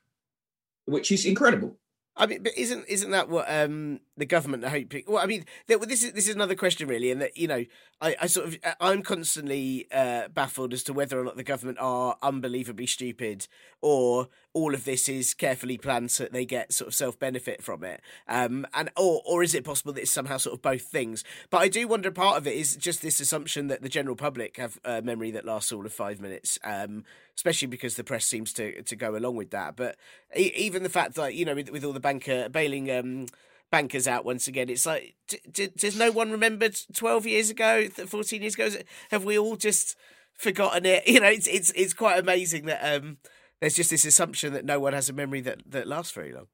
which 0.85 1.11
is 1.11 1.25
incredible. 1.25 1.79
I 2.17 2.27
mean, 2.27 2.43
but 2.43 2.53
isn't 2.57 2.85
isn't 2.87 3.11
that 3.11 3.29
what 3.29 3.47
um, 3.49 4.01
the 4.17 4.27
government 4.27 4.65
are? 4.65 4.79
Well, 5.09 5.23
I 5.23 5.27
mean, 5.27 5.47
this 5.67 6.05
is 6.05 6.13
this 6.13 6.29
is 6.29 6.35
another 6.35 6.55
question 6.55 6.87
really, 6.87 7.11
and 7.11 7.21
that 7.21 7.37
you 7.37 7.49
know, 7.49 7.65
I, 8.01 8.15
I 8.21 8.27
sort 8.27 8.49
of 8.49 8.59
I'm 8.79 9.03
constantly 9.03 9.89
uh, 9.91 10.29
baffled 10.29 10.73
as 10.75 10.85
to 10.85 10.93
whether 10.93 11.19
or 11.19 11.25
not 11.25 11.37
the 11.37 11.43
government 11.43 11.79
are 11.81 12.17
unbelievably 12.23 12.87
stupid, 12.87 13.49
or 13.81 14.29
all 14.55 14.73
of 14.73 14.85
this 14.85 15.09
is 15.09 15.35
carefully 15.35 15.77
planned 15.77 16.11
so 16.13 16.23
that 16.23 16.33
they 16.33 16.47
get 16.47 16.73
sort 16.73 16.89
of 16.89 16.95
self 16.95 17.19
benefit 17.19 17.63
from 17.63 17.85
it, 17.85 18.01
um, 18.29 18.67
and 18.73 18.91
or 18.97 19.21
or 19.27 19.43
is 19.43 19.55
it 19.55 19.65
possible 19.65 19.93
that 19.93 20.03
it's 20.03 20.13
somehow 20.13 20.37
sort 20.37 20.55
of 20.55 20.63
both 20.63 20.83
things? 20.83 21.25
But 21.51 21.59
I 21.59 21.69
do 21.69 21.87
wonder 21.89 22.11
part 22.11 22.39
of 22.39 22.47
it 22.47 22.55
is 22.55 22.77
just 22.77 23.03
this 23.03 23.21
assumption 23.21 23.67
that 23.67 23.83
the 23.83 23.89
general 23.89 24.17
public 24.17 24.57
have 24.57 24.79
a 24.85 25.03
memory 25.03 25.33
that 25.33 25.45
lasts 25.45 25.73
all 25.73 25.85
of 25.85 25.93
five 25.93 26.21
minutes, 26.21 26.59
um, 26.65 27.05
especially 27.37 27.69
because 27.69 27.97
the 27.97 28.05
press 28.05 28.25
seems 28.25 28.53
to 28.55 28.83
to 28.83 28.97
go 28.97 29.17
along 29.17 29.37
with 29.37 29.51
that. 29.51 29.77
But 29.77 29.97
even 30.37 30.85
the 30.85 30.89
fact 30.89 31.15
that 31.17 31.35
you 31.35 31.45
know, 31.45 31.55
with, 31.55 31.71
with 31.71 31.85
all 31.85 31.93
the 31.93 32.01
banker 32.01 32.49
bailing. 32.49 32.91
Um, 32.91 33.27
bankers 33.71 34.07
out 34.07 34.25
once 34.25 34.47
again. 34.47 34.69
It's 34.69 34.87
like, 34.87 35.17
d- 35.27 35.41
d- 35.51 35.71
does 35.77 35.99
no 35.99 36.13
one 36.13 36.31
remember 36.31 36.69
12 36.93 37.27
years 37.27 37.51
ago, 37.51 37.89
14 37.89 38.41
years 38.41 38.55
ago? 38.55 38.69
Have 39.11 39.25
we 39.25 39.37
all 39.37 39.57
just 39.57 39.97
forgotten 40.39 40.87
it? 40.87 41.03
You 41.09 41.19
know, 41.19 41.29
it's 41.29 41.49
it's 41.49 41.71
it's 41.73 41.95
quite 41.95 42.21
amazing 42.21 42.67
that 42.67 42.83
um, 42.85 43.19
there's 43.65 43.77
just 43.77 43.89
this 43.89 44.05
assumption 44.05 44.53
that 44.53 44.67
no 44.67 44.79
one 44.79 44.93
has 44.93 45.09
a 45.09 45.15
memory 45.15 45.41
that, 45.41 45.63
that 45.71 45.87
lasts 45.87 46.13
very 46.13 46.35
long. 46.35 46.49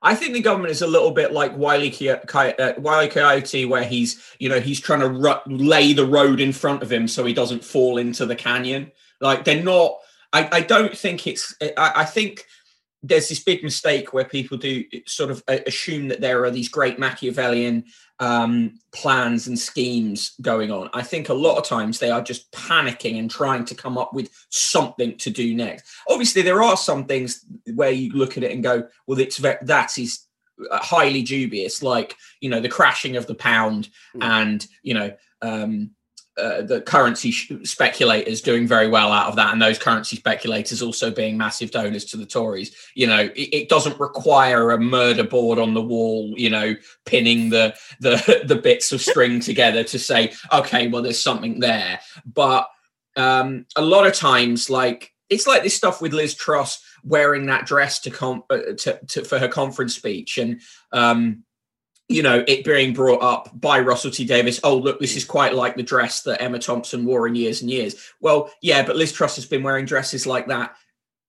I 0.00 0.14
think 0.14 0.32
the 0.32 0.40
government 0.40 0.70
is 0.70 0.80
a 0.80 0.86
little 0.86 1.10
bit 1.10 1.30
like 1.30 1.54
Wiley, 1.58 1.90
Coyote, 1.90 2.58
uh, 2.58 2.72
Wiley 2.80 3.08
Coyote, 3.08 3.66
where 3.66 3.84
he's, 3.84 4.22
you 4.38 4.48
know, 4.48 4.60
he's 4.60 4.80
trying 4.80 5.00
to 5.00 5.10
ru- 5.10 5.54
lay 5.54 5.92
the 5.92 6.06
road 6.06 6.40
in 6.40 6.52
front 6.52 6.82
of 6.82 6.90
him 6.90 7.06
so 7.06 7.26
he 7.26 7.34
doesn't 7.34 7.62
fall 7.62 7.98
into 7.98 8.24
the 8.24 8.34
canyon. 8.34 8.90
Like 9.20 9.44
they're 9.44 9.62
not. 9.62 9.96
I, 10.32 10.48
I 10.52 10.60
don't 10.62 10.96
think 10.96 11.26
it's. 11.26 11.54
I, 11.60 11.92
I 11.96 12.04
think 12.06 12.46
there's 13.04 13.28
this 13.28 13.44
big 13.44 13.62
mistake 13.62 14.14
where 14.14 14.24
people 14.24 14.56
do 14.56 14.82
sort 15.06 15.30
of 15.30 15.44
assume 15.48 16.08
that 16.08 16.22
there 16.22 16.42
are 16.44 16.50
these 16.50 16.70
great 16.70 16.98
Machiavellian 16.98 17.84
um, 18.18 18.78
plans 18.94 19.46
and 19.46 19.58
schemes 19.58 20.32
going 20.40 20.70
on. 20.70 20.88
I 20.94 21.02
think 21.02 21.28
a 21.28 21.34
lot 21.34 21.58
of 21.58 21.64
times 21.64 21.98
they 21.98 22.10
are 22.10 22.22
just 22.22 22.50
panicking 22.52 23.18
and 23.18 23.30
trying 23.30 23.66
to 23.66 23.74
come 23.74 23.98
up 23.98 24.14
with 24.14 24.30
something 24.48 25.18
to 25.18 25.30
do 25.30 25.54
next. 25.54 25.84
Obviously, 26.08 26.40
there 26.40 26.62
are 26.62 26.78
some 26.78 27.04
things 27.04 27.44
where 27.74 27.90
you 27.90 28.10
look 28.12 28.38
at 28.38 28.42
it 28.42 28.52
and 28.52 28.62
go, 28.62 28.88
"Well, 29.06 29.18
it's 29.18 29.36
that 29.36 29.98
is 29.98 30.26
highly 30.70 31.22
dubious," 31.22 31.82
like 31.82 32.16
you 32.40 32.48
know 32.48 32.60
the 32.60 32.70
crashing 32.70 33.16
of 33.16 33.26
the 33.26 33.34
pound 33.34 33.90
mm. 34.16 34.24
and 34.24 34.66
you 34.82 34.94
know 34.94 35.12
um, 35.42 35.90
uh, 36.36 36.62
the 36.62 36.80
currency 36.80 37.30
speculators 37.64 38.40
doing 38.40 38.66
very 38.66 38.88
well 38.88 39.12
out 39.12 39.28
of 39.28 39.36
that, 39.36 39.52
and 39.52 39.62
those 39.62 39.78
currency 39.78 40.16
speculators 40.16 40.82
also 40.82 41.10
being 41.10 41.36
massive 41.36 41.70
donors 41.70 42.04
to 42.04 42.16
the 42.16 42.26
Tories. 42.26 42.74
You 42.94 43.06
know, 43.06 43.20
it, 43.20 43.48
it, 43.52 43.68
doesn't 43.68 44.00
require 44.00 44.72
a 44.72 44.78
murder 44.78 45.22
board 45.22 45.60
on 45.60 45.74
the 45.74 45.82
wall. 45.82 46.34
You 46.36 46.50
know, 46.50 46.74
pinning 47.06 47.50
the 47.50 47.76
the 48.00 48.42
the 48.46 48.56
bits 48.56 48.90
of 48.90 49.00
string 49.00 49.38
together 49.38 49.84
to 49.84 49.98
say, 49.98 50.32
okay, 50.52 50.88
well, 50.88 51.02
there's 51.02 51.22
something 51.22 51.60
there. 51.60 52.00
But 52.26 52.68
um, 53.16 53.66
a 53.76 53.82
lot 53.82 54.06
of 54.06 54.14
times, 54.14 54.68
like 54.68 55.12
it's 55.30 55.46
like 55.46 55.62
this 55.62 55.76
stuff 55.76 56.02
with 56.02 56.12
Liz 56.12 56.34
Truss 56.34 56.82
wearing 57.04 57.46
that 57.46 57.66
dress 57.66 58.00
to, 58.00 58.10
com- 58.10 58.44
uh, 58.50 58.72
to, 58.78 58.98
to 59.06 59.24
for 59.24 59.38
her 59.38 59.48
conference 59.48 59.94
speech, 59.94 60.38
and 60.38 60.60
um, 60.90 61.44
you 62.08 62.22
know, 62.22 62.44
it 62.46 62.64
being 62.64 62.92
brought 62.92 63.22
up 63.22 63.48
by 63.58 63.80
Russell 63.80 64.10
T 64.10 64.24
Davies. 64.24 64.60
Oh, 64.62 64.76
look, 64.76 65.00
this 65.00 65.16
is 65.16 65.24
quite 65.24 65.54
like 65.54 65.76
the 65.76 65.82
dress 65.82 66.22
that 66.22 66.42
Emma 66.42 66.58
Thompson 66.58 67.04
wore 67.04 67.26
in 67.26 67.34
years 67.34 67.62
and 67.62 67.70
years. 67.70 68.12
Well, 68.20 68.50
yeah, 68.60 68.84
but 68.84 68.96
Liz 68.96 69.12
Truss 69.12 69.36
has 69.36 69.46
been 69.46 69.62
wearing 69.62 69.86
dresses 69.86 70.26
like 70.26 70.46
that 70.48 70.76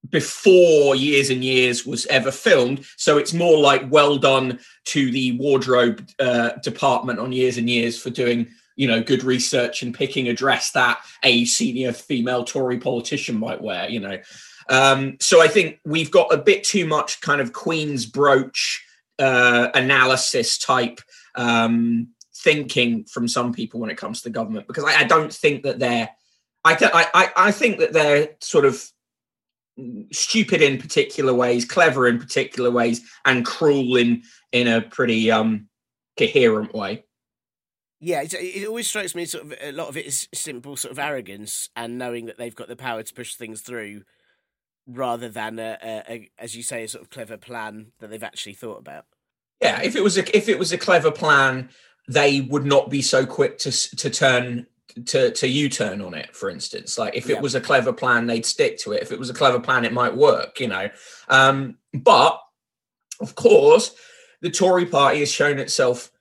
before 0.10 0.96
years 0.96 1.30
and 1.30 1.44
years 1.44 1.86
was 1.86 2.06
ever 2.08 2.32
filmed. 2.32 2.86
So 2.98 3.18
it's 3.18 3.34
more 3.34 3.58
like 3.58 3.90
well 3.90 4.18
done 4.18 4.60
to 4.86 5.12
the 5.12 5.38
wardrobe 5.40 6.08
uh, 6.20 6.52
department 6.64 7.20
on 7.20 7.32
years 7.32 7.58
and 7.58 7.70
years 7.70 8.00
for 8.00 8.10
doing, 8.10 8.48
you 8.76 8.88
know, 8.88 9.02
good 9.02 9.24
research 9.24 9.82
and 9.82 9.96
picking 9.96 10.28
a 10.28 10.34
dress 10.34 10.72
that 10.72 11.00
a 11.24 11.46
senior 11.46 11.94
female 11.94 12.44
Tory 12.44 12.80
politician 12.80 13.40
might 13.40 13.62
wear, 13.62 13.90
you 13.90 14.00
know. 14.00 14.20
Um, 14.68 15.18
so 15.20 15.42
I 15.42 15.48
think 15.48 15.80
we've 15.86 16.12
got 16.12 16.34
a 16.34 16.38
bit 16.38 16.64
too 16.64 16.86
much 16.86 17.22
kind 17.22 17.40
of 17.40 17.54
Queen's 17.54 18.06
brooch 18.06 18.85
uh, 19.20 19.70
analysis 19.74 20.58
type 20.58 21.00
um, 21.36 22.10
thinking 22.36 23.06
from 23.06 23.28
some 23.28 23.54
people 23.54 23.80
when 23.80 23.90
it 23.90 23.98
comes 23.98 24.20
to 24.20 24.30
the 24.30 24.34
government 24.34 24.68
because 24.68 24.84
I, 24.84 25.02
I 25.02 25.04
don't 25.04 25.34
think 25.34 25.64
that 25.64 25.80
they're 25.80 26.10
I, 26.64 26.74
th- 26.74 26.92
I 26.94 27.32
I 27.36 27.52
think 27.52 27.78
that 27.78 27.94
they're 27.94 28.30
sort 28.42 28.66
of 28.66 28.84
stupid 30.12 30.62
in 30.62 30.80
particular 30.80 31.34
ways, 31.34 31.64
clever 31.66 32.08
in 32.08 32.18
particular 32.18 32.72
ways, 32.72 33.02
and 33.26 33.46
cruel 33.46 33.98
in 33.98 34.24
in 34.52 34.68
a 34.68 34.82
pretty 34.82 35.30
um 35.30 35.68
coherent 36.18 36.74
way. 36.74 37.06
Yeah, 38.00 38.24
it 38.24 38.68
always 38.68 38.88
strikes 38.88 39.16
me 39.16 39.26
sort 39.26 39.46
of 39.46 39.54
a 39.62 39.72
lot 39.72 39.90
of 39.90 39.98
it 39.98 40.06
is 40.06 40.28
simple 40.34 40.76
sort 40.76 40.92
of 40.92 41.00
arrogance 41.00 41.70
and 41.76 41.98
knowing 41.98 42.26
that 42.26 42.38
they've 42.38 42.56
got 42.56 42.68
the 42.68 42.76
power 42.76 43.04
to 43.04 43.14
push 43.14 43.36
things 43.36 43.62
through 43.62 44.04
rather 44.88 45.30
than 45.30 45.60
a, 45.60 45.78
a, 45.82 46.14
a, 46.14 46.30
as 46.38 46.56
you 46.56 46.64
say 46.64 46.84
a 46.84 46.88
sort 46.88 47.04
of 47.04 47.10
clever 47.10 47.38
plan 47.38 47.88
that 48.00 48.10
they've 48.10 48.24
actually 48.24 48.54
thought 48.54 48.80
about. 48.80 49.06
Yeah 49.62 49.82
if 49.82 49.96
it 49.96 50.04
was 50.04 50.18
a 50.18 50.38
if 50.38 50.50
it 50.50 50.60
was 50.60 50.72
a 50.72 50.78
clever 50.78 51.12
plan 51.12 51.70
they 52.08 52.42
would 52.42 52.66
not 52.66 52.90
be 52.90 53.02
so 53.02 53.26
quick 53.26 53.58
to 53.60 53.72
to 53.72 54.10
turn 54.10 54.68
to 55.06 55.32
to 55.32 55.48
u-turn 55.48 56.02
on 56.02 56.14
it 56.14 56.36
for 56.36 56.50
instance. 56.50 56.98
Like 56.98 57.16
if 57.16 57.30
it 57.30 57.42
was 57.42 57.56
a 57.56 57.62
clever 57.62 57.92
plan 57.92 58.28
they'd 58.28 58.46
stick 58.46 58.78
to 58.80 58.92
it. 58.92 59.02
If 59.02 59.12
it 59.12 59.20
was 59.20 59.30
a 59.30 59.34
clever 59.34 59.60
plan 59.60 59.86
it 59.86 59.94
might 59.94 60.16
work 60.16 60.60
you 60.60 60.68
know. 60.68 60.90
Um 61.30 61.78
but 61.94 62.40
of 63.20 63.36
course 63.36 63.96
the 64.42 64.52
tory 64.52 64.86
party 64.86 65.20
has 65.20 65.32
shown 65.32 65.58
itself 65.58 66.12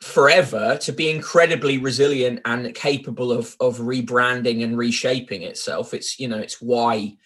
forever 0.00 0.76
to 0.78 0.92
be 0.92 1.10
incredibly 1.10 1.78
resilient 1.78 2.40
and 2.44 2.74
capable 2.74 3.32
of 3.32 3.56
of 3.60 3.78
rebranding 3.78 4.62
and 4.64 4.78
reshaping 4.78 5.42
itself. 5.42 5.92
It's 5.92 6.18
you 6.18 6.28
know 6.28 6.38
it's 6.38 6.60
why 6.60 7.16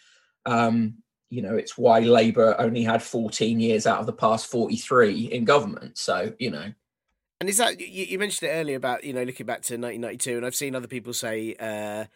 um, 0.49 0.95
you 1.31 1.43
know, 1.43 1.57
it's 1.57 1.77
why 1.77 2.01
Labour 2.01 2.57
only 2.59 2.83
had 2.83 3.03
14 3.03 3.61
years 3.61 3.87
out 3.87 4.01
of 4.01 4.07
the 4.07 4.13
past 4.13 4.47
43 4.47 5.27
in 5.27 5.45
government. 5.45 5.99
So, 5.99 6.33
you 6.39 6.51
know. 6.51 6.73
And 7.41 7.49
is 7.49 7.59
that, 7.59 7.79
you, 7.79 8.05
you 8.07 8.19
mentioned 8.19 8.51
it 8.51 8.55
earlier 8.55 8.77
about, 8.77 9.05
you 9.05 9.13
know, 9.13 9.23
looking 9.23 9.47
back 9.47 9.63
to 9.63 9.75
1992, 9.75 10.37
and 10.39 10.47
I've 10.47 10.55
seen 10.55 10.75
other 10.75 10.89
people 10.89 11.13
say 11.13 11.55
uh, 11.61 12.07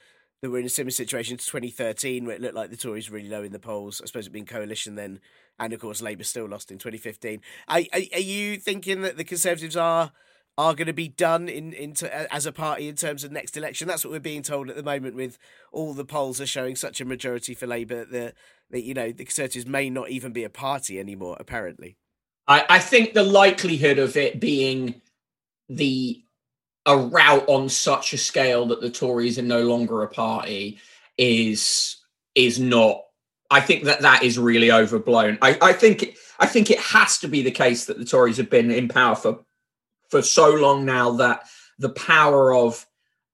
that 0.40 0.50
we're 0.50 0.60
in 0.60 0.66
a 0.66 0.70
similar 0.70 0.90
situation 0.90 1.36
to 1.36 1.44
2013, 1.44 2.24
where 2.24 2.34
it 2.34 2.40
looked 2.40 2.54
like 2.54 2.70
the 2.70 2.76
Tories 2.76 3.10
were 3.10 3.16
really 3.16 3.28
low 3.28 3.42
in 3.42 3.52
the 3.52 3.58
polls. 3.58 4.00
I 4.02 4.06
suppose 4.06 4.26
it 4.26 4.32
being 4.32 4.46
coalition 4.46 4.94
then. 4.94 5.20
And 5.60 5.72
of 5.72 5.80
course, 5.80 6.00
Labour 6.00 6.24
still 6.24 6.48
lost 6.48 6.70
in 6.72 6.78
2015. 6.78 7.40
Are, 7.68 7.80
are, 7.92 8.00
are 8.14 8.18
you 8.18 8.56
thinking 8.56 9.02
that 9.02 9.16
the 9.16 9.24
Conservatives 9.24 9.76
are 9.76 10.10
are 10.58 10.74
going 10.74 10.86
to 10.86 10.92
be 10.92 11.08
done 11.08 11.48
in 11.48 11.72
into 11.72 12.32
as 12.32 12.44
a 12.44 12.52
party 12.52 12.88
in 12.88 12.94
terms 12.94 13.24
of 13.24 13.32
next 13.32 13.56
election. 13.56 13.88
That's 13.88 14.04
what 14.04 14.12
we're 14.12 14.20
being 14.20 14.42
told 14.42 14.68
at 14.68 14.76
the 14.76 14.82
moment. 14.82 15.16
With 15.16 15.38
all 15.72 15.94
the 15.94 16.04
polls 16.04 16.40
are 16.40 16.46
showing 16.46 16.76
such 16.76 17.00
a 17.00 17.04
majority 17.04 17.54
for 17.54 17.66
Labour 17.66 18.04
that 18.04 18.34
that 18.70 18.82
you 18.82 18.94
know 18.94 19.12
the 19.12 19.24
Conservatives 19.24 19.66
may 19.66 19.88
not 19.88 20.10
even 20.10 20.32
be 20.32 20.44
a 20.44 20.50
party 20.50 21.00
anymore. 21.00 21.36
Apparently, 21.40 21.96
I, 22.46 22.64
I 22.68 22.78
think 22.78 23.14
the 23.14 23.22
likelihood 23.22 23.98
of 23.98 24.16
it 24.16 24.40
being 24.40 25.00
the 25.68 26.22
a 26.84 26.96
rout 26.96 27.48
on 27.48 27.68
such 27.68 28.12
a 28.12 28.18
scale 28.18 28.66
that 28.66 28.80
the 28.80 28.90
Tories 28.90 29.38
are 29.38 29.42
no 29.42 29.62
longer 29.62 30.02
a 30.02 30.08
party 30.08 30.78
is 31.16 31.96
is 32.34 32.58
not. 32.58 33.02
I 33.50 33.60
think 33.60 33.84
that 33.84 34.00
that 34.00 34.22
is 34.22 34.38
really 34.38 34.72
overblown. 34.72 35.38
I, 35.40 35.58
I 35.62 35.72
think 35.72 36.16
I 36.38 36.46
think 36.46 36.70
it 36.70 36.78
has 36.78 37.18
to 37.18 37.28
be 37.28 37.42
the 37.42 37.50
case 37.50 37.86
that 37.86 37.98
the 37.98 38.04
Tories 38.04 38.36
have 38.38 38.50
been 38.50 38.70
in 38.70 38.88
power 38.88 39.14
for 39.14 39.44
for 40.12 40.20
so 40.20 40.50
long 40.50 40.84
now 40.84 41.10
that 41.12 41.44
the 41.78 41.88
power 41.88 42.54
of 42.54 42.86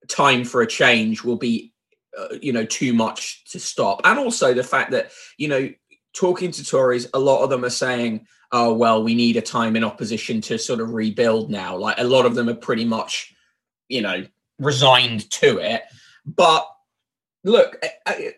time 0.07 0.45
for 0.45 0.63
a 0.63 0.67
change 0.67 1.25
will 1.25 1.37
be 1.37 1.73
uh, 2.17 2.37
you 2.41 2.53
know 2.53 2.65
too 2.65 2.93
much 2.93 3.45
to 3.51 3.59
stop. 3.59 4.01
And 4.05 4.17
also 4.17 4.55
the 4.55 4.63
fact 4.63 4.93
that 4.93 5.11
you 5.39 5.49
know 5.49 5.71
talking 6.15 6.53
to 6.53 6.65
tories 6.65 7.09
a 7.13 7.19
lot 7.19 7.43
of 7.43 7.51
them 7.51 7.65
are 7.65 7.71
saying 7.71 8.27
oh 8.53 8.73
well 8.73 9.03
we 9.03 9.15
need 9.15 9.37
a 9.37 9.43
time 9.43 9.75
in 9.75 9.83
opposition 9.83 10.41
to 10.43 10.57
sort 10.57 10.81
of 10.81 10.95
rebuild 10.95 11.51
now. 11.51 11.77
Like 11.77 11.99
a 11.99 12.05
lot 12.05 12.27
of 12.27 12.37
them 12.37 12.49
are 12.49 12.55
pretty 12.55 12.85
much 12.85 13.35
you 13.89 14.01
know 14.01 14.25
resigned 14.61 15.29
to 15.33 15.59
it. 15.59 15.83
But 16.25 16.65
look 17.43 17.85
I, 18.07 18.33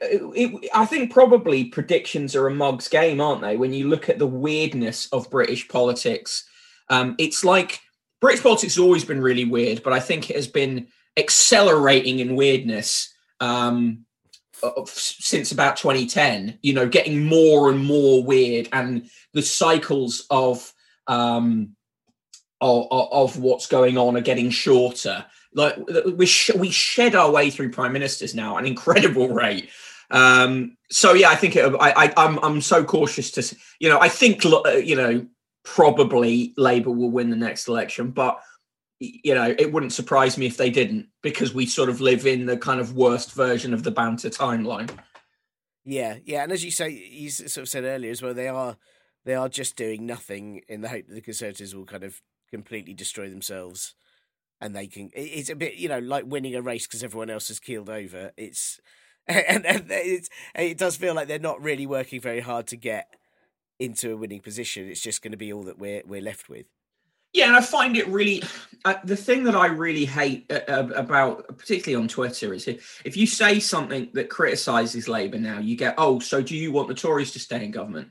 I, 0.73 0.87
think 0.87 1.13
probably 1.13 1.67
predictions 1.67 2.35
are 2.35 2.47
a 2.47 2.55
mug's 2.55 2.89
game 2.89 3.21
aren't 3.21 3.43
they? 3.43 3.59
When 3.59 3.75
you 3.75 3.87
look 3.87 4.09
at 4.09 4.19
the 4.19 4.27
weirdness 4.27 5.09
of 5.13 5.31
british 5.31 5.69
politics 5.69 6.47
um, 6.91 7.15
it's 7.19 7.45
like 7.45 7.81
British 8.21 8.43
politics 8.43 8.75
has 8.75 8.83
always 8.83 9.05
been 9.05 9.21
really 9.21 9.45
weird, 9.45 9.83
but 9.83 9.93
I 9.93 10.01
think 10.01 10.31
it 10.31 10.37
has 10.37 10.47
been 10.47 10.89
accelerating 11.17 12.19
in 12.19 12.37
weirdness 12.37 13.13
um, 13.41 14.05
since 14.87 15.53
about 15.53 15.77
2010. 15.77 16.59
You 16.63 16.75
know, 16.75 16.89
getting 16.89 17.25
more 17.25 17.71
and 17.71 17.85
more 17.85 18.23
weird, 18.23 18.69
and 18.73 19.09
the 19.33 19.43
cycles 19.43 20.27
of 20.31 20.73
um, 21.07 21.77
of, 22.61 22.87
of 22.91 23.39
what's 23.39 23.67
going 23.67 23.97
on 23.97 24.17
are 24.17 24.23
getting 24.23 24.51
shorter. 24.51 25.25
Like 25.55 25.77
we 26.15 26.27
sh- 26.27 26.55
we 26.55 26.71
shed 26.71 27.15
our 27.15 27.31
way 27.31 27.51
through 27.51 27.71
prime 27.71 27.93
ministers 27.93 28.35
now 28.35 28.57
at 28.57 28.61
an 28.61 28.67
incredible 28.69 29.29
rate. 29.29 29.71
Um, 30.11 30.77
so 30.91 31.15
yeah, 31.15 31.31
I 31.31 31.37
think 31.37 31.57
it, 31.57 31.73
I, 31.81 32.07
I 32.07 32.13
I'm 32.17 32.39
I'm 32.39 32.61
so 32.61 32.85
cautious 32.85 33.31
to 33.33 33.57
you 33.79 33.89
know 33.89 33.99
I 33.99 34.09
think 34.09 34.45
you 34.45 34.97
know 34.97 35.27
probably 35.65 36.55
Labour 36.57 36.91
will 36.91 37.11
win 37.11 37.31
the 37.31 37.37
next 37.37 37.69
election, 37.69 38.11
but 38.11 38.41
you 39.01 39.35
know, 39.35 39.55
it 39.59 39.73
wouldn't 39.73 39.95
surprise 39.95 40.37
me 40.37 40.47
if 40.47 40.59
they 40.59 40.69
didn't 40.69 41.09
because 41.23 41.55
we 41.55 41.65
sort 41.65 41.89
of 41.89 42.03
live 42.03 42.27
in 42.27 42.45
the 42.45 42.57
kind 42.57 42.81
of 42.81 42.95
worst 42.95 43.33
version 43.33 43.73
of 43.73 43.83
the 43.83 43.91
banter 43.91 44.29
timeline. 44.29 44.91
Yeah, 45.85 46.19
yeah, 46.25 46.43
and 46.43 46.53
as 46.53 46.63
you 46.63 46.71
say, 46.71 46.91
you 46.91 47.31
sort 47.31 47.63
of 47.63 47.69
said 47.69 47.85
earlier 47.85 48.11
as 48.11 48.21
well, 48.21 48.35
they 48.35 48.49
are 48.49 48.77
they 49.25 49.35
are 49.35 49.49
just 49.49 49.77
doing 49.77 50.07
nothing 50.07 50.63
in 50.69 50.83
the 50.83 50.89
hope 50.89 51.07
that 51.09 51.15
the 51.15 51.21
Conservatives 51.23 51.75
will 51.75 51.87
kind 51.87 52.05
of 52.05 52.21
completely 52.51 52.93
destroy 52.93 53.31
themselves, 53.31 53.95
and 54.61 54.77
they 54.77 54.87
can. 54.87 55.11
It's 55.15 55.49
a 55.49 55.57
bit, 55.57 55.77
you 55.77 55.89
know, 55.89 55.99
like 55.99 56.25
winning 56.27 56.55
a 56.55 56.63
race 56.63 56.87
because 56.87 57.03
everyone 57.03 57.31
else 57.31 57.49
has 57.49 57.59
keeled 57.59 57.89
over. 57.89 58.33
It's 58.37 58.79
and, 59.27 59.65
and 59.65 59.87
it's, 59.89 60.29
it 60.55 60.79
does 60.79 60.97
feel 60.97 61.15
like 61.15 61.29
they're 61.29 61.39
not 61.39 61.63
really 61.63 61.87
working 61.87 62.21
very 62.21 62.41
hard 62.41 62.67
to 62.69 62.77
get 62.77 63.07
into 63.81 64.13
a 64.13 64.17
winning 64.17 64.41
position. 64.41 64.89
It's 64.89 65.01
just 65.01 65.23
going 65.23 65.33
to 65.33 65.39
be 65.39 65.53
all 65.53 65.65
that 65.65 65.79
we're 65.79 66.03
we're 66.07 66.21
left 66.21 66.49
with. 66.49 66.67
Yeah, 67.33 67.47
and 67.47 67.57
I 67.57 67.61
find 67.61 67.97
it 67.97 68.09
really 68.09 68.43
uh, 68.85 68.95
the 69.05 69.17
thing 69.17 69.45
that 69.45 69.55
I 69.55 69.67
really 69.67 70.05
hate 70.05 70.51
uh, 70.51 70.61
uh 70.69 70.89
about, 70.95 71.47
particularly 71.59 72.01
on 72.03 72.09
Twitter, 72.09 72.53
is 72.53 72.69
if, 72.69 73.03
if 73.05 73.17
you 73.17 73.27
say 73.27 73.61
something 73.61 74.11
that 74.15 74.29
criticizes 74.29 75.09
Labour 75.09 75.39
now, 75.39 75.59
you 75.59 75.77
get, 75.77 75.95
oh, 75.97 76.19
so 76.19 76.43
do 76.43 76.57
you 76.57 76.73
want 76.73 76.89
the 76.89 76.95
Tories 76.95 77.33
to 77.33 77.39
stay 77.39 77.65
in 77.65 77.71
government? 77.71 78.09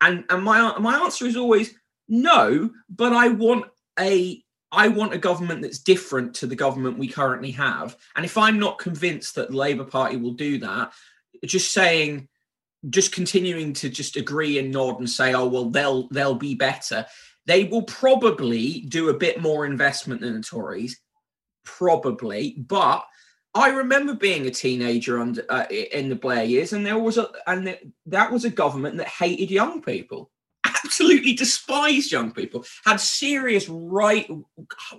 And 0.00 0.24
and 0.28 0.42
my 0.42 0.76
my 0.78 0.96
answer 0.96 1.26
is 1.26 1.36
always 1.36 1.74
no, 2.08 2.70
but 2.88 3.12
I 3.12 3.28
want 3.28 3.66
a 3.98 4.42
I 4.72 4.88
want 4.88 5.12
a 5.12 5.18
government 5.18 5.62
that's 5.62 5.78
different 5.78 6.34
to 6.36 6.46
the 6.46 6.56
government 6.56 6.98
we 6.98 7.08
currently 7.08 7.50
have. 7.52 7.96
And 8.16 8.24
if 8.24 8.38
I'm 8.38 8.58
not 8.58 8.78
convinced 8.78 9.34
that 9.34 9.50
the 9.50 9.56
Labour 9.56 9.84
Party 9.84 10.16
will 10.16 10.32
do 10.32 10.58
that, 10.58 10.92
just 11.44 11.72
saying 11.72 12.28
just 12.90 13.12
continuing 13.12 13.72
to 13.74 13.88
just 13.88 14.16
agree 14.16 14.58
and 14.58 14.72
nod 14.72 14.98
and 14.98 15.08
say, 15.08 15.32
oh 15.34 15.46
well, 15.46 15.70
they'll 15.70 16.08
they'll 16.08 16.34
be 16.34 16.54
better. 16.54 17.06
They 17.46 17.64
will 17.64 17.82
probably 17.82 18.80
do 18.88 19.08
a 19.08 19.18
bit 19.18 19.40
more 19.40 19.66
investment 19.66 20.20
than 20.20 20.34
the 20.34 20.42
Tories, 20.42 21.00
probably. 21.64 22.56
But 22.58 23.04
I 23.54 23.68
remember 23.68 24.14
being 24.14 24.46
a 24.46 24.50
teenager 24.50 25.20
under 25.20 25.44
uh, 25.48 25.66
in 25.70 26.08
the 26.08 26.16
Blair 26.16 26.44
years, 26.44 26.72
and 26.72 26.84
there 26.84 26.98
was 26.98 27.18
a 27.18 27.30
and 27.46 27.78
that 28.06 28.32
was 28.32 28.44
a 28.44 28.50
government 28.50 28.96
that 28.96 29.08
hated 29.08 29.50
young 29.50 29.82
people. 29.82 30.31
Absolutely 30.84 31.34
despised 31.34 32.12
young 32.12 32.32
people, 32.32 32.64
had 32.84 33.00
serious 33.00 33.68
right, 33.68 34.28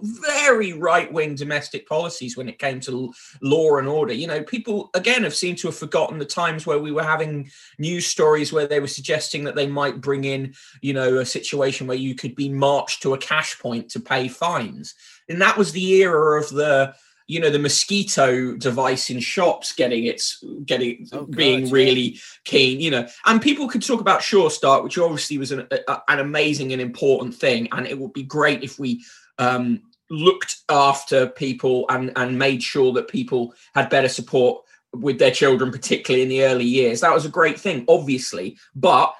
very 0.02 0.74
right 0.74 1.12
wing 1.12 1.36
domestic 1.36 1.88
policies 1.88 2.38
when 2.38 2.50
it 2.50 2.60
came 2.60 2.80
to 2.82 3.14
law 3.42 3.78
and 3.78 3.88
order. 3.88 4.14
You 4.14 4.28
know, 4.28 4.44
people 4.44 4.90
again 4.94 5.24
have 5.24 5.36
seemed 5.36 5.58
to 5.60 5.68
have 5.68 5.78
forgotten 5.78 6.20
the 6.20 6.26
times 6.26 6.66
where 6.66 6.80
we 6.80 6.92
were 6.92 7.04
having 7.04 7.50
news 7.80 8.06
stories 8.06 8.54
where 8.54 8.68
they 8.68 8.80
were 8.80 8.88
suggesting 8.88 9.44
that 9.44 9.56
they 9.56 9.68
might 9.68 10.02
bring 10.02 10.24
in, 10.24 10.54
you 10.82 10.94
know, 10.94 11.18
a 11.18 11.26
situation 11.26 11.88
where 11.88 11.98
you 11.98 12.16
could 12.16 12.36
be 12.36 12.50
marched 12.50 13.02
to 13.04 13.14
a 13.14 13.18
cash 13.18 13.60
point 13.60 13.90
to 13.90 14.00
pay 14.00 14.28
fines. 14.28 14.96
And 15.30 15.42
that 15.42 15.58
was 15.58 15.72
the 15.72 16.02
era 16.02 16.42
of 16.42 16.50
the 16.50 16.94
you 17.28 17.40
know 17.40 17.50
the 17.50 17.60
mosquito 17.60 18.56
device 18.56 19.10
in 19.10 19.20
shops 19.20 19.74
getting 19.74 20.06
its 20.06 20.44
getting 20.66 21.08
oh, 21.14 21.26
being 21.26 21.70
really 21.70 22.02
yeah. 22.02 22.20
keen 22.44 22.80
you 22.80 22.92
know. 22.92 23.08
And 23.26 23.42
people 23.42 23.68
could 23.68 23.86
talk 23.86 24.02
about 24.02 24.22
sure 24.22 24.50
start 24.50 24.84
which 24.84 24.98
obviously 24.98 25.38
was 25.38 25.52
an, 25.52 25.68
a, 25.72 26.02
an 26.10 26.20
amazing 26.20 26.74
and 26.74 26.82
important 26.82 27.36
thing. 27.36 27.68
And 27.72 27.88
it 27.88 27.98
would 27.98 28.14
be 28.14 28.24
great 28.24 28.64
if 28.64 28.80
we 28.80 29.04
um, 29.38 29.82
looked 30.10 30.58
after 30.70 31.28
people 31.28 31.86
and 31.90 32.12
and 32.16 32.38
made 32.38 32.62
sure 32.62 32.94
that 32.94 33.08
people 33.08 33.54
had 33.74 33.90
better 33.90 34.10
support 34.10 34.64
with 34.94 35.18
their 35.18 35.32
children 35.32 35.72
particularly 35.72 36.24
in 36.24 36.30
the 36.30 36.44
early 36.44 36.66
years. 36.66 37.02
That 37.02 37.14
was 37.14 37.26
a 37.26 37.30
great 37.30 37.60
thing 37.60 37.86
obviously. 37.88 38.58
But 38.76 39.16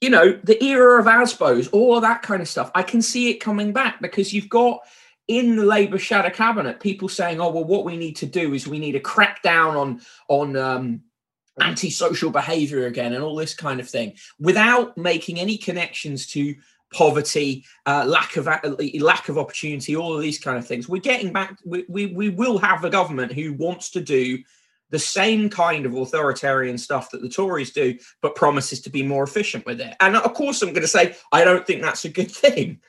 you 0.00 0.10
know 0.10 0.38
the 0.44 0.62
era 0.62 1.00
of 1.00 1.06
asbos 1.06 1.68
all 1.72 1.96
of 1.96 2.02
that 2.02 2.20
kind 2.20 2.42
of 2.42 2.48
stuff 2.48 2.70
i 2.74 2.82
can 2.82 3.00
see 3.00 3.30
it 3.30 3.36
coming 3.36 3.72
back 3.72 4.02
because 4.02 4.34
you've 4.34 4.50
got 4.50 4.80
in 5.28 5.56
the 5.56 5.64
Labour 5.64 5.98
shadow 5.98 6.30
cabinet, 6.30 6.80
people 6.80 7.08
saying, 7.08 7.40
"Oh, 7.40 7.50
well, 7.50 7.64
what 7.64 7.84
we 7.84 7.96
need 7.96 8.16
to 8.16 8.26
do 8.26 8.54
is 8.54 8.66
we 8.66 8.78
need 8.78 8.92
to 8.92 9.00
crack 9.00 9.42
down 9.42 9.76
on 9.76 10.00
on 10.28 10.56
um, 10.56 11.02
antisocial 11.60 12.30
behaviour 12.30 12.86
again 12.86 13.12
and 13.12 13.22
all 13.22 13.36
this 13.36 13.54
kind 13.54 13.80
of 13.80 13.88
thing," 13.88 14.14
without 14.38 14.96
making 14.98 15.40
any 15.40 15.56
connections 15.56 16.26
to 16.28 16.54
poverty, 16.92 17.64
uh, 17.86 18.04
lack 18.06 18.36
of 18.36 18.46
lack 19.00 19.28
of 19.28 19.38
opportunity, 19.38 19.96
all 19.96 20.14
of 20.14 20.22
these 20.22 20.38
kind 20.38 20.58
of 20.58 20.66
things. 20.66 20.88
We're 20.88 21.00
getting 21.00 21.32
back. 21.32 21.58
We, 21.64 21.84
we 21.88 22.06
we 22.06 22.28
will 22.28 22.58
have 22.58 22.84
a 22.84 22.90
government 22.90 23.32
who 23.32 23.54
wants 23.54 23.90
to 23.90 24.00
do 24.00 24.38
the 24.90 24.98
same 24.98 25.50
kind 25.50 25.86
of 25.86 25.94
authoritarian 25.94 26.78
stuff 26.78 27.10
that 27.10 27.20
the 27.20 27.28
Tories 27.28 27.72
do, 27.72 27.98
but 28.20 28.36
promises 28.36 28.80
to 28.82 28.90
be 28.90 29.02
more 29.02 29.24
efficient 29.24 29.66
with 29.66 29.80
it. 29.80 29.96
And 30.00 30.16
of 30.16 30.34
course, 30.34 30.62
I'm 30.62 30.72
going 30.72 30.82
to 30.82 30.88
say 30.88 31.16
I 31.32 31.44
don't 31.44 31.66
think 31.66 31.82
that's 31.82 32.04
a 32.04 32.10
good 32.10 32.30
thing. 32.30 32.80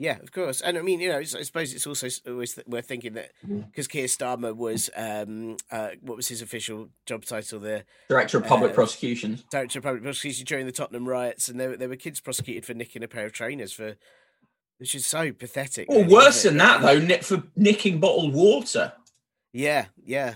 Yeah, 0.00 0.18
of 0.22 0.30
course, 0.30 0.60
and 0.60 0.78
I 0.78 0.82
mean, 0.82 1.00
you 1.00 1.08
know, 1.08 1.18
I 1.18 1.24
suppose 1.24 1.74
it's 1.74 1.84
also 1.84 2.06
always 2.28 2.56
worth 2.68 2.86
thinking 2.86 3.14
that 3.14 3.32
because 3.42 3.88
mm-hmm. 3.88 3.98
Keir 3.98 4.06
Starmer 4.06 4.56
was, 4.56 4.88
um, 4.94 5.56
uh, 5.72 5.90
what 6.02 6.16
was 6.16 6.28
his 6.28 6.40
official 6.40 6.90
job 7.04 7.24
title 7.24 7.58
there? 7.58 7.82
Director 8.08 8.38
of 8.38 8.46
Public 8.46 8.70
uh, 8.70 8.74
Prosecutions. 8.74 9.42
Director 9.50 9.80
of 9.80 9.82
Public 9.82 10.04
Prosecutions 10.04 10.48
during 10.48 10.66
the 10.66 10.72
Tottenham 10.72 11.08
riots, 11.08 11.48
and 11.48 11.58
there, 11.58 11.76
there 11.76 11.88
were 11.88 11.96
kids 11.96 12.20
prosecuted 12.20 12.64
for 12.64 12.74
nicking 12.74 13.02
a 13.02 13.08
pair 13.08 13.26
of 13.26 13.32
trainers 13.32 13.72
for, 13.72 13.96
which 14.78 14.94
is 14.94 15.04
so 15.04 15.32
pathetic. 15.32 15.88
Or 15.90 16.02
really, 16.02 16.14
worse 16.14 16.44
than 16.44 16.58
that, 16.58 16.80
though, 16.80 17.18
for 17.18 17.42
nicking 17.56 17.98
bottled 17.98 18.34
water. 18.34 18.92
Yeah, 19.52 19.86
yeah. 20.04 20.34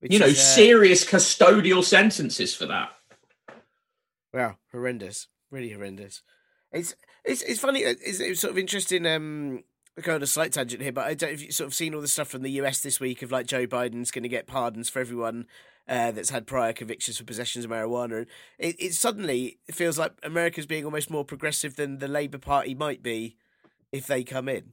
Which 0.00 0.12
you 0.12 0.18
know, 0.18 0.26
is, 0.26 0.40
uh, 0.40 0.42
serious 0.42 1.04
custodial 1.04 1.84
sentences 1.84 2.52
for 2.52 2.66
that. 2.66 2.90
Wow, 4.34 4.56
horrendous, 4.72 5.28
really 5.52 5.70
horrendous. 5.70 6.22
It's 6.72 6.96
it's 7.24 7.42
it's 7.42 7.60
funny. 7.60 7.84
Uh, 7.84 7.94
it's, 8.04 8.20
it's 8.20 8.40
sort 8.40 8.52
of 8.52 8.58
interesting. 8.58 9.06
Um, 9.06 9.64
going 10.00 10.16
on 10.16 10.22
a 10.22 10.26
slight 10.26 10.52
tangent 10.52 10.82
here, 10.82 10.92
but 10.92 11.06
I 11.06 11.14
don't 11.14 11.30
know 11.30 11.34
if 11.34 11.42
you've 11.42 11.52
sort 11.52 11.66
of 11.66 11.74
seen 11.74 11.94
all 11.94 12.00
the 12.00 12.08
stuff 12.08 12.28
from 12.28 12.42
the 12.42 12.50
US 12.52 12.80
this 12.80 12.98
week 12.98 13.20
of 13.20 13.30
like 13.30 13.46
Joe 13.46 13.66
Biden's 13.66 14.10
going 14.10 14.22
to 14.22 14.28
get 14.28 14.46
pardons 14.46 14.88
for 14.88 15.00
everyone 15.00 15.46
uh, 15.86 16.12
that's 16.12 16.30
had 16.30 16.46
prior 16.46 16.72
convictions 16.72 17.18
for 17.18 17.24
possessions 17.24 17.64
of 17.64 17.70
marijuana. 17.70 18.26
It, 18.58 18.76
it 18.78 18.94
suddenly 18.94 19.58
feels 19.70 19.98
like 19.98 20.12
America's 20.22 20.66
being 20.66 20.84
almost 20.84 21.10
more 21.10 21.24
progressive 21.24 21.76
than 21.76 21.98
the 21.98 22.08
Labour 22.08 22.38
Party 22.38 22.74
might 22.74 23.02
be 23.02 23.36
if 23.90 24.06
they 24.06 24.24
come 24.24 24.48
in. 24.48 24.72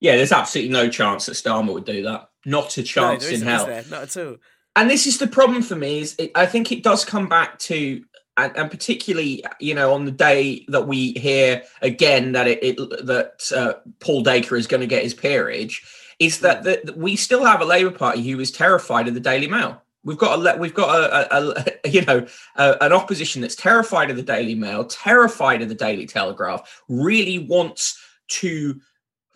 Yeah, 0.00 0.16
there's 0.16 0.32
absolutely 0.32 0.72
no 0.72 0.88
chance 0.88 1.26
that 1.26 1.32
Starmer 1.32 1.72
would 1.72 1.84
do 1.84 2.02
that. 2.02 2.30
Not 2.44 2.76
a 2.78 2.82
chance 2.82 3.24
no, 3.24 3.34
in 3.34 3.42
hell. 3.42 3.66
Not 3.90 4.02
at 4.02 4.16
all. 4.16 4.36
And 4.76 4.88
this 4.88 5.06
is 5.06 5.18
the 5.18 5.26
problem 5.26 5.62
for 5.62 5.76
me. 5.76 6.00
Is 6.00 6.14
it, 6.18 6.30
I 6.34 6.46
think 6.46 6.72
it 6.72 6.82
does 6.82 7.04
come 7.04 7.28
back 7.28 7.58
to 7.60 8.02
and, 8.36 8.56
and, 8.56 8.70
particularly, 8.70 9.44
you 9.58 9.74
know, 9.74 9.92
on 9.92 10.04
the 10.04 10.10
day 10.10 10.64
that 10.68 10.86
we 10.86 11.12
hear 11.12 11.62
again 11.82 12.32
that 12.32 12.46
it, 12.46 12.62
it 12.62 13.06
that 13.06 13.52
uh, 13.54 13.74
Paul 13.98 14.22
Dacre 14.22 14.56
is 14.56 14.66
going 14.66 14.80
to 14.80 14.86
get 14.86 15.02
his 15.02 15.14
peerage, 15.14 15.82
is 16.18 16.40
that, 16.40 16.62
that, 16.64 16.86
that 16.86 16.96
we 16.96 17.16
still 17.16 17.44
have 17.44 17.60
a 17.60 17.64
Labour 17.64 17.90
Party 17.90 18.28
who 18.28 18.38
is 18.40 18.50
terrified 18.50 19.08
of 19.08 19.14
the 19.14 19.20
Daily 19.20 19.48
Mail. 19.48 19.82
We've 20.02 20.18
got 20.18 20.38
a 20.38 20.58
we've 20.58 20.74
got 20.74 20.94
a, 20.98 21.36
a, 21.36 21.50
a 21.84 21.88
you 21.90 22.02
know 22.04 22.26
a, 22.56 22.76
an 22.82 22.92
opposition 22.92 23.42
that's 23.42 23.56
terrified 23.56 24.10
of 24.10 24.16
the 24.16 24.22
Daily 24.22 24.54
Mail, 24.54 24.84
terrified 24.84 25.62
of 25.62 25.68
the 25.68 25.74
Daily 25.74 26.06
Telegraph, 26.06 26.82
really 26.88 27.38
wants 27.38 27.98
to 28.28 28.80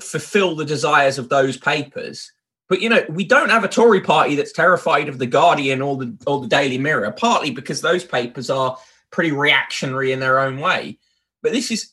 fulfil 0.01 0.55
the 0.55 0.65
desires 0.65 1.19
of 1.19 1.29
those 1.29 1.57
papers. 1.57 2.33
But 2.69 2.81
you 2.81 2.89
know, 2.89 3.05
we 3.09 3.25
don't 3.25 3.51
have 3.51 3.65
a 3.65 3.69
Tory 3.69 4.01
party 4.01 4.37
that's 4.37 4.53
terrified 4.53 5.09
of 5.09 5.19
the 5.19 5.27
Guardian 5.27 5.83
or 5.83 5.97
the 5.97 6.17
or 6.27 6.41
the 6.41 6.49
Daily 6.49 6.79
Mirror, 6.79 7.13
partly 7.13 7.51
because 7.51 7.81
those 7.81 8.05
papers 8.05 8.49
are 8.51 8.79
pretty 9.11 9.33
reactionary 9.33 10.13
in 10.13 10.21
their 10.21 10.39
own 10.39 10.59
way. 10.59 10.99
But 11.43 11.53
this 11.53 11.71
is 11.71 11.93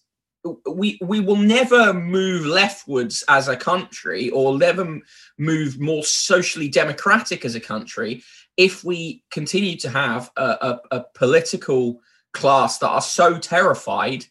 we 0.65 0.97
we 1.01 1.19
will 1.19 1.35
never 1.35 1.93
move 1.93 2.45
leftwards 2.45 3.23
as 3.27 3.47
a 3.47 3.55
country 3.55 4.29
or 4.31 4.57
never 4.57 4.99
move 5.37 5.79
more 5.79 6.03
socially 6.03 6.67
democratic 6.67 7.45
as 7.45 7.55
a 7.55 7.59
country 7.59 8.23
if 8.57 8.83
we 8.83 9.23
continue 9.31 9.77
to 9.77 9.89
have 9.89 10.31
a, 10.37 10.79
a, 10.91 10.97
a 10.97 11.05
political 11.13 12.01
class 12.33 12.79
that 12.79 12.89
are 12.89 13.01
so 13.01 13.37
terrified 13.37 14.25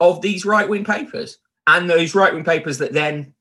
of 0.00 0.20
these 0.20 0.44
right 0.44 0.68
wing 0.68 0.84
papers 0.84 1.38
and 1.66 1.90
those 1.90 2.14
right 2.14 2.32
wing 2.32 2.44
papers 2.44 2.78
that 2.78 2.92
then 2.92 3.34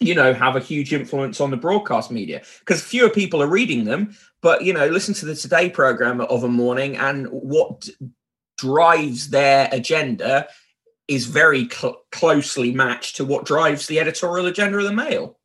you 0.00 0.14
know 0.14 0.32
have 0.32 0.56
a 0.56 0.60
huge 0.60 0.92
influence 0.92 1.40
on 1.40 1.50
the 1.50 1.56
broadcast 1.56 2.10
media 2.10 2.42
because 2.60 2.82
fewer 2.82 3.10
people 3.10 3.42
are 3.42 3.48
reading 3.48 3.84
them 3.84 4.14
but 4.40 4.62
you 4.62 4.72
know 4.72 4.86
listen 4.86 5.12
to 5.12 5.26
the 5.26 5.34
today 5.34 5.68
program 5.68 6.20
of 6.20 6.44
a 6.44 6.48
morning 6.48 6.96
and 6.96 7.26
what 7.28 7.88
drives 8.58 9.30
their 9.30 9.68
agenda 9.72 10.46
is 11.08 11.24
very 11.24 11.68
cl- 11.68 12.04
closely 12.12 12.72
matched 12.72 13.16
to 13.16 13.24
what 13.24 13.46
drives 13.46 13.86
the 13.86 13.98
editorial 13.98 14.46
agenda 14.46 14.76
of 14.76 14.84
the 14.84 14.92
Mail. 14.92 15.38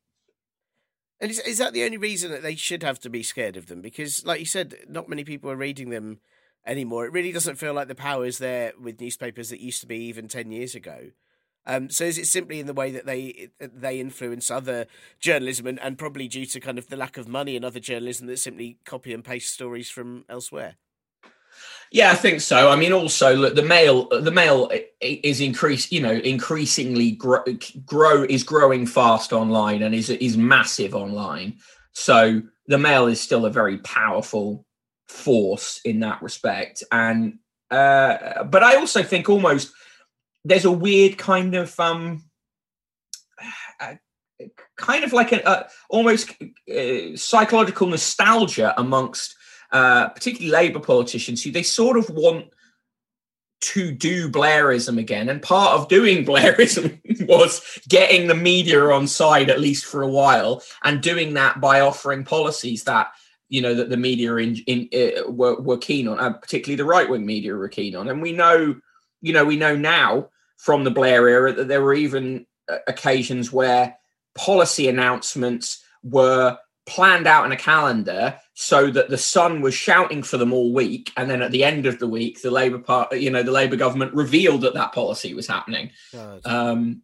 And 1.21 1.31
is, 1.31 1.39
is 1.39 1.57
that 1.59 1.71
the 1.71 1.85
only 1.85 1.97
reason 1.97 2.31
that 2.31 2.43
they 2.43 2.55
should 2.55 2.83
have 2.83 2.99
to 2.99 3.09
be 3.09 3.23
scared 3.23 3.55
of 3.55 3.67
them? 3.67 3.79
Because, 3.79 4.25
like 4.25 4.41
you 4.41 4.45
said, 4.45 4.75
not 4.89 5.07
many 5.07 5.23
people 5.23 5.49
are 5.49 5.55
reading 5.55 5.89
them 5.89 6.19
anymore. 6.65 7.05
It 7.05 7.13
really 7.13 7.31
doesn't 7.31 7.55
feel 7.55 7.73
like 7.73 7.87
the 7.87 7.95
power 7.95 8.25
is 8.25 8.39
there 8.39 8.73
with 8.79 8.99
newspapers 8.99 9.49
that 9.49 9.61
used 9.61 9.79
to 9.81 9.87
be 9.87 10.03
even 10.03 10.27
10 10.27 10.51
years 10.51 10.75
ago. 10.75 11.11
Um, 11.65 11.89
so 11.89 12.03
is 12.03 12.17
it 12.17 12.27
simply 12.27 12.59
in 12.59 12.67
the 12.67 12.73
way 12.73 12.91
that 12.91 13.05
they 13.05 13.49
they 13.59 13.99
influence 13.99 14.51
other 14.51 14.85
journalism 15.19 15.65
and, 15.67 15.79
and 15.79 15.97
probably 15.97 16.27
due 16.27 16.45
to 16.47 16.59
kind 16.59 16.77
of 16.77 16.87
the 16.87 16.97
lack 16.97 17.17
of 17.17 17.27
money 17.27 17.55
in 17.55 17.63
other 17.63 17.79
journalism 17.79 18.27
that 18.27 18.37
simply 18.37 18.77
copy 18.85 19.13
and 19.13 19.23
paste 19.23 19.53
stories 19.53 19.89
from 19.89 20.25
elsewhere? 20.27 20.75
Yeah, 21.91 22.11
I 22.11 22.15
think 22.15 22.41
so. 22.41 22.69
I 22.69 22.75
mean, 22.75 22.91
also 22.91 23.35
look, 23.35 23.55
the 23.55 23.61
Mail, 23.61 24.07
the 24.09 24.31
Mail 24.31 24.71
is 24.99 25.39
increase, 25.39 25.91
you 25.91 26.01
know, 26.01 26.13
increasingly 26.13 27.11
grow, 27.11 27.43
grow 27.85 28.23
is 28.23 28.43
growing 28.43 28.85
fast 28.85 29.31
online 29.31 29.83
and 29.83 29.93
is 29.93 30.09
is 30.09 30.35
massive 30.35 30.95
online. 30.95 31.57
So 31.93 32.41
the 32.67 32.79
Mail 32.79 33.07
is 33.07 33.21
still 33.21 33.45
a 33.45 33.51
very 33.51 33.77
powerful 33.77 34.65
force 35.07 35.81
in 35.85 35.99
that 35.99 36.21
respect. 36.21 36.83
And 36.91 37.37
uh, 37.69 38.43
but 38.43 38.63
I 38.63 38.75
also 38.75 39.03
think 39.03 39.29
almost 39.29 39.71
there's 40.43 40.65
a 40.65 40.71
weird 40.71 41.17
kind 41.17 41.55
of 41.55 41.79
um, 41.79 42.23
uh, 43.79 43.95
kind 44.77 45.03
of 45.03 45.13
like 45.13 45.31
an 45.31 45.41
almost 45.89 46.33
uh, 46.73 47.15
psychological 47.15 47.87
nostalgia 47.87 48.73
amongst 48.77 49.35
uh, 49.71 50.09
particularly 50.09 50.51
Labour 50.51 50.79
politicians, 50.79 51.43
who 51.43 51.51
they 51.51 51.63
sort 51.63 51.97
of 51.97 52.09
want 52.09 52.45
to 53.61 53.91
do 53.91 54.29
Blairism 54.29 54.99
again. 54.99 55.29
And 55.29 55.41
part 55.41 55.79
of 55.79 55.87
doing 55.87 56.25
Blairism 56.25 56.99
was 57.27 57.79
getting 57.89 58.27
the 58.27 58.35
media 58.35 58.81
on 58.89 59.07
side, 59.07 59.49
at 59.49 59.59
least 59.59 59.85
for 59.85 60.03
a 60.03 60.09
while, 60.09 60.61
and 60.83 61.01
doing 61.01 61.33
that 61.35 61.59
by 61.59 61.79
offering 61.79 62.23
policies 62.23 62.83
that 62.83 63.11
you 63.49 63.61
know 63.61 63.75
that 63.75 63.89
the 63.89 63.97
media 63.97 64.35
in, 64.35 64.55
in 64.67 64.89
were, 65.27 65.59
were 65.61 65.77
keen 65.77 66.07
on, 66.07 66.17
particularly 66.35 66.75
the 66.75 66.85
right 66.85 67.09
wing 67.09 67.25
media 67.25 67.53
were 67.53 67.69
keen 67.69 67.95
on. 67.95 68.09
And 68.09 68.21
we 68.21 68.31
know, 68.31 68.75
you 69.21 69.33
know, 69.33 69.45
we 69.45 69.57
know 69.57 69.75
now 69.75 70.29
from 70.63 70.85
the 70.85 70.91
Blair 70.91 71.27
era 71.27 71.51
that 71.51 71.67
there 71.67 71.81
were 71.81 71.93
even 71.93 72.45
uh, 72.69 72.77
occasions 72.87 73.51
where 73.51 73.97
policy 74.33 74.87
announcements 74.87 75.83
were 76.03 76.57
planned 76.85 77.27
out 77.27 77.45
in 77.45 77.51
a 77.51 77.57
calendar 77.57 78.39
so 78.53 78.89
that 78.89 79.09
the 79.09 79.17
sun 79.17 79.59
was 79.59 79.73
shouting 79.73 80.23
for 80.23 80.37
them 80.37 80.53
all 80.53 80.71
week 80.71 81.11
and 81.17 81.29
then 81.29 81.41
at 81.41 81.51
the 81.51 81.65
end 81.65 81.85
of 81.85 81.99
the 81.99 82.07
week 82.07 82.41
the 82.41 82.49
labor 82.49 82.79
part 82.79 83.11
you 83.17 83.29
know 83.29 83.43
the 83.43 83.51
labor 83.51 83.75
government 83.75 84.13
revealed 84.13 84.61
that 84.61 84.73
that 84.73 84.93
policy 84.93 85.33
was 85.33 85.47
happening. 85.47 85.91
Um, 86.45 87.01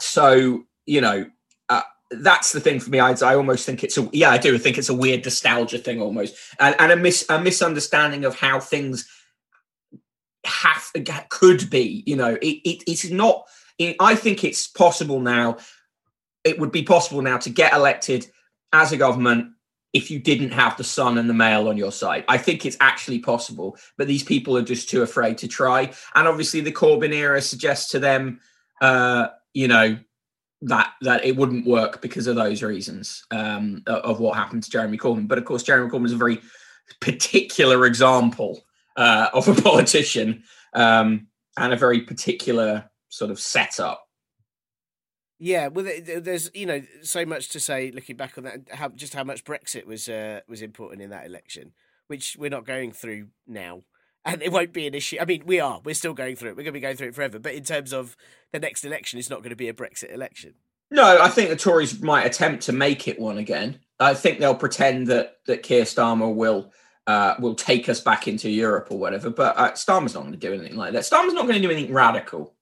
so 0.00 0.64
you 0.86 1.02
know 1.02 1.26
uh, 1.68 1.82
that's 2.10 2.52
the 2.52 2.60
thing 2.60 2.80
for 2.80 2.88
me. 2.88 2.98
I, 2.98 3.12
I 3.12 3.34
almost 3.34 3.66
think 3.66 3.84
it's 3.84 3.98
a 3.98 4.08
yeah 4.14 4.30
i 4.30 4.38
do 4.38 4.56
think 4.56 4.78
it's 4.78 4.88
a 4.88 4.94
weird 4.94 5.22
nostalgia 5.22 5.76
thing 5.76 6.00
almost 6.00 6.34
and, 6.58 6.74
and 6.78 6.92
a, 6.92 6.96
mis, 6.96 7.26
a 7.28 7.38
misunderstanding 7.38 8.24
of 8.24 8.36
how 8.36 8.58
things 8.58 9.06
have 10.44 10.90
could 11.28 11.70
be. 11.70 12.02
You 12.06 12.16
know, 12.16 12.34
it, 12.34 12.60
it 12.64 12.82
it's 12.86 13.10
not. 13.10 13.46
It, 13.78 13.96
I 14.00 14.14
think 14.14 14.44
it's 14.44 14.66
possible 14.66 15.20
now. 15.20 15.58
It 16.44 16.58
would 16.58 16.72
be 16.72 16.82
possible 16.82 17.22
now 17.22 17.38
to 17.38 17.50
get 17.50 17.74
elected 17.74 18.26
as 18.72 18.92
a 18.92 18.96
government 18.96 19.52
if 19.92 20.10
you 20.10 20.18
didn't 20.18 20.52
have 20.52 20.76
the 20.76 20.84
sun 20.84 21.18
and 21.18 21.28
the 21.28 21.34
mail 21.34 21.68
on 21.68 21.76
your 21.76 21.92
side. 21.92 22.24
I 22.28 22.38
think 22.38 22.64
it's 22.64 22.76
actually 22.80 23.18
possible, 23.18 23.76
but 23.98 24.06
these 24.06 24.22
people 24.22 24.56
are 24.56 24.62
just 24.62 24.88
too 24.88 25.02
afraid 25.02 25.38
to 25.38 25.48
try. 25.48 25.90
And 26.14 26.28
obviously, 26.28 26.60
the 26.60 26.72
Corbyn 26.72 27.12
era 27.12 27.42
suggests 27.42 27.90
to 27.92 27.98
them, 27.98 28.40
uh, 28.80 29.28
you 29.52 29.68
know, 29.68 29.98
that 30.62 30.92
that 31.00 31.24
it 31.24 31.36
wouldn't 31.36 31.66
work 31.66 32.02
because 32.02 32.26
of 32.26 32.36
those 32.36 32.62
reasons 32.62 33.24
um, 33.30 33.82
of 33.86 34.20
what 34.20 34.36
happened 34.36 34.62
to 34.62 34.70
Jeremy 34.70 34.98
Corbyn. 34.98 35.26
But 35.26 35.38
of 35.38 35.44
course, 35.44 35.62
Jeremy 35.62 35.90
Corbyn 35.90 36.06
is 36.06 36.12
a 36.12 36.16
very 36.16 36.40
particular 37.00 37.86
example 37.86 38.62
uh, 39.00 39.30
of 39.32 39.48
a 39.48 39.54
politician 39.62 40.44
um, 40.74 41.26
and 41.56 41.72
a 41.72 41.76
very 41.76 42.02
particular 42.02 42.90
sort 43.08 43.30
of 43.30 43.40
setup. 43.40 44.06
Yeah, 45.38 45.68
well, 45.68 45.90
there's 46.04 46.50
you 46.52 46.66
know 46.66 46.82
so 47.02 47.24
much 47.24 47.48
to 47.50 47.60
say 47.60 47.90
looking 47.90 48.16
back 48.16 48.36
on 48.36 48.44
that, 48.44 48.60
how 48.72 48.90
just 48.90 49.14
how 49.14 49.24
much 49.24 49.42
Brexit 49.42 49.86
was 49.86 50.06
uh, 50.06 50.40
was 50.46 50.60
important 50.60 51.00
in 51.00 51.08
that 51.10 51.24
election, 51.24 51.72
which 52.08 52.36
we're 52.38 52.50
not 52.50 52.66
going 52.66 52.92
through 52.92 53.28
now, 53.46 53.84
and 54.26 54.42
it 54.42 54.52
won't 54.52 54.74
be 54.74 54.86
an 54.86 54.94
issue. 54.94 55.16
I 55.18 55.24
mean, 55.24 55.44
we 55.46 55.58
are, 55.58 55.80
we're 55.82 55.94
still 55.94 56.12
going 56.12 56.36
through 56.36 56.50
it. 56.50 56.56
We're 56.56 56.64
going 56.64 56.74
to 56.74 56.78
be 56.78 56.80
going 56.80 56.96
through 56.96 57.08
it 57.08 57.14
forever. 57.14 57.38
But 57.38 57.54
in 57.54 57.64
terms 57.64 57.94
of 57.94 58.18
the 58.52 58.58
next 58.58 58.84
election, 58.84 59.18
it's 59.18 59.30
not 59.30 59.38
going 59.38 59.50
to 59.50 59.56
be 59.56 59.68
a 59.68 59.74
Brexit 59.74 60.12
election. 60.12 60.54
No, 60.90 61.22
I 61.22 61.30
think 61.30 61.48
the 61.48 61.56
Tories 61.56 62.02
might 62.02 62.26
attempt 62.26 62.64
to 62.64 62.72
make 62.72 63.08
it 63.08 63.18
one 63.18 63.38
again. 63.38 63.78
I 63.98 64.12
think 64.12 64.40
they'll 64.40 64.54
pretend 64.54 65.06
that 65.06 65.36
that 65.46 65.62
Keir 65.62 65.84
Starmer 65.84 66.34
will 66.34 66.70
uh, 67.06 67.34
will 67.40 67.54
take 67.54 67.88
us 67.88 68.00
back 68.00 68.28
into 68.28 68.48
Europe 68.48 68.88
or 68.90 68.98
whatever. 68.98 69.30
But 69.30 69.56
uh, 69.58 69.72
Starmer's 69.72 70.14
not 70.14 70.20
going 70.20 70.32
to 70.32 70.38
do 70.38 70.52
anything 70.52 70.76
like 70.76 70.92
that. 70.92 71.02
Starmer's 71.02 71.34
not 71.34 71.46
going 71.46 71.60
to 71.60 71.66
do 71.66 71.70
anything 71.70 71.92
radical 71.92 72.54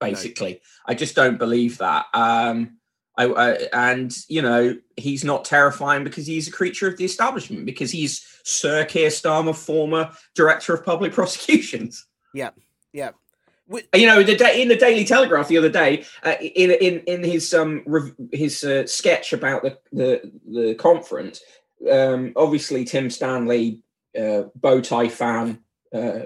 basically. 0.00 0.52
No. 0.52 0.58
I 0.86 0.94
just 0.94 1.14
don't 1.14 1.38
believe 1.38 1.78
that. 1.78 2.06
Um, 2.12 2.78
I, 3.18 3.24
I, 3.24 3.50
and 3.72 4.14
you 4.28 4.42
know 4.42 4.76
he's 4.96 5.24
not 5.24 5.44
terrifying 5.44 6.04
because 6.04 6.26
he's 6.26 6.48
a 6.48 6.52
creature 6.52 6.86
of 6.86 6.98
the 6.98 7.04
establishment 7.04 7.64
because 7.64 7.90
he's 7.90 8.26
Sir 8.44 8.84
Keir 8.84 9.08
Starmer, 9.08 9.56
former 9.56 10.10
director 10.34 10.74
of 10.74 10.84
public 10.84 11.12
prosecutions. 11.14 12.06
Yeah, 12.34 12.50
yeah. 12.92 13.12
You 13.94 14.06
know, 14.06 14.22
the 14.22 14.36
day 14.36 14.62
in 14.62 14.68
the 14.68 14.76
Daily 14.76 15.04
Telegraph 15.04 15.48
the 15.48 15.58
other 15.58 15.70
day, 15.70 16.04
uh, 16.22 16.34
in 16.40 16.70
in 16.72 17.00
in 17.00 17.24
his 17.24 17.52
um 17.54 17.82
rev- 17.86 18.14
his 18.32 18.62
uh, 18.62 18.86
sketch 18.86 19.32
about 19.32 19.62
the 19.62 19.78
the, 19.92 20.32
the 20.46 20.74
conference, 20.74 21.40
um, 21.90 22.32
obviously 22.36 22.84
Tim 22.84 23.10
Stanley, 23.10 23.80
uh, 24.18 24.44
bow 24.54 24.80
tie 24.80 25.08
fan, 25.08 25.60
uh, 25.94 26.20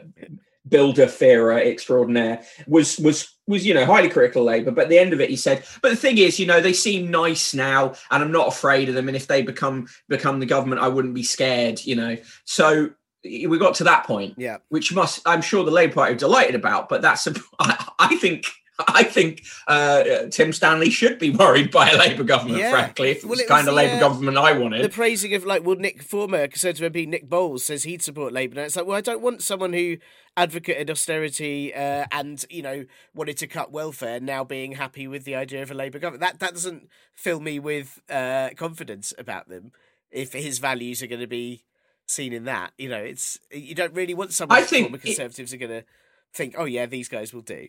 builder 0.68 1.06
fearer 1.06 1.58
extraordinaire, 1.58 2.42
was 2.66 2.98
was 2.98 3.34
was 3.46 3.66
you 3.66 3.74
know 3.74 3.84
highly 3.86 4.08
critical 4.08 4.42
of 4.42 4.46
Labour, 4.46 4.70
but 4.70 4.84
at 4.84 4.88
the 4.88 4.98
end 4.98 5.12
of 5.12 5.20
it, 5.20 5.30
he 5.30 5.36
said, 5.36 5.64
"But 5.82 5.90
the 5.90 5.96
thing 5.96 6.18
is, 6.18 6.38
you 6.38 6.46
know, 6.46 6.60
they 6.60 6.72
seem 6.72 7.10
nice 7.10 7.54
now, 7.54 7.94
and 8.10 8.22
I'm 8.22 8.32
not 8.32 8.48
afraid 8.48 8.88
of 8.88 8.94
them. 8.94 9.08
And 9.08 9.16
if 9.16 9.26
they 9.26 9.42
become 9.42 9.88
become 10.08 10.40
the 10.40 10.46
government, 10.46 10.80
I 10.80 10.88
wouldn't 10.88 11.14
be 11.14 11.22
scared. 11.22 11.84
You 11.84 11.96
know." 11.96 12.16
So 12.44 12.90
we 13.24 13.58
got 13.58 13.74
to 13.74 13.84
that 13.84 14.04
point, 14.04 14.34
yeah, 14.38 14.58
which 14.68 14.94
must 14.94 15.20
I'm 15.26 15.42
sure 15.42 15.64
the 15.64 15.70
Labour 15.70 15.94
Party 15.94 16.14
are 16.14 16.18
delighted 16.18 16.54
about, 16.54 16.88
but 16.88 17.02
that's 17.02 17.28
I 17.58 18.16
think 18.16 18.46
I 18.88 19.02
think 19.04 19.44
uh, 19.66 20.26
Tim 20.30 20.52
Stanley 20.52 20.90
should 20.90 21.18
be 21.18 21.30
worried 21.30 21.70
by 21.70 21.90
a 21.90 21.98
Labour 21.98 22.24
government, 22.24 22.58
yeah. 22.58 22.70
frankly. 22.70 23.10
If 23.10 23.24
well, 23.24 23.36
the 23.36 23.44
kind 23.44 23.68
of 23.68 23.74
Labour 23.74 23.96
uh, 23.96 24.00
government 24.00 24.38
I 24.38 24.52
wanted. 24.52 24.84
The 24.84 24.88
praising 24.88 25.34
of, 25.34 25.44
like, 25.44 25.64
well, 25.64 25.76
Nick, 25.76 26.02
former 26.02 26.46
Conservative 26.48 26.92
MP 26.92 27.06
Nick 27.06 27.28
Boles 27.28 27.64
says 27.64 27.84
he'd 27.84 28.02
support 28.02 28.32
Labour. 28.32 28.56
Now 28.56 28.62
it's 28.62 28.76
like, 28.76 28.86
well, 28.86 28.96
I 28.96 29.00
don't 29.00 29.22
want 29.22 29.42
someone 29.42 29.72
who 29.72 29.98
advocated 30.36 30.90
austerity 30.90 31.74
uh, 31.74 32.06
and, 32.12 32.44
you 32.50 32.62
know, 32.62 32.84
wanted 33.14 33.36
to 33.38 33.46
cut 33.46 33.72
welfare 33.72 34.20
now 34.20 34.44
being 34.44 34.72
happy 34.72 35.06
with 35.06 35.24
the 35.24 35.34
idea 35.34 35.62
of 35.62 35.70
a 35.70 35.74
Labour 35.74 35.98
government. 35.98 36.22
That, 36.22 36.38
that 36.40 36.54
doesn't 36.54 36.88
fill 37.14 37.40
me 37.40 37.58
with 37.58 38.00
uh, 38.08 38.50
confidence 38.56 39.12
about 39.18 39.48
them 39.48 39.72
if 40.10 40.32
his 40.32 40.58
values 40.58 41.02
are 41.02 41.06
going 41.06 41.20
to 41.20 41.26
be 41.26 41.64
seen 42.06 42.32
in 42.32 42.44
that. 42.44 42.72
You 42.78 42.88
know, 42.88 43.02
it's 43.02 43.38
you 43.50 43.74
don't 43.74 43.94
really 43.94 44.14
want 44.14 44.32
someone 44.32 44.58
I 44.58 44.62
think 44.62 45.00
Conservatives 45.00 45.52
it, 45.52 45.56
are 45.56 45.66
going 45.66 45.80
to 45.80 45.86
think, 46.32 46.54
oh, 46.58 46.64
yeah, 46.64 46.86
these 46.86 47.08
guys 47.08 47.32
will 47.32 47.42
do. 47.42 47.68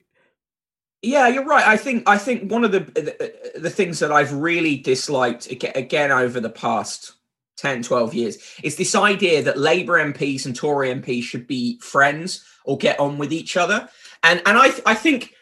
Yeah, 1.02 1.28
you're 1.28 1.45
right. 1.45 1.66
I 1.66 1.78
think 1.78 2.08
I 2.08 2.18
think 2.18 2.52
one 2.52 2.64
of 2.64 2.72
the, 2.72 2.82
the, 2.82 3.60
the 3.60 3.70
things 3.70 3.99
that 3.99 4.12
I've 4.12 4.34
really 4.34 4.78
disliked 4.78 5.49
again 5.49 6.12
over 6.12 6.39
the 6.39 6.49
past 6.49 7.14
10, 7.58 7.84
12 7.84 8.14
years 8.14 8.38
is 8.64 8.76
this 8.76 8.93
idea 8.93 9.41
that 9.43 9.58
Labour 9.58 9.93
MPs 9.93 10.45
and 10.45 10.56
Tory 10.56 10.89
MPs 10.89 11.24
should 11.24 11.47
be 11.47 11.80
friends 11.80 12.45
or 12.66 12.78
get 12.78 12.99
on 12.99 13.18
with 13.18 13.34
each 13.34 13.58
other. 13.58 13.89
And 14.24 14.41
and 14.45 14.58
I 14.58 14.72
I 14.86 14.93
think 14.93 15.34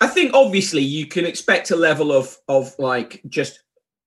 I 0.00 0.08
think 0.08 0.34
obviously 0.34 0.82
you 0.82 1.06
can 1.06 1.24
expect 1.24 1.70
a 1.70 1.76
level 1.76 2.12
of 2.12 2.36
of 2.48 2.76
like 2.80 3.22
just 3.28 3.60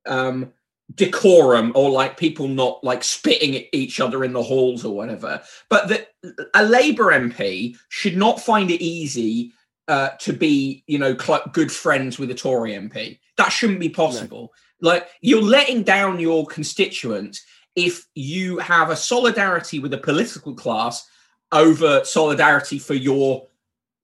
um 0.05 0.51
decorum 0.93 1.71
or 1.75 1.89
like 1.89 2.17
people 2.17 2.47
not 2.47 2.83
like 2.83 3.03
spitting 3.03 3.55
at 3.55 3.65
each 3.73 3.99
other 3.99 4.23
in 4.23 4.33
the 4.33 4.43
halls 4.43 4.83
or 4.83 4.95
whatever. 4.95 5.41
But 5.69 5.87
that 5.87 6.09
a 6.53 6.63
Labour 6.63 7.11
MP 7.11 7.77
should 7.87 8.17
not 8.17 8.41
find 8.41 8.71
it 8.71 8.83
easy 8.83 9.53
uh, 9.87 10.09
to 10.19 10.33
be, 10.33 10.83
you 10.87 10.97
know, 10.97 11.17
cl- 11.17 11.49
good 11.53 11.71
friends 11.71 12.19
with 12.19 12.29
a 12.31 12.35
Tory 12.35 12.73
MP. 12.73 13.19
That 13.37 13.49
shouldn't 13.49 13.79
be 13.79 13.89
possible. 13.89 14.53
No. 14.81 14.89
Like 14.89 15.09
you're 15.21 15.41
letting 15.41 15.83
down 15.83 16.19
your 16.19 16.45
constituents 16.45 17.43
if 17.75 18.05
you 18.15 18.57
have 18.57 18.89
a 18.89 18.95
solidarity 18.95 19.79
with 19.79 19.93
a 19.93 19.97
political 19.97 20.53
class 20.53 21.07
over 21.51 22.03
solidarity 22.03 22.79
for 22.79 22.93
your 22.93 23.47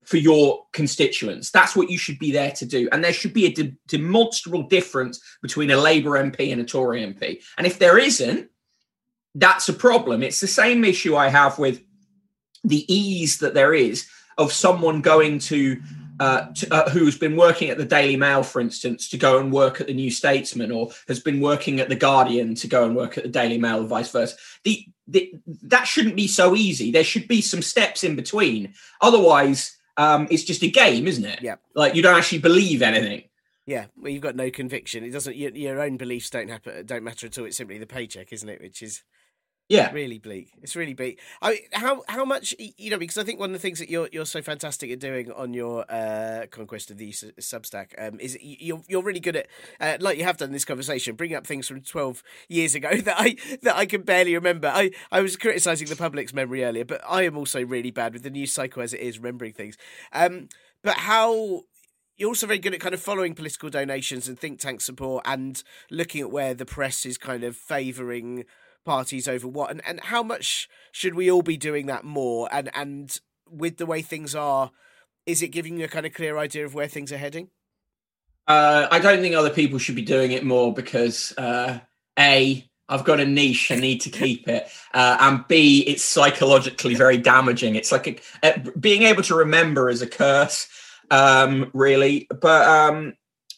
for 0.05 0.17
your 0.17 0.65
constituents. 0.73 1.49
That's 1.49 1.75
what 1.75 1.89
you 1.89 1.97
should 1.97 2.19
be 2.19 2.31
there 2.31 2.51
to 2.51 2.65
do. 2.65 2.89
And 2.91 3.03
there 3.03 3.13
should 3.13 3.33
be 3.33 3.45
a 3.45 3.53
de- 3.53 3.75
demonstrable 3.87 4.63
difference 4.63 5.21
between 5.41 5.71
a 5.71 5.77
Labour 5.77 6.11
MP 6.11 6.51
and 6.51 6.59
a 6.59 6.65
Tory 6.65 7.01
MP. 7.01 7.41
And 7.57 7.65
if 7.65 7.79
there 7.79 7.97
isn't, 7.97 8.49
that's 9.35 9.69
a 9.69 9.73
problem. 9.73 10.21
It's 10.21 10.41
the 10.41 10.47
same 10.47 10.83
issue 10.83 11.15
I 11.15 11.29
have 11.29 11.57
with 11.57 11.81
the 12.65 12.85
ease 12.93 13.39
that 13.39 13.53
there 13.53 13.73
is 13.73 14.07
of 14.37 14.51
someone 14.51 15.01
going 15.01 15.39
to, 15.39 15.81
uh, 16.19 16.47
to 16.53 16.73
uh, 16.73 16.89
who's 16.89 17.17
been 17.17 17.35
working 17.35 17.69
at 17.69 17.77
the 17.77 17.85
Daily 17.85 18.15
Mail, 18.15 18.43
for 18.43 18.61
instance, 18.61 19.09
to 19.09 19.17
go 19.17 19.39
and 19.39 19.51
work 19.51 19.81
at 19.81 19.87
the 19.87 19.93
New 19.93 20.11
Statesman, 20.11 20.71
or 20.71 20.91
has 21.07 21.19
been 21.19 21.41
working 21.41 21.79
at 21.79 21.89
the 21.89 21.95
Guardian 21.95 22.55
to 22.55 22.67
go 22.67 22.85
and 22.85 22.95
work 22.95 23.17
at 23.17 23.23
the 23.23 23.29
Daily 23.29 23.57
Mail, 23.57 23.83
or 23.83 23.87
vice 23.87 24.11
versa. 24.11 24.35
The, 24.63 24.85
the 25.07 25.33
that 25.63 25.85
shouldn't 25.85 26.15
be 26.15 26.27
so 26.27 26.55
easy. 26.55 26.91
There 26.91 27.03
should 27.03 27.27
be 27.27 27.41
some 27.41 27.61
steps 27.61 28.03
in 28.03 28.15
between. 28.15 28.73
Otherwise, 29.01 29.77
um, 29.97 30.27
it's 30.31 30.43
just 30.43 30.63
a 30.63 30.69
game, 30.69 31.07
isn't 31.07 31.25
it? 31.25 31.41
Yeah. 31.41 31.55
Like 31.75 31.95
you 31.95 32.01
don't 32.01 32.17
actually 32.17 32.39
believe 32.39 32.81
anything. 32.81 33.23
Yeah, 33.65 33.85
well, 33.95 34.11
you've 34.11 34.21
got 34.21 34.35
no 34.35 34.51
conviction. 34.51 35.05
It 35.05 35.11
doesn't. 35.11 35.37
Your, 35.37 35.51
your 35.51 35.81
own 35.81 35.95
beliefs 35.95 36.29
don't 36.29 36.49
happen. 36.49 36.85
Don't 36.85 37.03
matter 37.03 37.27
at 37.27 37.37
all. 37.37 37.45
It's 37.45 37.55
simply 37.55 37.77
the 37.77 37.85
paycheck, 37.85 38.33
isn't 38.33 38.49
it? 38.49 38.61
Which 38.61 38.81
is 38.81 39.03
yeah, 39.69 39.91
really 39.91 40.19
bleak. 40.19 40.51
It's 40.61 40.75
really 40.75 40.93
bleak. 40.93 41.19
I 41.41 41.61
how 41.71 42.03
how 42.07 42.25
much 42.25 42.53
you 42.59 42.91
know 42.91 42.97
because 42.97 43.17
I 43.17 43.23
think 43.23 43.39
one 43.39 43.49
of 43.49 43.53
the 43.53 43.59
things 43.59 43.79
that 43.79 43.89
you're 43.89 44.09
you're 44.11 44.25
so 44.25 44.41
fantastic 44.41 44.91
at 44.91 44.99
doing 44.99 45.31
on 45.31 45.53
your 45.53 45.85
uh, 45.89 46.47
conquest 46.51 46.91
of 46.91 46.97
the 46.97 47.11
Substack 47.11 47.93
um, 47.97 48.19
is 48.19 48.37
you're 48.41 48.81
you're 48.87 49.01
really 49.01 49.21
good 49.21 49.37
at 49.37 49.47
uh, 49.79 49.97
like 50.01 50.17
you 50.17 50.25
have 50.25 50.37
done 50.37 50.51
this 50.51 50.65
conversation, 50.65 51.15
bringing 51.15 51.37
up 51.37 51.47
things 51.47 51.67
from 51.67 51.81
twelve 51.81 52.23
years 52.49 52.75
ago 52.75 52.93
that 52.95 53.15
I 53.17 53.35
that 53.61 53.75
I 53.77 53.85
can 53.85 54.01
barely 54.01 54.35
remember. 54.35 54.67
I 54.67 54.91
I 55.11 55.21
was 55.21 55.37
criticizing 55.37 55.87
the 55.87 55.95
public's 55.95 56.33
memory 56.33 56.63
earlier, 56.63 56.85
but 56.85 57.01
I 57.07 57.23
am 57.23 57.37
also 57.37 57.65
really 57.65 57.91
bad 57.91 58.13
with 58.13 58.23
the 58.23 58.29
news 58.29 58.51
cycle 58.51 58.81
as 58.81 58.93
it 58.93 58.99
is 58.99 59.17
remembering 59.17 59.53
things. 59.53 59.77
Um, 60.11 60.49
but 60.83 60.97
how 60.97 61.61
you're 62.17 62.29
also 62.29 62.47
very 62.47 62.59
good 62.59 62.73
at 62.73 62.79
kind 62.79 62.93
of 62.93 63.01
following 63.01 63.33
political 63.33 63.69
donations 63.69 64.27
and 64.27 64.37
think 64.37 64.59
tank 64.59 64.81
support 64.81 65.23
and 65.25 65.63
looking 65.89 66.21
at 66.21 66.31
where 66.31 66.53
the 66.53 66.65
press 66.65 67.05
is 67.05 67.17
kind 67.17 67.43
of 67.43 67.55
favouring 67.55 68.45
parties 68.85 69.27
over 69.27 69.47
what 69.47 69.71
and, 69.71 69.81
and 69.85 69.99
how 70.01 70.23
much 70.23 70.69
should 70.91 71.15
we 71.15 71.29
all 71.29 71.41
be 71.41 71.57
doing 71.57 71.85
that 71.85 72.03
more 72.03 72.47
and 72.51 72.69
and 72.73 73.19
with 73.49 73.77
the 73.77 73.85
way 73.85 74.01
things 74.01 74.35
are 74.35 74.71
is 75.25 75.41
it 75.41 75.49
giving 75.49 75.77
you 75.77 75.85
a 75.85 75.89
kind 75.89 76.05
of 76.05 76.13
clear 76.13 76.37
idea 76.37 76.65
of 76.65 76.73
where 76.73 76.87
things 76.87 77.11
are 77.11 77.17
heading 77.17 77.49
uh, 78.47 78.87
i 78.91 78.99
don't 78.99 79.21
think 79.21 79.35
other 79.35 79.49
people 79.49 79.79
should 79.79 79.95
be 79.95 80.01
doing 80.01 80.31
it 80.31 80.43
more 80.43 80.73
because 80.73 81.33
uh, 81.37 81.79
a 82.19 82.67
I've 82.89 83.05
got 83.05 83.19
a 83.19 83.25
niche. 83.25 83.71
I 83.71 83.75
need 83.75 84.01
to 84.01 84.09
keep 84.09 84.47
it. 84.47 84.67
Uh, 84.93 85.17
and 85.19 85.47
B, 85.47 85.83
it's 85.87 86.03
psychologically 86.03 86.95
very 86.95 87.17
damaging. 87.17 87.75
It's 87.75 87.91
like 87.91 88.07
a, 88.07 88.17
a, 88.43 88.59
being 88.77 89.03
able 89.03 89.23
to 89.23 89.35
remember 89.35 89.89
is 89.89 90.01
a 90.01 90.07
curse, 90.07 90.67
um, 91.09 91.71
really. 91.73 92.27
But 92.29 92.67
um, 92.67 93.13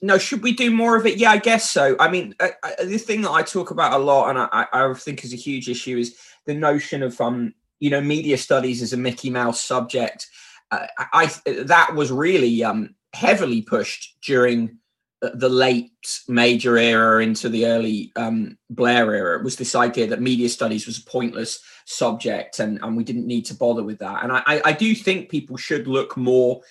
no, 0.06 0.18
should 0.18 0.44
we 0.44 0.54
do 0.54 0.72
more 0.72 0.96
of 0.96 1.06
it? 1.06 1.18
Yeah, 1.18 1.32
I 1.32 1.38
guess 1.38 1.70
so. 1.70 1.96
I 2.00 2.10
mean, 2.10 2.36
uh, 2.40 2.50
uh, 2.64 2.86
the 2.86 2.98
thing 2.98 3.22
that 3.24 3.32
I 3.32 3.42
talk 3.42 3.72
about 3.72 3.94
a 3.94 4.04
lot, 4.04 4.30
and 4.30 4.40
I, 4.40 4.68
I 4.72 4.94
think 4.94 5.24
is 5.24 5.34
a 5.34 5.38
huge 5.38 5.70
issue, 5.70 5.98
is 5.98 6.16
the 6.46 6.54
notion 6.54 7.04
of 7.04 7.20
um, 7.20 7.54
you 7.80 7.90
know, 7.90 8.02
media 8.02 8.38
studies 8.38 8.82
as 8.82 8.94
a 8.94 8.98
Mickey 8.98 9.30
Mouse 9.30 9.62
subject. 9.62 10.28
Uh, 10.72 10.88
I 11.14 11.32
that 11.46 11.94
was 11.94 12.12
really 12.12 12.64
um 12.64 12.96
heavily 13.14 13.62
pushed 13.62 14.18
during 14.22 14.80
the 15.22 15.50
late 15.50 15.92
major 16.28 16.78
era 16.78 17.24
into 17.24 17.50
the 17.50 17.66
early 17.66 18.12
um, 18.16 18.58
Blair 18.70 19.14
era 19.14 19.40
It 19.40 19.44
was 19.44 19.56
this 19.56 19.76
idea 19.76 20.08
that 20.08 20.22
media 20.22 20.50
studies 20.50 20.86
was 20.86 21.00
a 21.00 21.10
pointless 21.10 21.64
subject 21.86 22.60
and, 22.60 22.80
and 22.84 22.96
we 22.96 23.04
didn't 23.04 23.26
need 23.26 23.46
to 23.46 23.56
bother 23.56 23.84
with 23.84 24.00
that. 24.00 24.24
And 24.24 24.32
I, 24.32 24.62
I 24.64 24.72
do 24.74 24.94
think 24.94 25.30
people 25.30 25.58
should 25.58 25.88
look 25.88 26.16
more 26.18 26.62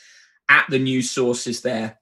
at 0.49 0.67
the 0.69 0.79
news 0.79 1.11
sources 1.11 1.63
they're, 1.63 1.99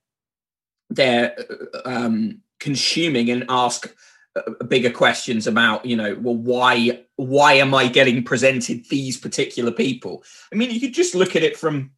they're 0.95 1.37
um, 1.85 2.41
consuming 2.61 3.31
and 3.31 3.45
ask 3.49 3.95
uh, 4.37 4.65
bigger 4.65 4.91
questions 4.91 5.47
about 5.47 5.85
you 5.85 5.97
know 5.97 6.17
well 6.21 6.37
why 6.37 7.03
why 7.17 7.53
am 7.53 7.75
i 7.75 7.87
getting 7.87 8.23
presented 8.23 8.85
these 8.89 9.19
particular 9.19 9.71
people? 9.71 10.25
I 10.53 10.57
mean 10.57 10.71
you 10.71 10.81
could 10.81 10.95
just 10.95 11.15
look 11.15 11.37
at 11.37 11.43
it 11.43 11.57
from 11.57 11.91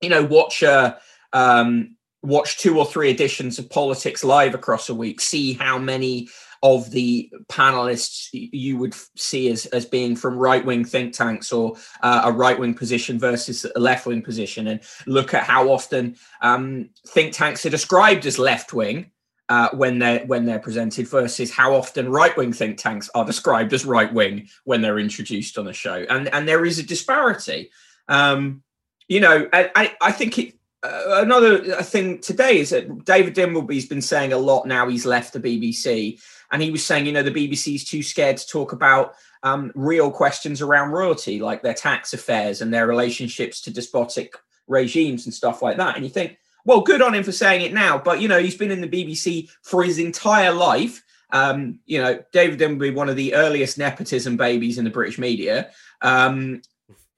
you 0.00 0.08
know 0.08 0.24
watch 0.24 0.62
uh 0.62 0.96
um 1.32 1.96
watch 2.22 2.58
two 2.58 2.78
or 2.78 2.84
three 2.84 3.10
editions 3.10 3.58
of 3.58 3.70
politics 3.70 4.22
live 4.22 4.54
across 4.54 4.90
a 4.90 4.94
week 4.94 5.20
see 5.20 5.54
how 5.54 5.78
many 5.78 6.28
of 6.62 6.90
the 6.90 7.32
panelists 7.48 8.28
you 8.32 8.76
would 8.76 8.94
see 9.16 9.48
as, 9.50 9.66
as 9.66 9.86
being 9.86 10.14
from 10.14 10.36
right 10.36 10.64
wing 10.64 10.84
think 10.84 11.14
tanks 11.14 11.52
or 11.52 11.76
uh, 12.02 12.22
a 12.24 12.32
right 12.32 12.58
wing 12.58 12.74
position 12.74 13.18
versus 13.18 13.64
a 13.74 13.80
left 13.80 14.06
wing 14.06 14.22
position, 14.22 14.66
and 14.66 14.80
look 15.06 15.32
at 15.34 15.44
how 15.44 15.70
often 15.70 16.16
um, 16.42 16.90
think 17.08 17.32
tanks 17.32 17.64
are 17.64 17.70
described 17.70 18.26
as 18.26 18.38
left 18.38 18.72
wing 18.72 19.10
uh, 19.50 19.68
when 19.72 19.98
they're 19.98 20.24
when 20.26 20.46
they're 20.46 20.60
presented 20.60 21.08
versus 21.08 21.50
how 21.50 21.74
often 21.74 22.08
right 22.08 22.36
wing 22.36 22.52
think 22.52 22.78
tanks 22.78 23.10
are 23.14 23.24
described 23.24 23.72
as 23.72 23.84
right 23.84 24.12
wing 24.12 24.48
when 24.64 24.80
they're 24.80 25.00
introduced 25.00 25.58
on 25.58 25.66
a 25.66 25.72
show, 25.72 26.06
and 26.08 26.28
and 26.28 26.46
there 26.46 26.64
is 26.64 26.78
a 26.78 26.84
disparity. 26.84 27.70
Um, 28.08 28.62
you 29.08 29.18
know, 29.20 29.48
I 29.52 29.96
I 30.00 30.12
think 30.12 30.38
it. 30.38 30.54
Uh, 30.82 31.20
another 31.22 31.82
thing 31.82 32.18
today 32.20 32.58
is 32.58 32.70
that 32.70 33.04
David 33.04 33.34
Dimbleby's 33.34 33.84
been 33.84 34.00
saying 34.00 34.32
a 34.32 34.38
lot 34.38 34.64
now. 34.64 34.88
He's 34.88 35.04
left 35.04 35.34
the 35.34 35.40
BBC, 35.40 36.18
and 36.52 36.62
he 36.62 36.70
was 36.70 36.84
saying, 36.84 37.06
you 37.06 37.12
know, 37.12 37.22
the 37.22 37.30
BBC's 37.30 37.84
too 37.84 38.02
scared 38.02 38.36
to 38.36 38.46
talk 38.46 38.72
about 38.72 39.14
um, 39.42 39.72
real 39.74 40.10
questions 40.10 40.60
around 40.60 40.90
royalty, 40.90 41.40
like 41.40 41.62
their 41.62 41.74
tax 41.74 42.12
affairs 42.12 42.60
and 42.60 42.72
their 42.72 42.86
relationships 42.86 43.60
to 43.62 43.72
despotic 43.72 44.34
regimes 44.66 45.26
and 45.26 45.34
stuff 45.34 45.62
like 45.62 45.76
that. 45.76 45.96
And 45.96 46.04
you 46.04 46.10
think, 46.10 46.38
well, 46.64 46.80
good 46.80 47.02
on 47.02 47.14
him 47.14 47.24
for 47.24 47.32
saying 47.32 47.62
it 47.62 47.72
now, 47.72 47.98
but 47.98 48.20
you 48.20 48.28
know, 48.28 48.38
he's 48.38 48.56
been 48.56 48.70
in 48.70 48.80
the 48.80 48.88
BBC 48.88 49.50
for 49.62 49.82
his 49.82 49.98
entire 49.98 50.52
life. 50.52 51.02
Um, 51.32 51.78
you 51.86 52.02
know, 52.02 52.22
David 52.32 52.58
Dimbleby, 52.58 52.94
one 52.94 53.08
of 53.08 53.16
the 53.16 53.34
earliest 53.34 53.78
nepotism 53.78 54.36
babies 54.36 54.78
in 54.78 54.84
the 54.84 54.90
British 54.90 55.18
media, 55.18 55.70
um, 56.02 56.62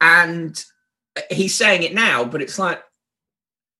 and 0.00 0.62
he's 1.30 1.54
saying 1.54 1.82
it 1.82 1.94
now, 1.94 2.24
but 2.24 2.42
it's 2.42 2.58
like, 2.58 2.82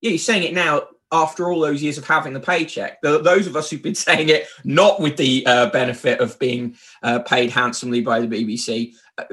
yeah, 0.00 0.10
he's 0.10 0.24
saying 0.24 0.44
it 0.44 0.54
now 0.54 0.82
after 1.12 1.50
all 1.50 1.60
those 1.60 1.82
years 1.82 1.98
of 1.98 2.06
having 2.06 2.32
the 2.32 2.40
paycheck. 2.40 3.00
The, 3.02 3.20
those 3.20 3.46
of 3.46 3.54
us 3.54 3.70
who've 3.70 3.82
been 3.82 3.94
saying 4.08 4.30
it 4.30 4.46
not 4.64 5.00
with 5.00 5.16
the 5.16 5.46
uh, 5.46 5.70
benefit 5.70 6.20
of 6.20 6.38
being 6.38 6.76
uh, 7.02 7.20
paid 7.20 7.50
handsomely 7.50 8.00
by 8.00 8.20
the 8.20 8.26
BBC 8.26 8.94
uh, 9.18 9.24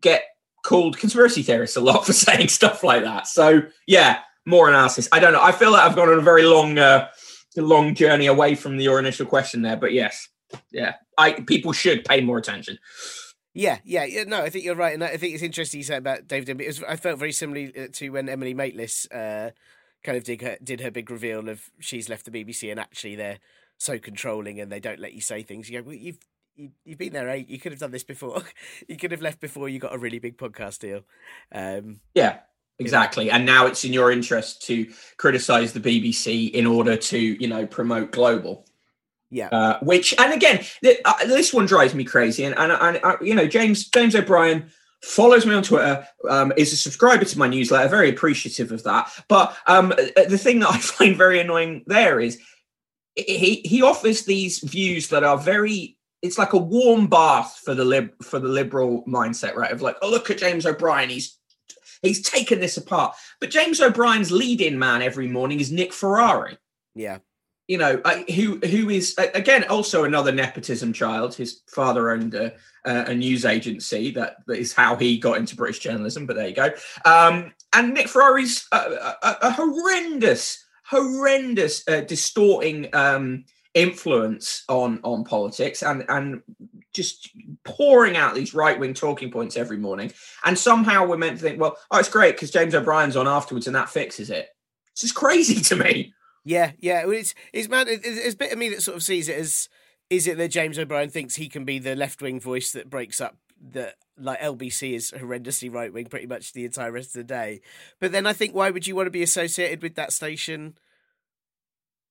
get 0.00 0.24
called 0.64 0.98
conspiracy 0.98 1.42
theorists 1.42 1.76
a 1.76 1.80
lot 1.80 2.06
for 2.06 2.12
saying 2.14 2.48
stuff 2.48 2.82
like 2.82 3.02
that. 3.02 3.26
So 3.26 3.62
yeah, 3.86 4.20
more 4.46 4.68
analysis. 4.68 5.08
I 5.12 5.20
don't 5.20 5.32
know. 5.32 5.42
I 5.42 5.52
feel 5.52 5.72
like 5.72 5.82
I've 5.82 5.96
gone 5.96 6.08
on 6.08 6.18
a 6.18 6.22
very 6.22 6.44
long, 6.44 6.78
uh, 6.78 7.08
long 7.56 7.94
journey 7.94 8.26
away 8.26 8.54
from 8.54 8.78
your 8.78 8.98
initial 8.98 9.26
question 9.26 9.62
there, 9.62 9.76
but 9.76 9.92
yes, 9.92 10.28
yeah, 10.70 10.94
I 11.18 11.32
people 11.32 11.72
should 11.72 12.04
pay 12.04 12.20
more 12.20 12.38
attention. 12.38 12.78
Yeah, 13.54 13.78
yeah, 13.84 14.04
yeah. 14.04 14.24
No, 14.24 14.42
I 14.42 14.50
think 14.50 14.64
you're 14.64 14.74
right, 14.74 14.92
and 14.92 15.02
I 15.02 15.16
think 15.16 15.32
it's 15.32 15.42
interesting 15.42 15.78
you 15.78 15.84
said 15.84 15.98
about 15.98 16.28
David. 16.28 16.60
It 16.60 16.66
was, 16.66 16.82
I 16.82 16.96
felt 16.96 17.18
very 17.18 17.32
similarly 17.32 17.72
uh, 17.76 17.88
to 17.94 18.10
when 18.10 18.28
Emily 18.28 18.54
Maitlis 18.54 19.06
uh, 19.10 19.50
kind 20.06 20.16
of 20.16 20.24
did 20.24 20.40
her, 20.40 20.56
did 20.62 20.80
her 20.80 20.90
big 20.90 21.10
reveal 21.10 21.48
of 21.48 21.70
she's 21.78 22.08
left 22.08 22.24
the 22.24 22.30
BBC, 22.30 22.70
and 22.70 22.80
actually 22.80 23.16
they're 23.16 23.40
so 23.76 23.98
controlling 23.98 24.60
and 24.60 24.72
they 24.72 24.80
don't 24.80 25.00
let 25.00 25.12
you 25.12 25.20
say 25.20 25.42
things. 25.42 25.68
You 25.68 25.82
go, 25.82 25.88
well, 25.88 25.96
you've 25.96 26.18
you, 26.56 26.70
have 26.88 26.98
been 26.98 27.12
there, 27.12 27.28
eight. 27.28 27.50
You 27.50 27.58
could 27.58 27.72
have 27.72 27.80
done 27.80 27.90
this 27.90 28.04
before. 28.04 28.42
you 28.88 28.96
could 28.96 29.10
have 29.10 29.20
left 29.20 29.40
before 29.40 29.68
you 29.68 29.78
got 29.78 29.94
a 29.94 29.98
really 29.98 30.18
big 30.18 30.38
podcast 30.38 30.78
deal. 30.78 31.02
Um, 31.52 32.00
yeah, 32.14 32.38
Exactly. 32.78 33.30
And 33.30 33.46
now 33.46 33.66
it's 33.66 33.84
in 33.84 33.92
your 33.92 34.12
interest 34.12 34.62
to 34.66 34.86
criticize 35.16 35.72
the 35.72 35.80
BBC 35.80 36.50
in 36.50 36.66
order 36.66 36.96
to, 36.96 37.18
you 37.18 37.48
know, 37.48 37.66
promote 37.66 38.12
global. 38.12 38.66
Yeah. 39.30 39.48
Uh, 39.48 39.78
which, 39.80 40.14
and 40.18 40.32
again, 40.32 40.64
th- 40.82 41.00
uh, 41.04 41.24
this 41.26 41.54
one 41.54 41.66
drives 41.66 41.94
me 41.94 42.04
crazy. 42.04 42.44
And, 42.44 42.56
and, 42.58 42.72
and 42.72 43.00
uh, 43.02 43.16
you 43.20 43.34
know, 43.34 43.46
James 43.46 43.88
James 43.88 44.14
O'Brien 44.14 44.70
follows 45.06 45.46
me 45.46 45.54
on 45.54 45.62
Twitter, 45.62 46.06
um, 46.28 46.52
is 46.56 46.72
a 46.72 46.76
subscriber 46.76 47.24
to 47.24 47.38
my 47.38 47.48
newsletter, 47.48 47.88
very 47.88 48.10
appreciative 48.10 48.72
of 48.72 48.82
that. 48.84 49.10
But 49.28 49.56
um, 49.66 49.92
uh, 49.92 50.24
the 50.28 50.38
thing 50.38 50.60
that 50.60 50.70
I 50.70 50.78
find 50.78 51.16
very 51.16 51.40
annoying 51.40 51.84
there 51.86 52.20
is 52.20 52.40
he 53.14 53.62
he 53.64 53.82
offers 53.82 54.24
these 54.24 54.58
views 54.58 55.08
that 55.08 55.24
are 55.24 55.38
very 55.38 55.96
it's 56.22 56.38
like 56.38 56.54
a 56.54 56.58
warm 56.58 57.06
bath 57.06 57.60
for 57.64 57.74
the 57.74 57.84
lib 57.84 58.10
for 58.22 58.38
the 58.38 58.48
liberal 58.48 59.04
mindset, 59.04 59.54
right? 59.54 59.72
Of 59.72 59.82
like, 59.82 59.96
oh 60.02 60.10
look 60.10 60.30
at 60.30 60.38
James 60.38 60.66
O'Brien, 60.66 61.08
he's 61.10 61.38
He's 62.02 62.22
taken 62.22 62.60
this 62.60 62.76
apart. 62.76 63.16
But 63.40 63.50
James 63.50 63.80
O'Brien's 63.80 64.30
lead-in 64.30 64.78
man 64.78 65.02
every 65.02 65.28
morning 65.28 65.60
is 65.60 65.72
Nick 65.72 65.92
Ferrari. 65.92 66.58
Yeah. 66.94 67.18
You 67.68 67.78
know, 67.78 68.00
uh, 68.04 68.22
who 68.34 68.58
who 68.58 68.90
is 68.90 69.14
uh, 69.18 69.26
again 69.34 69.64
also 69.64 70.04
another 70.04 70.32
nepotism 70.32 70.92
child. 70.92 71.34
His 71.34 71.62
father 71.66 72.10
owned 72.10 72.34
a, 72.34 72.54
a 72.84 73.14
news 73.14 73.44
agency. 73.44 74.12
That, 74.12 74.36
that 74.46 74.58
is 74.58 74.72
how 74.72 74.96
he 74.96 75.18
got 75.18 75.38
into 75.38 75.56
British 75.56 75.80
journalism. 75.80 76.26
But 76.26 76.36
there 76.36 76.48
you 76.48 76.54
go. 76.54 76.70
Um, 77.04 77.52
and 77.72 77.92
Nick 77.92 78.08
Ferrari's 78.08 78.66
a, 78.70 78.76
a, 78.76 79.36
a 79.42 79.50
horrendous, 79.50 80.64
horrendous, 80.84 81.86
uh, 81.88 82.02
distorting 82.02 82.88
um, 82.94 83.44
influence 83.74 84.64
on 84.68 85.00
on 85.02 85.24
politics 85.24 85.82
and 85.82 86.04
and 86.08 86.42
just 86.96 87.30
pouring 87.62 88.16
out 88.16 88.34
these 88.34 88.54
right 88.54 88.80
wing 88.80 88.94
talking 88.94 89.30
points 89.30 89.56
every 89.56 89.76
morning. 89.76 90.10
And 90.44 90.58
somehow 90.58 91.06
we're 91.06 91.18
meant 91.18 91.36
to 91.36 91.42
think, 91.42 91.60
well, 91.60 91.76
oh, 91.90 91.98
it's 91.98 92.08
great 92.08 92.34
because 92.34 92.50
James 92.50 92.74
O'Brien's 92.74 93.16
on 93.16 93.28
afterwards 93.28 93.66
and 93.66 93.76
that 93.76 93.90
fixes 93.90 94.30
it. 94.30 94.48
It's 94.92 95.02
just 95.02 95.14
crazy 95.14 95.60
to 95.62 95.76
me. 95.76 96.14
Yeah, 96.46 96.72
yeah. 96.78 97.04
Well, 97.04 97.16
it's 97.16 97.34
it's 97.52 97.68
man. 97.68 97.86
It's 97.88 98.34
a 98.34 98.36
bit 98.36 98.52
of 98.52 98.58
me 98.58 98.68
that 98.68 98.80
sort 98.80 98.96
of 98.96 99.02
sees 99.02 99.28
it 99.28 99.36
as 99.36 99.68
is 100.08 100.28
it 100.28 100.38
that 100.38 100.52
James 100.52 100.78
O'Brien 100.78 101.10
thinks 101.10 101.34
he 101.34 101.48
can 101.48 101.64
be 101.64 101.80
the 101.80 101.96
left 101.96 102.22
wing 102.22 102.38
voice 102.38 102.70
that 102.70 102.88
breaks 102.88 103.20
up 103.20 103.36
the 103.60 103.92
like 104.16 104.40
LBC 104.40 104.92
is 104.92 105.10
horrendously 105.10 105.72
right 105.72 105.92
wing 105.92 106.06
pretty 106.06 106.28
much 106.28 106.52
the 106.52 106.64
entire 106.64 106.92
rest 106.92 107.08
of 107.08 107.14
the 107.14 107.24
day. 107.24 107.60
But 107.98 108.12
then 108.12 108.28
I 108.28 108.32
think 108.32 108.54
why 108.54 108.70
would 108.70 108.86
you 108.86 108.94
want 108.94 109.08
to 109.08 109.10
be 109.10 109.24
associated 109.24 109.82
with 109.82 109.96
that 109.96 110.12
station? 110.12 110.78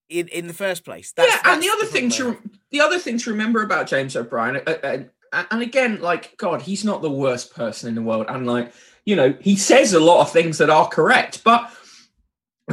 in 0.07 0.27
in 0.27 0.47
the 0.47 0.53
first 0.53 0.85
place. 0.85 1.13
That's, 1.13 1.31
yeah, 1.31 1.53
and 1.53 1.63
the 1.63 1.69
other 1.69 1.85
the 1.85 1.91
thing 1.91 2.09
to 2.11 2.37
the 2.71 2.81
other 2.81 2.99
thing 2.99 3.17
to 3.17 3.31
remember 3.31 3.63
about 3.63 3.87
James 3.87 4.15
O'Brien, 4.15 4.57
uh, 4.67 4.75
uh, 4.83 5.43
and 5.49 5.61
again, 5.63 5.99
like 5.99 6.37
God, 6.37 6.61
he's 6.61 6.85
not 6.85 7.01
the 7.01 7.09
worst 7.09 7.55
person 7.55 7.89
in 7.89 7.95
the 7.95 8.03
world, 8.03 8.27
and 8.29 8.45
like 8.45 8.71
you 9.05 9.15
know, 9.15 9.33
he 9.39 9.55
says 9.55 9.93
a 9.93 9.99
lot 9.99 10.21
of 10.21 10.31
things 10.31 10.57
that 10.57 10.69
are 10.69 10.87
correct, 10.87 11.43
but. 11.43 11.71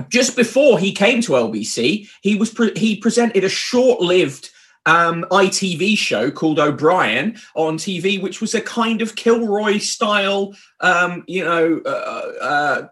Just 0.08 0.36
before 0.36 0.78
he 0.78 0.92
came 0.92 1.20
to 1.22 1.32
LBC, 1.32 2.08
he 2.22 2.34
was 2.34 2.50
pre- 2.50 2.76
he 2.78 2.96
presented 2.96 3.44
a 3.44 3.48
short-lived 3.48 4.50
um, 4.86 5.24
ITV 5.30 5.96
show 5.98 6.30
called 6.30 6.58
O'Brien 6.58 7.36
on 7.54 7.76
TV, 7.76 8.20
which 8.20 8.40
was 8.40 8.54
a 8.54 8.60
kind 8.60 9.02
of 9.02 9.16
Kilroy 9.16 9.78
style, 9.78 10.54
um, 10.80 11.24
you 11.28 11.44
know, 11.44 11.82
uh, 11.84 12.32
uh, 12.40 12.88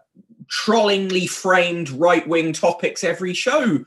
trollingly 0.47 1.27
framed 1.29 1.89
right 1.89 2.27
wing 2.27 2.53
topics 2.53 3.03
every 3.03 3.33
show 3.33 3.83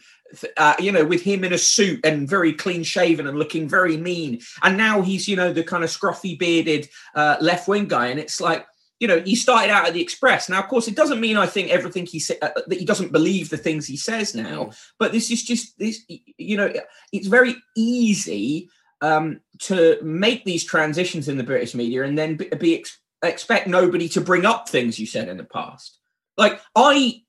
uh, 0.57 0.75
you 0.79 0.93
know, 0.93 1.05
with 1.05 1.23
him 1.23 1.45
in 1.45 1.53
a 1.53 1.59
suit 1.59 2.05
and 2.05 2.29
very 2.29 2.53
clean 2.53 2.83
shaven 2.83 3.27
and 3.27 3.39
looking 3.39 3.69
very 3.69 3.97
mean. 3.97 4.41
And 4.63 4.77
now 4.77 5.03
he's, 5.03 5.29
you 5.29 5.37
know, 5.37 5.53
the 5.53 5.63
kind 5.63 5.85
of 5.85 5.91
scruffy 5.91 6.39
bearded 6.39 6.89
uh, 7.15 7.37
left 7.41 7.69
wing 7.69 7.87
guy. 7.87 8.09
And 8.09 8.21
it's 8.21 8.41
like, 8.41 8.67
you 9.05 9.09
know, 9.09 9.21
he 9.21 9.37
started 9.37 9.71
out 9.71 9.87
at 9.87 9.93
the 9.93 10.01
Express. 10.01 10.49
Now, 10.49 10.61
of 10.61 10.69
course, 10.69 10.89
it 10.89 10.97
doesn't 10.97 11.21
mean 11.21 11.37
I 11.37 11.45
think 11.45 11.69
everything 11.69 12.07
he 12.07 12.19
said 12.19 12.39
uh, 12.41 12.49
that 12.69 12.79
he 12.79 12.87
doesn't 12.87 13.13
believe 13.13 13.51
the 13.51 13.59
things 13.59 13.87
he 13.87 13.99
says 13.99 14.35
now. 14.35 14.65
Mm. 14.65 14.81
But 14.99 15.13
this 15.13 15.31
is 15.31 15.43
just 15.43 15.79
this, 15.79 16.03
you 16.39 16.57
know, 16.57 16.73
it's 17.13 17.27
very 17.27 17.55
easy 17.77 18.71
um, 19.03 19.43
to 19.59 19.99
make 20.03 20.47
these 20.47 20.65
transitions 20.65 21.29
in 21.29 21.37
the 21.37 21.45
British 21.45 21.75
media 21.75 22.05
and 22.05 22.17
then 22.17 22.37
be, 22.37 22.49
be 22.59 22.79
ex- 22.79 22.99
expect 23.23 23.67
nobody 23.67 24.09
to 24.09 24.23
bring 24.23 24.47
up 24.47 24.71
things 24.71 24.99
you 24.99 25.05
said 25.05 25.29
in 25.29 25.37
the 25.37 25.45
past. 25.45 25.99
Like 26.39 26.63
I 26.75 27.24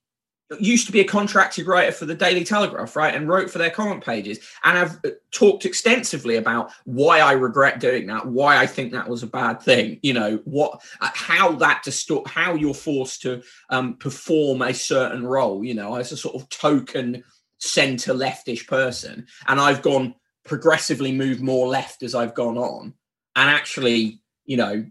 used 0.60 0.86
to 0.86 0.92
be 0.92 1.00
a 1.00 1.06
contracted 1.06 1.66
writer 1.66 1.92
for 1.92 2.06
the 2.06 2.16
Daily 2.16 2.44
Telegraph, 2.44 2.96
right, 2.96 3.16
and 3.16 3.28
wrote 3.28 3.50
for 3.50 3.58
their 3.58 3.70
comment 3.70 4.04
pages, 4.04 4.40
and 4.64 4.78
I've 4.78 4.96
uh, 5.04 5.16
talked 5.32 5.66
extensively 5.66 6.36
about 6.36 6.72
why 6.84 7.20
I 7.20 7.34
regret 7.34 7.80
doing 7.80 8.06
that, 8.08 8.28
why 8.28 8.58
I 8.58 8.68
think 8.68 8.92
that 8.92 9.10
was 9.10 9.24
a 9.24 9.28
bad 9.28 9.62
thing, 9.62 10.00
you 10.04 10.14
know, 10.14 10.40
what, 10.46 10.82
uh, 11.02 11.10
how 11.14 11.54
that 11.54 11.84
distort, 11.84 12.28
how 12.28 12.54
you're 12.54 12.74
forced 12.74 13.22
to 13.24 13.42
um, 13.70 13.96
perform 13.98 14.62
a 14.62 14.74
certain 14.74 15.26
role, 15.26 15.64
you 15.64 15.74
know, 15.74 15.96
as 15.96 16.12
a 16.12 16.18
sort 16.18 16.36
of 16.36 16.48
token 16.50 17.24
centre 17.58 18.14
leftish 18.14 18.68
person, 18.68 19.26
and 19.48 19.60
I've 19.60 19.82
gone 19.82 20.14
progressively 20.44 21.12
moved 21.12 21.42
more 21.42 21.68
left 21.68 22.04
as 22.04 22.14
I've 22.14 22.36
gone 22.36 22.58
on, 22.58 22.94
and 23.36 23.50
actually, 23.50 24.22
you 24.46 24.58
know, 24.58 24.86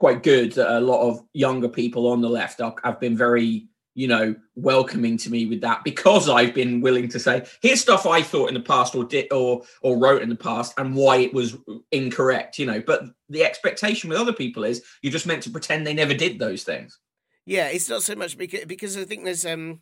quite 0.00 0.22
good 0.22 0.52
that 0.52 0.78
a 0.78 0.80
lot 0.80 1.06
of 1.06 1.20
younger 1.34 1.68
people 1.68 2.08
on 2.08 2.22
the 2.22 2.28
left 2.28 2.60
are, 2.60 2.74
have 2.82 2.98
been 2.98 3.16
very 3.16 3.68
you 3.94 4.08
know, 4.08 4.34
welcoming 4.54 5.16
to 5.18 5.30
me 5.30 5.46
with 5.46 5.60
that 5.62 5.82
because 5.84 6.28
I've 6.28 6.54
been 6.54 6.80
willing 6.80 7.08
to 7.08 7.18
say, 7.18 7.44
here's 7.60 7.80
stuff 7.80 8.06
I 8.06 8.22
thought 8.22 8.48
in 8.48 8.54
the 8.54 8.60
past 8.60 8.94
or 8.94 9.04
did 9.04 9.32
or 9.32 9.62
or 9.82 9.98
wrote 9.98 10.22
in 10.22 10.28
the 10.28 10.36
past 10.36 10.74
and 10.78 10.94
why 10.94 11.16
it 11.16 11.34
was 11.34 11.56
incorrect, 11.90 12.58
you 12.58 12.66
know. 12.66 12.80
But 12.80 13.04
the 13.28 13.44
expectation 13.44 14.08
with 14.08 14.18
other 14.18 14.32
people 14.32 14.64
is 14.64 14.82
you're 15.02 15.12
just 15.12 15.26
meant 15.26 15.42
to 15.44 15.50
pretend 15.50 15.86
they 15.86 15.94
never 15.94 16.14
did 16.14 16.38
those 16.38 16.62
things. 16.62 16.98
Yeah, 17.46 17.68
it's 17.68 17.88
not 17.88 18.02
so 18.02 18.14
much 18.14 18.38
because 18.38 18.64
because 18.64 18.96
I 18.96 19.04
think 19.04 19.24
there's 19.24 19.46
um 19.46 19.80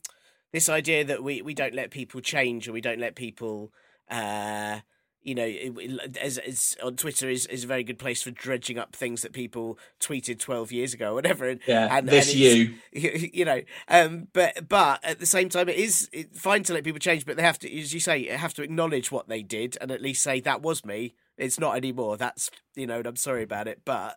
this 0.52 0.68
idea 0.68 1.04
that 1.04 1.22
we 1.22 1.42
we 1.42 1.54
don't 1.54 1.74
let 1.74 1.90
people 1.90 2.20
change 2.20 2.68
or 2.68 2.72
we 2.72 2.80
don't 2.80 3.00
let 3.00 3.14
people 3.14 3.72
uh 4.10 4.80
you 5.28 5.34
know, 5.34 6.08
as, 6.22 6.38
as 6.38 6.74
on 6.82 6.96
Twitter 6.96 7.28
is, 7.28 7.44
is 7.46 7.64
a 7.64 7.66
very 7.66 7.84
good 7.84 7.98
place 7.98 8.22
for 8.22 8.30
dredging 8.30 8.78
up 8.78 8.96
things 8.96 9.20
that 9.20 9.34
people 9.34 9.78
tweeted 10.00 10.38
twelve 10.38 10.72
years 10.72 10.94
ago, 10.94 11.10
or 11.10 11.14
whatever. 11.14 11.46
And, 11.46 11.60
yeah, 11.66 11.94
and, 11.94 12.08
this 12.08 12.30
and 12.30 12.40
you, 12.40 12.74
you 12.92 13.44
know, 13.44 13.60
um, 13.88 14.28
but 14.32 14.66
but 14.66 15.04
at 15.04 15.20
the 15.20 15.26
same 15.26 15.50
time, 15.50 15.68
it 15.68 15.76
is 15.76 16.08
fine 16.32 16.62
to 16.62 16.72
let 16.72 16.82
people 16.82 16.98
change, 16.98 17.26
but 17.26 17.36
they 17.36 17.42
have 17.42 17.58
to, 17.58 17.78
as 17.78 17.92
you 17.92 18.00
say, 18.00 18.26
have 18.28 18.54
to 18.54 18.62
acknowledge 18.62 19.12
what 19.12 19.28
they 19.28 19.42
did 19.42 19.76
and 19.82 19.90
at 19.90 20.00
least 20.00 20.22
say 20.22 20.40
that 20.40 20.62
was 20.62 20.82
me. 20.82 21.14
It's 21.36 21.60
not 21.60 21.76
anymore. 21.76 22.16
That's 22.16 22.50
you 22.74 22.86
know, 22.86 22.96
and 22.96 23.06
I'm 23.06 23.16
sorry 23.16 23.42
about 23.42 23.68
it, 23.68 23.82
but 23.84 24.16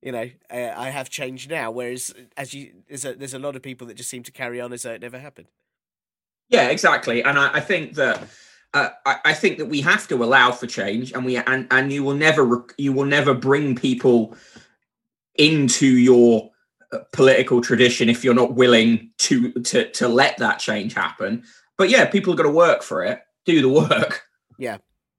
you 0.00 0.12
know, 0.12 0.30
uh, 0.50 0.72
I 0.74 0.88
have 0.88 1.10
changed 1.10 1.50
now. 1.50 1.70
Whereas, 1.70 2.14
as 2.38 2.54
you, 2.54 2.72
there's 2.88 3.04
a, 3.04 3.12
there's 3.12 3.34
a 3.34 3.38
lot 3.38 3.56
of 3.56 3.62
people 3.62 3.86
that 3.88 3.94
just 3.94 4.08
seem 4.08 4.22
to 4.22 4.32
carry 4.32 4.58
on 4.58 4.72
as 4.72 4.82
though 4.84 4.92
it 4.92 5.02
never 5.02 5.18
happened. 5.18 5.48
Yeah, 6.48 6.68
exactly, 6.68 7.22
and 7.22 7.38
I, 7.38 7.56
I 7.56 7.60
think 7.60 7.94
that 7.96 8.26
uh, 8.74 8.90
I, 9.04 9.16
I, 9.26 9.34
think 9.34 9.58
that 9.58 9.66
we 9.66 9.80
have 9.80 10.06
to 10.08 10.22
allow 10.22 10.52
for 10.52 10.66
change, 10.66 11.12
and 11.12 11.24
we 11.24 11.36
and 11.36 11.66
and 11.70 11.92
you 11.92 12.04
will 12.04 12.14
never 12.14 12.64
you 12.78 12.92
will 12.92 13.04
never 13.04 13.34
bring 13.34 13.74
people 13.74 14.36
into 15.34 15.86
your 15.86 16.50
uh, 16.92 16.98
political 17.12 17.60
tradition 17.60 18.08
if 18.08 18.22
you're 18.22 18.34
not 18.34 18.54
willing 18.54 19.10
to 19.18 19.52
to 19.52 19.90
to 19.90 20.08
let 20.08 20.36
that 20.38 20.60
change 20.60 20.94
happen. 20.94 21.42
But 21.76 21.90
yeah, 21.90 22.04
people 22.06 22.32
are 22.32 22.36
going 22.36 22.48
to 22.48 22.54
work 22.54 22.82
for 22.82 23.04
it, 23.04 23.20
do 23.44 23.60
the 23.60 23.68
work. 23.68 24.24
Yeah, 24.58 24.78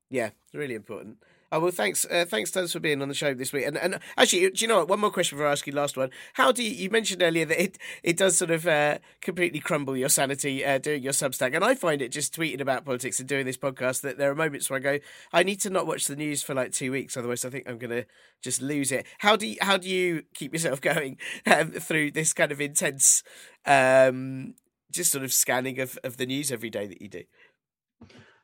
yeah, 0.10 0.28
it's 0.28 0.54
really 0.54 0.76
important. 0.76 1.18
Oh 1.54 1.60
well, 1.60 1.72
thanks, 1.72 2.06
uh, 2.06 2.24
thanks, 2.26 2.50
Tons, 2.50 2.72
for 2.72 2.80
being 2.80 3.02
on 3.02 3.10
the 3.10 3.14
show 3.14 3.34
this 3.34 3.52
week. 3.52 3.66
And 3.68 3.78
and 3.78 4.00
actually, 4.18 4.50
do 4.52 4.64
you 4.64 4.70
know 4.70 4.78
what? 4.78 4.88
One 4.88 5.02
more 5.02 5.12
question 5.12 5.38
for 5.38 5.46
I 5.46 5.52
ask 5.52 5.68
you, 5.68 5.74
last 5.74 5.98
one. 5.98 6.10
How 6.36 6.54
do 6.54 6.64
you, 6.64 6.72
you 6.72 6.90
mentioned 6.90 7.22
earlier 7.22 7.44
that 7.44 7.62
it 7.62 7.78
it 8.04 8.16
does 8.16 8.38
sort 8.38 8.52
of 8.52 8.66
uh, 8.66 9.00
completely 9.20 9.60
crumble 9.60 9.98
your 9.98 10.08
sanity 10.08 10.64
uh, 10.64 10.78
doing 10.78 11.04
your 11.04 11.12
Substack, 11.12 11.54
and 11.54 11.66
I 11.66 11.76
find 11.76 12.02
it 12.02 12.10
just 12.14 12.34
tweeting 12.34 12.62
about 12.62 12.86
politics 12.86 13.20
and 13.20 13.28
doing 13.28 13.46
this 13.46 13.58
podcast 13.58 14.00
that 14.02 14.18
there 14.18 14.32
are 14.32 14.36
moments 14.36 14.70
where 14.70 14.78
I 14.78 14.82
go, 14.82 15.00
I 15.34 15.44
need 15.44 15.60
to 15.62 15.70
not 15.70 15.86
watch 15.86 16.08
the 16.08 16.16
news 16.16 16.42
for 16.42 16.54
like 16.54 16.72
two 16.72 16.90
weeks, 16.90 17.18
otherwise 17.18 17.44
I 17.44 17.50
think 17.50 17.68
I'm 17.68 17.78
going 17.78 17.92
to 18.02 18.06
just 18.42 18.62
lose 18.62 18.94
it. 18.94 19.06
How 19.20 19.36
do 19.36 19.46
you, 19.46 19.58
how 19.60 19.76
do 19.76 19.90
you 19.90 20.24
keep 20.34 20.54
yourself 20.54 20.80
going 20.92 21.18
um, 21.46 21.72
through 21.72 22.12
this 22.12 22.32
kind 22.32 22.54
of 22.54 22.62
intense, 22.62 23.24
um, 23.66 24.54
just 24.90 25.12
sort 25.12 25.26
of 25.26 25.34
scanning 25.34 25.82
of 25.82 26.00
of 26.06 26.16
the 26.16 26.26
news 26.26 26.50
every 26.50 26.70
day 26.70 26.88
that 26.88 27.02
you 27.02 27.10
do? 27.10 27.24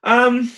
Um 0.03 0.51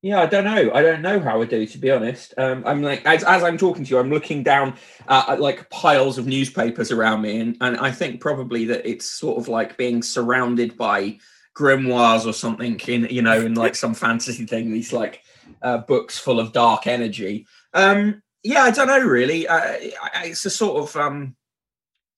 yeah, 0.00 0.20
I 0.20 0.26
don't 0.26 0.44
know. 0.44 0.70
I 0.72 0.82
don't 0.82 1.02
know 1.02 1.18
how 1.18 1.42
I 1.42 1.44
do, 1.44 1.66
to 1.66 1.78
be 1.78 1.90
honest. 1.90 2.32
Um, 2.38 2.62
I'm 2.64 2.82
like, 2.82 3.04
as, 3.04 3.24
as 3.24 3.42
I'm 3.42 3.58
talking 3.58 3.84
to 3.84 3.90
you, 3.90 3.98
I'm 3.98 4.10
looking 4.10 4.42
down 4.42 4.76
at 5.08 5.40
like 5.40 5.68
piles 5.70 6.18
of 6.18 6.26
newspapers 6.26 6.92
around 6.92 7.22
me, 7.22 7.40
and, 7.40 7.56
and 7.60 7.76
I 7.78 7.90
think 7.90 8.20
probably 8.20 8.64
that 8.66 8.88
it's 8.88 9.06
sort 9.06 9.38
of 9.38 9.48
like 9.48 9.76
being 9.76 10.02
surrounded 10.02 10.76
by 10.76 11.18
grimoires 11.56 12.26
or 12.26 12.32
something 12.32 12.80
in, 12.86 13.08
you 13.10 13.22
know, 13.22 13.40
in 13.40 13.54
like 13.54 13.74
some 13.74 13.94
fantasy 13.94 14.46
thing. 14.46 14.70
These 14.70 14.92
like 14.92 15.22
uh, 15.62 15.78
books 15.78 16.18
full 16.18 16.38
of 16.38 16.52
dark 16.52 16.86
energy. 16.86 17.46
Um, 17.74 18.22
yeah, 18.44 18.62
I 18.62 18.70
don't 18.70 18.86
know 18.86 19.00
really. 19.00 19.48
Uh, 19.48 19.76
it's 20.24 20.44
a 20.44 20.50
sort 20.50 20.82
of 20.82 20.96
um, 20.96 21.36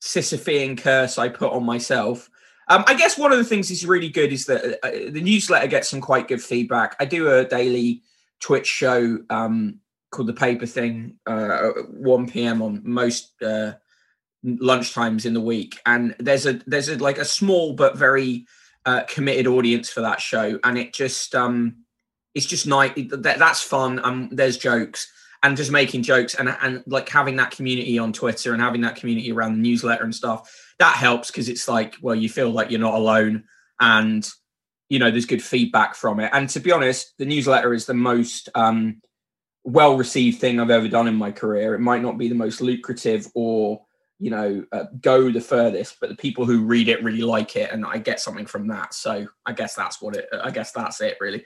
Sisyphean 0.02 0.78
curse 0.78 1.18
I 1.18 1.28
put 1.28 1.52
on 1.52 1.64
myself. 1.64 2.29
Um, 2.70 2.84
I 2.86 2.94
guess 2.94 3.18
one 3.18 3.32
of 3.32 3.38
the 3.38 3.44
things 3.44 3.68
that's 3.68 3.84
really 3.84 4.08
good 4.08 4.32
is 4.32 4.46
that 4.46 4.78
uh, 4.84 5.10
the 5.10 5.20
newsletter 5.20 5.66
gets 5.66 5.90
some 5.90 6.00
quite 6.00 6.28
good 6.28 6.40
feedback. 6.40 6.94
I 7.00 7.04
do 7.04 7.28
a 7.28 7.44
daily 7.44 8.02
Twitch 8.38 8.68
show 8.68 9.18
um, 9.28 9.80
called 10.12 10.28
the 10.28 10.34
Paper 10.34 10.66
Thing, 10.66 11.16
uh, 11.26 11.70
1 11.88 12.28
p.m. 12.30 12.62
on 12.62 12.80
most 12.84 13.32
uh, 13.42 13.72
lunchtimes 14.46 15.26
in 15.26 15.34
the 15.34 15.40
week, 15.40 15.80
and 15.84 16.14
there's 16.20 16.46
a 16.46 16.60
there's 16.68 16.88
a 16.88 16.96
like 16.98 17.18
a 17.18 17.24
small 17.24 17.72
but 17.72 17.98
very 17.98 18.46
uh, 18.86 19.02
committed 19.08 19.48
audience 19.48 19.90
for 19.90 20.02
that 20.02 20.20
show, 20.20 20.60
and 20.62 20.78
it 20.78 20.94
just 20.94 21.34
um, 21.34 21.78
it's 22.36 22.46
just 22.46 22.68
nice. 22.68 22.92
That, 23.10 23.40
that's 23.40 23.60
fun. 23.60 23.98
Um, 24.04 24.28
there's 24.30 24.56
jokes 24.56 25.10
and 25.42 25.56
just 25.56 25.72
making 25.72 26.02
jokes 26.02 26.36
and 26.36 26.56
and 26.62 26.84
like 26.86 27.08
having 27.08 27.34
that 27.36 27.50
community 27.50 27.98
on 27.98 28.12
Twitter 28.12 28.52
and 28.52 28.62
having 28.62 28.82
that 28.82 28.94
community 28.94 29.32
around 29.32 29.54
the 29.54 29.68
newsletter 29.68 30.04
and 30.04 30.14
stuff 30.14 30.48
that 30.80 30.96
helps 30.96 31.30
because 31.30 31.48
it's 31.48 31.68
like 31.68 31.96
well 32.02 32.14
you 32.14 32.28
feel 32.28 32.50
like 32.50 32.70
you're 32.70 32.80
not 32.80 32.94
alone 32.94 33.44
and 33.78 34.28
you 34.88 34.98
know 34.98 35.10
there's 35.10 35.26
good 35.26 35.42
feedback 35.42 35.94
from 35.94 36.18
it. 36.18 36.30
And 36.32 36.48
to 36.48 36.60
be 36.60 36.72
honest 36.72 37.14
the 37.18 37.26
newsletter 37.26 37.72
is 37.72 37.86
the 37.86 37.94
most 37.94 38.48
um, 38.54 39.00
well 39.62 39.96
received 39.96 40.40
thing 40.40 40.58
i've 40.58 40.70
ever 40.70 40.88
done 40.88 41.06
in 41.06 41.14
my 41.14 41.30
career. 41.30 41.74
It 41.74 41.80
might 41.80 42.02
not 42.02 42.18
be 42.18 42.28
the 42.28 42.34
most 42.34 42.60
lucrative 42.60 43.28
or 43.34 43.82
you 44.18 44.30
know 44.30 44.64
uh, 44.72 44.84
go 45.00 45.30
the 45.30 45.40
furthest 45.40 45.98
but 46.00 46.08
the 46.08 46.16
people 46.16 46.44
who 46.44 46.64
read 46.64 46.88
it 46.88 47.02
really 47.02 47.22
like 47.22 47.56
it 47.56 47.70
and 47.72 47.86
i 47.86 47.96
get 47.96 48.20
something 48.20 48.46
from 48.46 48.66
that. 48.68 48.94
So 48.94 49.26
i 49.46 49.52
guess 49.52 49.74
that's 49.74 50.00
what 50.02 50.16
it 50.16 50.28
i 50.42 50.50
guess 50.50 50.72
that's 50.72 51.00
it 51.02 51.18
really 51.20 51.44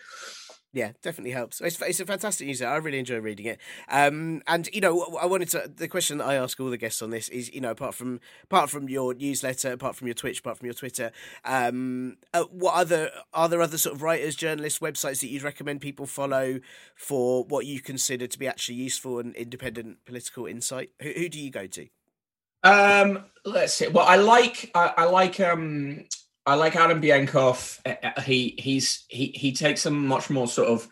yeah, 0.75 0.91
definitely 1.03 1.31
helps. 1.31 1.61
It's, 1.61 1.81
it's 1.81 2.01
a 2.01 2.05
fantastic 2.05 2.49
newsletter. 2.49 2.72
I 2.72 2.79
really 2.79 2.99
enjoy 2.99 3.18
reading 3.20 3.47
it. 3.47 3.61
Um, 3.89 4.43
and 4.49 4.68
you 4.72 4.81
know, 4.81 5.16
I 5.20 5.25
wanted 5.25 5.49
to. 5.51 5.70
The 5.75 5.87
question 5.87 6.18
that 6.18 6.27
I 6.27 6.35
ask 6.35 6.59
all 6.59 6.68
the 6.68 6.77
guests 6.77 7.01
on 7.01 7.11
this 7.11 7.29
is, 7.29 7.55
you 7.55 7.61
know, 7.61 7.70
apart 7.70 7.95
from 7.95 8.20
apart 8.43 8.70
from 8.70 8.89
your 8.89 9.14
newsletter, 9.14 9.70
apart 9.70 9.95
from 9.95 10.09
your 10.09 10.14
Twitch, 10.14 10.41
apart 10.41 10.59
from 10.59 10.66
your 10.66 10.75
Twitter, 10.75 11.12
um, 11.45 12.16
uh, 12.35 12.43
what 12.51 12.75
other 12.75 13.11
are 13.33 13.49
there 13.49 13.62
other 13.62 13.79
sort 13.79 13.95
of 13.95 14.03
writers, 14.03 14.35
journalists, 14.35 14.81
websites 14.81 15.20
that 15.20 15.29
you'd 15.29 15.45
recommend 15.45 15.81
people 15.81 16.07
follow 16.07 16.59
for 16.97 17.45
what 17.45 17.66
you 17.66 17.81
consider 17.81 18.27
to 18.27 18.39
be 18.39 18.49
actually 18.49 18.75
useful 18.75 19.20
and 19.20 19.37
independent 19.37 20.05
political 20.05 20.45
insight? 20.45 20.91
Who, 21.01 21.11
who 21.11 21.29
do 21.29 21.39
you 21.39 21.53
go 21.53 21.68
to? 21.68 21.87
Um, 22.64 23.27
let's 23.45 23.75
see. 23.75 23.87
Well, 23.87 24.07
I 24.07 24.16
like 24.16 24.72
I, 24.75 24.93
I 24.97 25.05
like 25.05 25.39
um 25.39 26.07
I 26.47 26.55
like 26.55 26.76
Adam 26.76 27.01
Bienkov. 27.01 27.80
Uh, 27.86 28.07
uh, 28.07 28.20
he 28.20 28.55
he's 28.59 29.05
he 29.09 29.32
he 29.34 29.53
takes 29.53 29.86
a 29.86 29.90
much 29.90 30.30
more 30.30 30.47
sort 30.47 30.68
of 30.68 30.88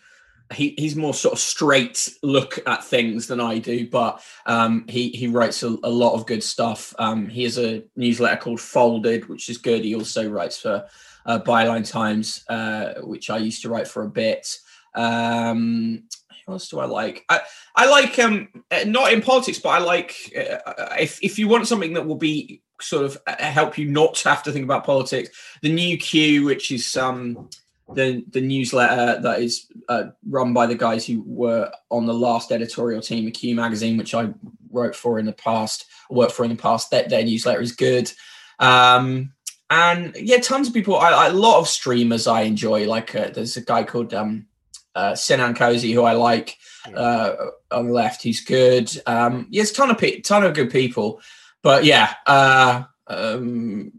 he 0.54 0.74
he's 0.78 0.96
more 0.96 1.14
sort 1.14 1.34
of 1.34 1.38
straight 1.38 2.08
look 2.22 2.58
at 2.66 2.84
things 2.84 3.26
than 3.26 3.40
I 3.40 3.58
do, 3.58 3.88
but 3.88 4.22
um, 4.46 4.86
he 4.88 5.10
he 5.10 5.26
writes 5.26 5.62
a, 5.62 5.76
a, 5.82 5.90
lot 5.90 6.14
of 6.14 6.26
good 6.26 6.42
stuff. 6.42 6.94
Um, 6.98 7.28
he 7.28 7.42
has 7.44 7.58
a 7.58 7.84
newsletter 7.96 8.40
called 8.40 8.60
Folded, 8.60 9.28
which 9.28 9.48
is 9.48 9.58
good. 9.58 9.84
He 9.84 9.94
also 9.94 10.28
writes 10.28 10.58
for 10.58 10.86
uh, 11.26 11.38
Byline 11.40 11.88
Times, 11.88 12.44
uh, 12.48 12.94
which 13.02 13.30
I 13.30 13.38
used 13.38 13.62
to 13.62 13.68
write 13.68 13.88
for 13.88 14.04
a 14.04 14.08
bit. 14.10 14.58
Um, 14.94 16.04
who 16.46 16.52
else 16.52 16.68
do 16.68 16.80
I 16.80 16.86
like? 16.86 17.24
I, 17.28 17.40
I 17.76 17.88
like 17.88 18.18
um 18.18 18.48
uh, 18.70 18.84
not 18.86 19.12
in 19.12 19.22
politics, 19.22 19.58
but 19.58 19.70
I 19.70 19.78
like 19.78 20.16
uh, 20.36 20.96
if 20.98 21.22
if 21.22 21.38
you 21.38 21.48
want 21.48 21.68
something 21.68 21.92
that 21.94 22.06
will 22.06 22.16
be 22.16 22.62
sort 22.82 23.04
of 23.04 23.18
uh, 23.26 23.36
help 23.36 23.78
you 23.78 23.86
not 23.86 24.20
have 24.22 24.42
to 24.44 24.52
think 24.52 24.64
about 24.64 24.84
politics. 24.84 25.30
The 25.62 25.72
new 25.72 25.96
Q, 25.96 26.44
which 26.44 26.70
is 26.70 26.96
um, 26.96 27.48
the 27.94 28.24
the 28.30 28.40
newsletter 28.40 29.20
that 29.20 29.40
is 29.40 29.66
uh, 29.88 30.04
run 30.28 30.52
by 30.52 30.66
the 30.66 30.74
guys 30.74 31.06
who 31.06 31.22
were 31.26 31.70
on 31.90 32.06
the 32.06 32.14
last 32.14 32.52
editorial 32.52 33.00
team 33.00 33.26
of 33.26 33.32
Q 33.32 33.54
magazine, 33.54 33.96
which 33.96 34.14
I 34.14 34.32
wrote 34.70 34.96
for 34.96 35.18
in 35.18 35.26
the 35.26 35.32
past, 35.32 35.86
worked 36.10 36.32
for 36.32 36.44
in 36.44 36.50
the 36.50 36.56
past. 36.56 36.90
That 36.90 37.08
their 37.08 37.24
newsletter 37.24 37.60
is 37.60 37.72
good. 37.72 38.10
Um, 38.58 39.32
and 39.70 40.14
yeah, 40.16 40.38
tons 40.38 40.68
of 40.68 40.74
people. 40.74 40.98
I, 40.98 41.10
I, 41.10 41.26
a 41.28 41.32
lot 41.32 41.58
of 41.58 41.68
streamers 41.68 42.26
I 42.26 42.42
enjoy. 42.42 42.86
Like 42.86 43.14
uh, 43.14 43.30
there's 43.30 43.56
a 43.56 43.62
guy 43.62 43.84
called 43.84 44.12
um, 44.12 44.46
uh, 44.94 45.14
Sinan 45.14 45.54
Cozy 45.54 45.92
who 45.92 46.02
I 46.02 46.12
like 46.12 46.58
uh, 46.94 47.32
on 47.70 47.86
the 47.86 47.92
left. 47.92 48.22
He's 48.22 48.44
good. 48.44 48.90
Um, 49.06 49.46
yeah, 49.50 49.62
it's 49.62 49.72
ton 49.72 49.90
of 49.90 49.98
pe- 49.98 50.20
ton 50.20 50.44
of 50.44 50.54
good 50.54 50.70
people 50.70 51.20
but 51.62 51.84
yeah, 51.84 52.14
uh, 52.26 52.84
um, 53.06 53.92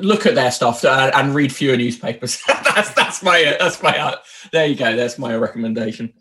look 0.00 0.26
at 0.26 0.34
their 0.34 0.50
stuff 0.50 0.84
and, 0.84 1.14
and 1.14 1.34
read 1.34 1.52
fewer 1.52 1.76
newspapers. 1.76 2.40
that's 2.46 2.92
that's 2.94 3.22
my 3.22 3.56
that's 3.58 3.82
my 3.82 3.98
uh, 3.98 4.16
there 4.52 4.66
you 4.66 4.76
go. 4.76 4.96
That's 4.96 5.18
my 5.18 5.34
recommendation. 5.36 6.12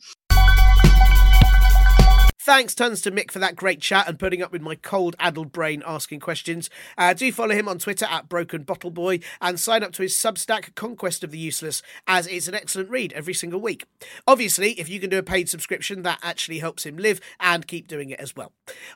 Thanks 2.46 2.76
tons 2.76 3.02
to 3.02 3.12
Mick 3.12 3.32
for 3.32 3.40
that 3.40 3.56
great 3.56 3.82
chat 3.82 4.08
and 4.08 4.20
putting 4.20 4.44
up 4.44 4.52
with 4.52 4.62
my 4.62 4.76
cold, 4.76 5.16
addled 5.18 5.52
brain 5.52 5.82
asking 5.84 6.20
questions. 6.20 6.70
Uh, 6.96 7.12
do 7.12 7.32
follow 7.32 7.56
him 7.56 7.68
on 7.68 7.80
Twitter 7.80 8.06
at 8.06 8.30
Broken 8.30 8.62
Bottle 8.62 8.92
Boy 8.92 9.22
and 9.42 9.60
sign 9.60 9.82
up 9.82 9.94
to 9.94 10.04
his 10.04 10.14
Substack 10.14 10.76
Conquest 10.76 11.24
of 11.24 11.32
the 11.32 11.40
Useless, 11.40 11.82
as 12.06 12.28
it's 12.28 12.48
an 12.48 12.54
excellent 12.54 12.92
read 12.92 13.14
every 13.14 13.34
single 13.34 13.60
week. 13.60 13.86
Obviously, 14.28 14.74
if 14.74 14.88
you 14.88 15.00
can 15.00 15.10
do 15.10 15.18
a 15.18 15.24
paid 15.24 15.50
subscription, 15.50 16.04
that 16.04 16.20
actually 16.22 16.60
helps 16.60 16.86
him 16.86 16.98
live 16.98 17.20
and 17.40 17.66
keep 17.66 17.88
doing 17.88 18.12
it 18.12 18.20
as 18.20 18.36
well. 18.36 18.52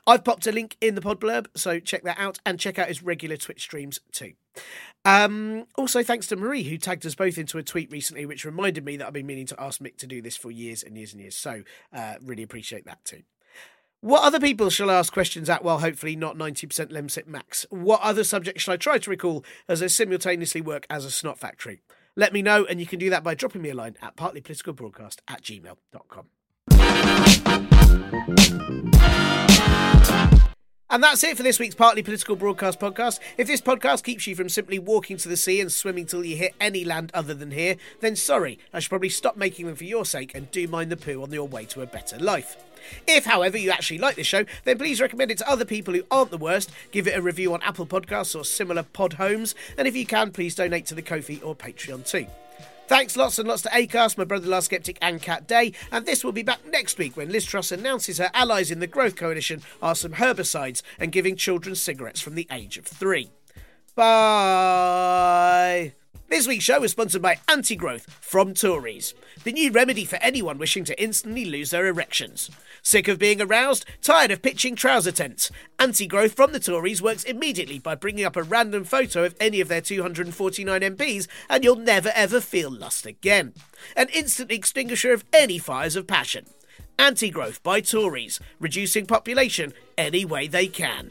I've 0.06 0.22
popped 0.22 0.46
a 0.46 0.52
link 0.52 0.76
in 0.80 0.94
the 0.94 1.02
pod 1.02 1.18
blurb, 1.18 1.46
so 1.56 1.80
check 1.80 2.04
that 2.04 2.20
out 2.20 2.38
and 2.46 2.60
check 2.60 2.78
out 2.78 2.86
his 2.86 3.02
regular 3.02 3.36
Twitch 3.36 3.62
streams 3.62 3.98
too. 4.12 4.34
Um, 5.04 5.66
also, 5.74 6.04
thanks 6.04 6.28
to 6.28 6.36
Marie, 6.36 6.62
who 6.62 6.78
tagged 6.78 7.04
us 7.04 7.16
both 7.16 7.36
into 7.36 7.58
a 7.58 7.64
tweet 7.64 7.90
recently, 7.90 8.26
which 8.26 8.44
reminded 8.44 8.84
me 8.84 8.96
that 8.98 9.08
I've 9.08 9.12
been 9.12 9.26
meaning 9.26 9.46
to 9.46 9.60
ask 9.60 9.80
Mick 9.80 9.96
to 9.96 10.06
do 10.06 10.22
this 10.22 10.36
for 10.36 10.52
years 10.52 10.84
and 10.84 10.96
years 10.96 11.12
and 11.12 11.20
years. 11.20 11.36
So, 11.36 11.64
uh, 11.92 12.14
really 12.22 12.44
appreciate 12.44 12.84
that 12.84 13.04
too. 13.04 13.22
What 14.02 14.22
other 14.22 14.40
people 14.40 14.70
shall 14.70 14.88
I 14.88 14.94
ask 14.94 15.12
questions 15.12 15.50
at 15.50 15.62
Well, 15.62 15.80
hopefully 15.80 16.16
not 16.16 16.34
90% 16.34 16.90
Lemsip 16.90 17.26
max? 17.26 17.66
What 17.68 18.00
other 18.00 18.24
subjects 18.24 18.62
shall 18.62 18.72
I 18.72 18.78
try 18.78 18.96
to 18.96 19.10
recall 19.10 19.44
as 19.68 19.82
I 19.82 19.88
simultaneously 19.88 20.62
work 20.62 20.86
as 20.88 21.04
a 21.04 21.10
snot 21.10 21.38
factory? 21.38 21.82
Let 22.16 22.32
me 22.32 22.40
know, 22.40 22.64
and 22.64 22.80
you 22.80 22.86
can 22.86 22.98
do 22.98 23.10
that 23.10 23.22
by 23.22 23.34
dropping 23.34 23.60
me 23.60 23.68
a 23.68 23.74
line 23.74 23.96
at 24.00 24.16
partlypoliticalbroadcast 24.16 25.18
at 25.28 25.42
gmail.com. 25.42 26.28
And 30.92 31.04
that's 31.04 31.22
it 31.22 31.36
for 31.36 31.42
this 31.42 31.60
week's 31.60 31.74
Partly 31.74 32.02
Political 32.02 32.36
Broadcast 32.36 32.80
podcast. 32.80 33.20
If 33.36 33.46
this 33.46 33.60
podcast 33.60 34.02
keeps 34.02 34.26
you 34.26 34.34
from 34.34 34.48
simply 34.48 34.78
walking 34.78 35.18
to 35.18 35.28
the 35.28 35.36
sea 35.36 35.60
and 35.60 35.70
swimming 35.70 36.06
till 36.06 36.24
you 36.24 36.36
hit 36.36 36.54
any 36.58 36.84
land 36.84 37.10
other 37.12 37.34
than 37.34 37.50
here, 37.50 37.76
then 38.00 38.16
sorry, 38.16 38.58
I 38.72 38.80
should 38.80 38.88
probably 38.88 39.10
stop 39.10 39.36
making 39.36 39.66
them 39.66 39.76
for 39.76 39.84
your 39.84 40.06
sake 40.06 40.34
and 40.34 40.50
do 40.50 40.66
mind 40.66 40.90
the 40.90 40.96
poo 40.96 41.22
on 41.22 41.30
your 41.30 41.46
way 41.46 41.66
to 41.66 41.82
a 41.82 41.86
better 41.86 42.18
life. 42.18 42.56
If, 43.06 43.24
however, 43.24 43.56
you 43.56 43.70
actually 43.70 43.98
like 43.98 44.16
this 44.16 44.26
show, 44.26 44.44
then 44.64 44.78
please 44.78 45.00
recommend 45.00 45.30
it 45.30 45.38
to 45.38 45.50
other 45.50 45.64
people 45.64 45.94
who 45.94 46.02
aren't 46.10 46.30
the 46.30 46.38
worst. 46.38 46.70
Give 46.90 47.06
it 47.06 47.16
a 47.16 47.22
review 47.22 47.54
on 47.54 47.62
Apple 47.62 47.86
Podcasts 47.86 48.38
or 48.38 48.44
similar 48.44 48.82
pod 48.82 49.14
homes. 49.14 49.54
And 49.78 49.86
if 49.86 49.96
you 49.96 50.06
can, 50.06 50.30
please 50.30 50.54
donate 50.54 50.86
to 50.86 50.94
the 50.94 51.02
Ko-fi 51.02 51.40
or 51.42 51.54
Patreon 51.54 52.06
too. 52.06 52.26
Thanks 52.90 53.16
lots 53.16 53.38
and 53.38 53.46
lots 53.46 53.62
to 53.62 53.68
ACAST, 53.68 54.18
my 54.18 54.24
brother 54.24 54.48
Last 54.48 54.64
Skeptic, 54.64 54.98
and 55.00 55.22
Cat 55.22 55.46
Day. 55.46 55.74
And 55.92 56.04
this 56.04 56.24
will 56.24 56.32
be 56.32 56.42
back 56.42 56.58
next 56.66 56.98
week 56.98 57.16
when 57.16 57.30
Liz 57.30 57.44
Truss 57.44 57.70
announces 57.70 58.18
her 58.18 58.32
allies 58.34 58.72
in 58.72 58.80
the 58.80 58.88
Growth 58.88 59.14
Coalition 59.14 59.62
are 59.80 59.94
some 59.94 60.14
herbicides 60.14 60.82
and 60.98 61.12
giving 61.12 61.36
children 61.36 61.76
cigarettes 61.76 62.20
from 62.20 62.34
the 62.34 62.48
age 62.50 62.78
of 62.78 62.86
three. 62.86 63.30
Bye. 63.94 65.94
This 66.30 66.46
week's 66.46 66.64
show 66.64 66.84
is 66.84 66.92
sponsored 66.92 67.22
by 67.22 67.38
Anti 67.48 67.74
Growth 67.74 68.08
from 68.20 68.54
Tories, 68.54 69.14
the 69.42 69.52
new 69.52 69.72
remedy 69.72 70.04
for 70.04 70.14
anyone 70.22 70.58
wishing 70.58 70.84
to 70.84 71.02
instantly 71.02 71.44
lose 71.44 71.70
their 71.70 71.88
erections. 71.88 72.52
Sick 72.82 73.08
of 73.08 73.18
being 73.18 73.42
aroused? 73.42 73.84
Tired 74.00 74.30
of 74.30 74.40
pitching 74.40 74.76
trouser 74.76 75.10
tents? 75.10 75.50
Anti 75.80 76.06
Growth 76.06 76.34
from 76.34 76.52
the 76.52 76.60
Tories 76.60 77.02
works 77.02 77.24
immediately 77.24 77.80
by 77.80 77.96
bringing 77.96 78.24
up 78.24 78.36
a 78.36 78.44
random 78.44 78.84
photo 78.84 79.24
of 79.24 79.34
any 79.40 79.60
of 79.60 79.66
their 79.66 79.80
249 79.80 80.80
MPs, 80.80 81.26
and 81.48 81.64
you'll 81.64 81.74
never 81.74 82.12
ever 82.14 82.40
feel 82.40 82.70
lust 82.70 83.06
again. 83.06 83.52
An 83.96 84.06
instant 84.14 84.52
extinguisher 84.52 85.12
of 85.12 85.24
any 85.32 85.58
fires 85.58 85.96
of 85.96 86.06
passion. 86.06 86.46
Anti 86.96 87.30
Growth 87.30 87.60
by 87.64 87.80
Tories, 87.80 88.38
reducing 88.60 89.04
population 89.04 89.72
any 89.98 90.24
way 90.24 90.46
they 90.46 90.68
can. 90.68 91.10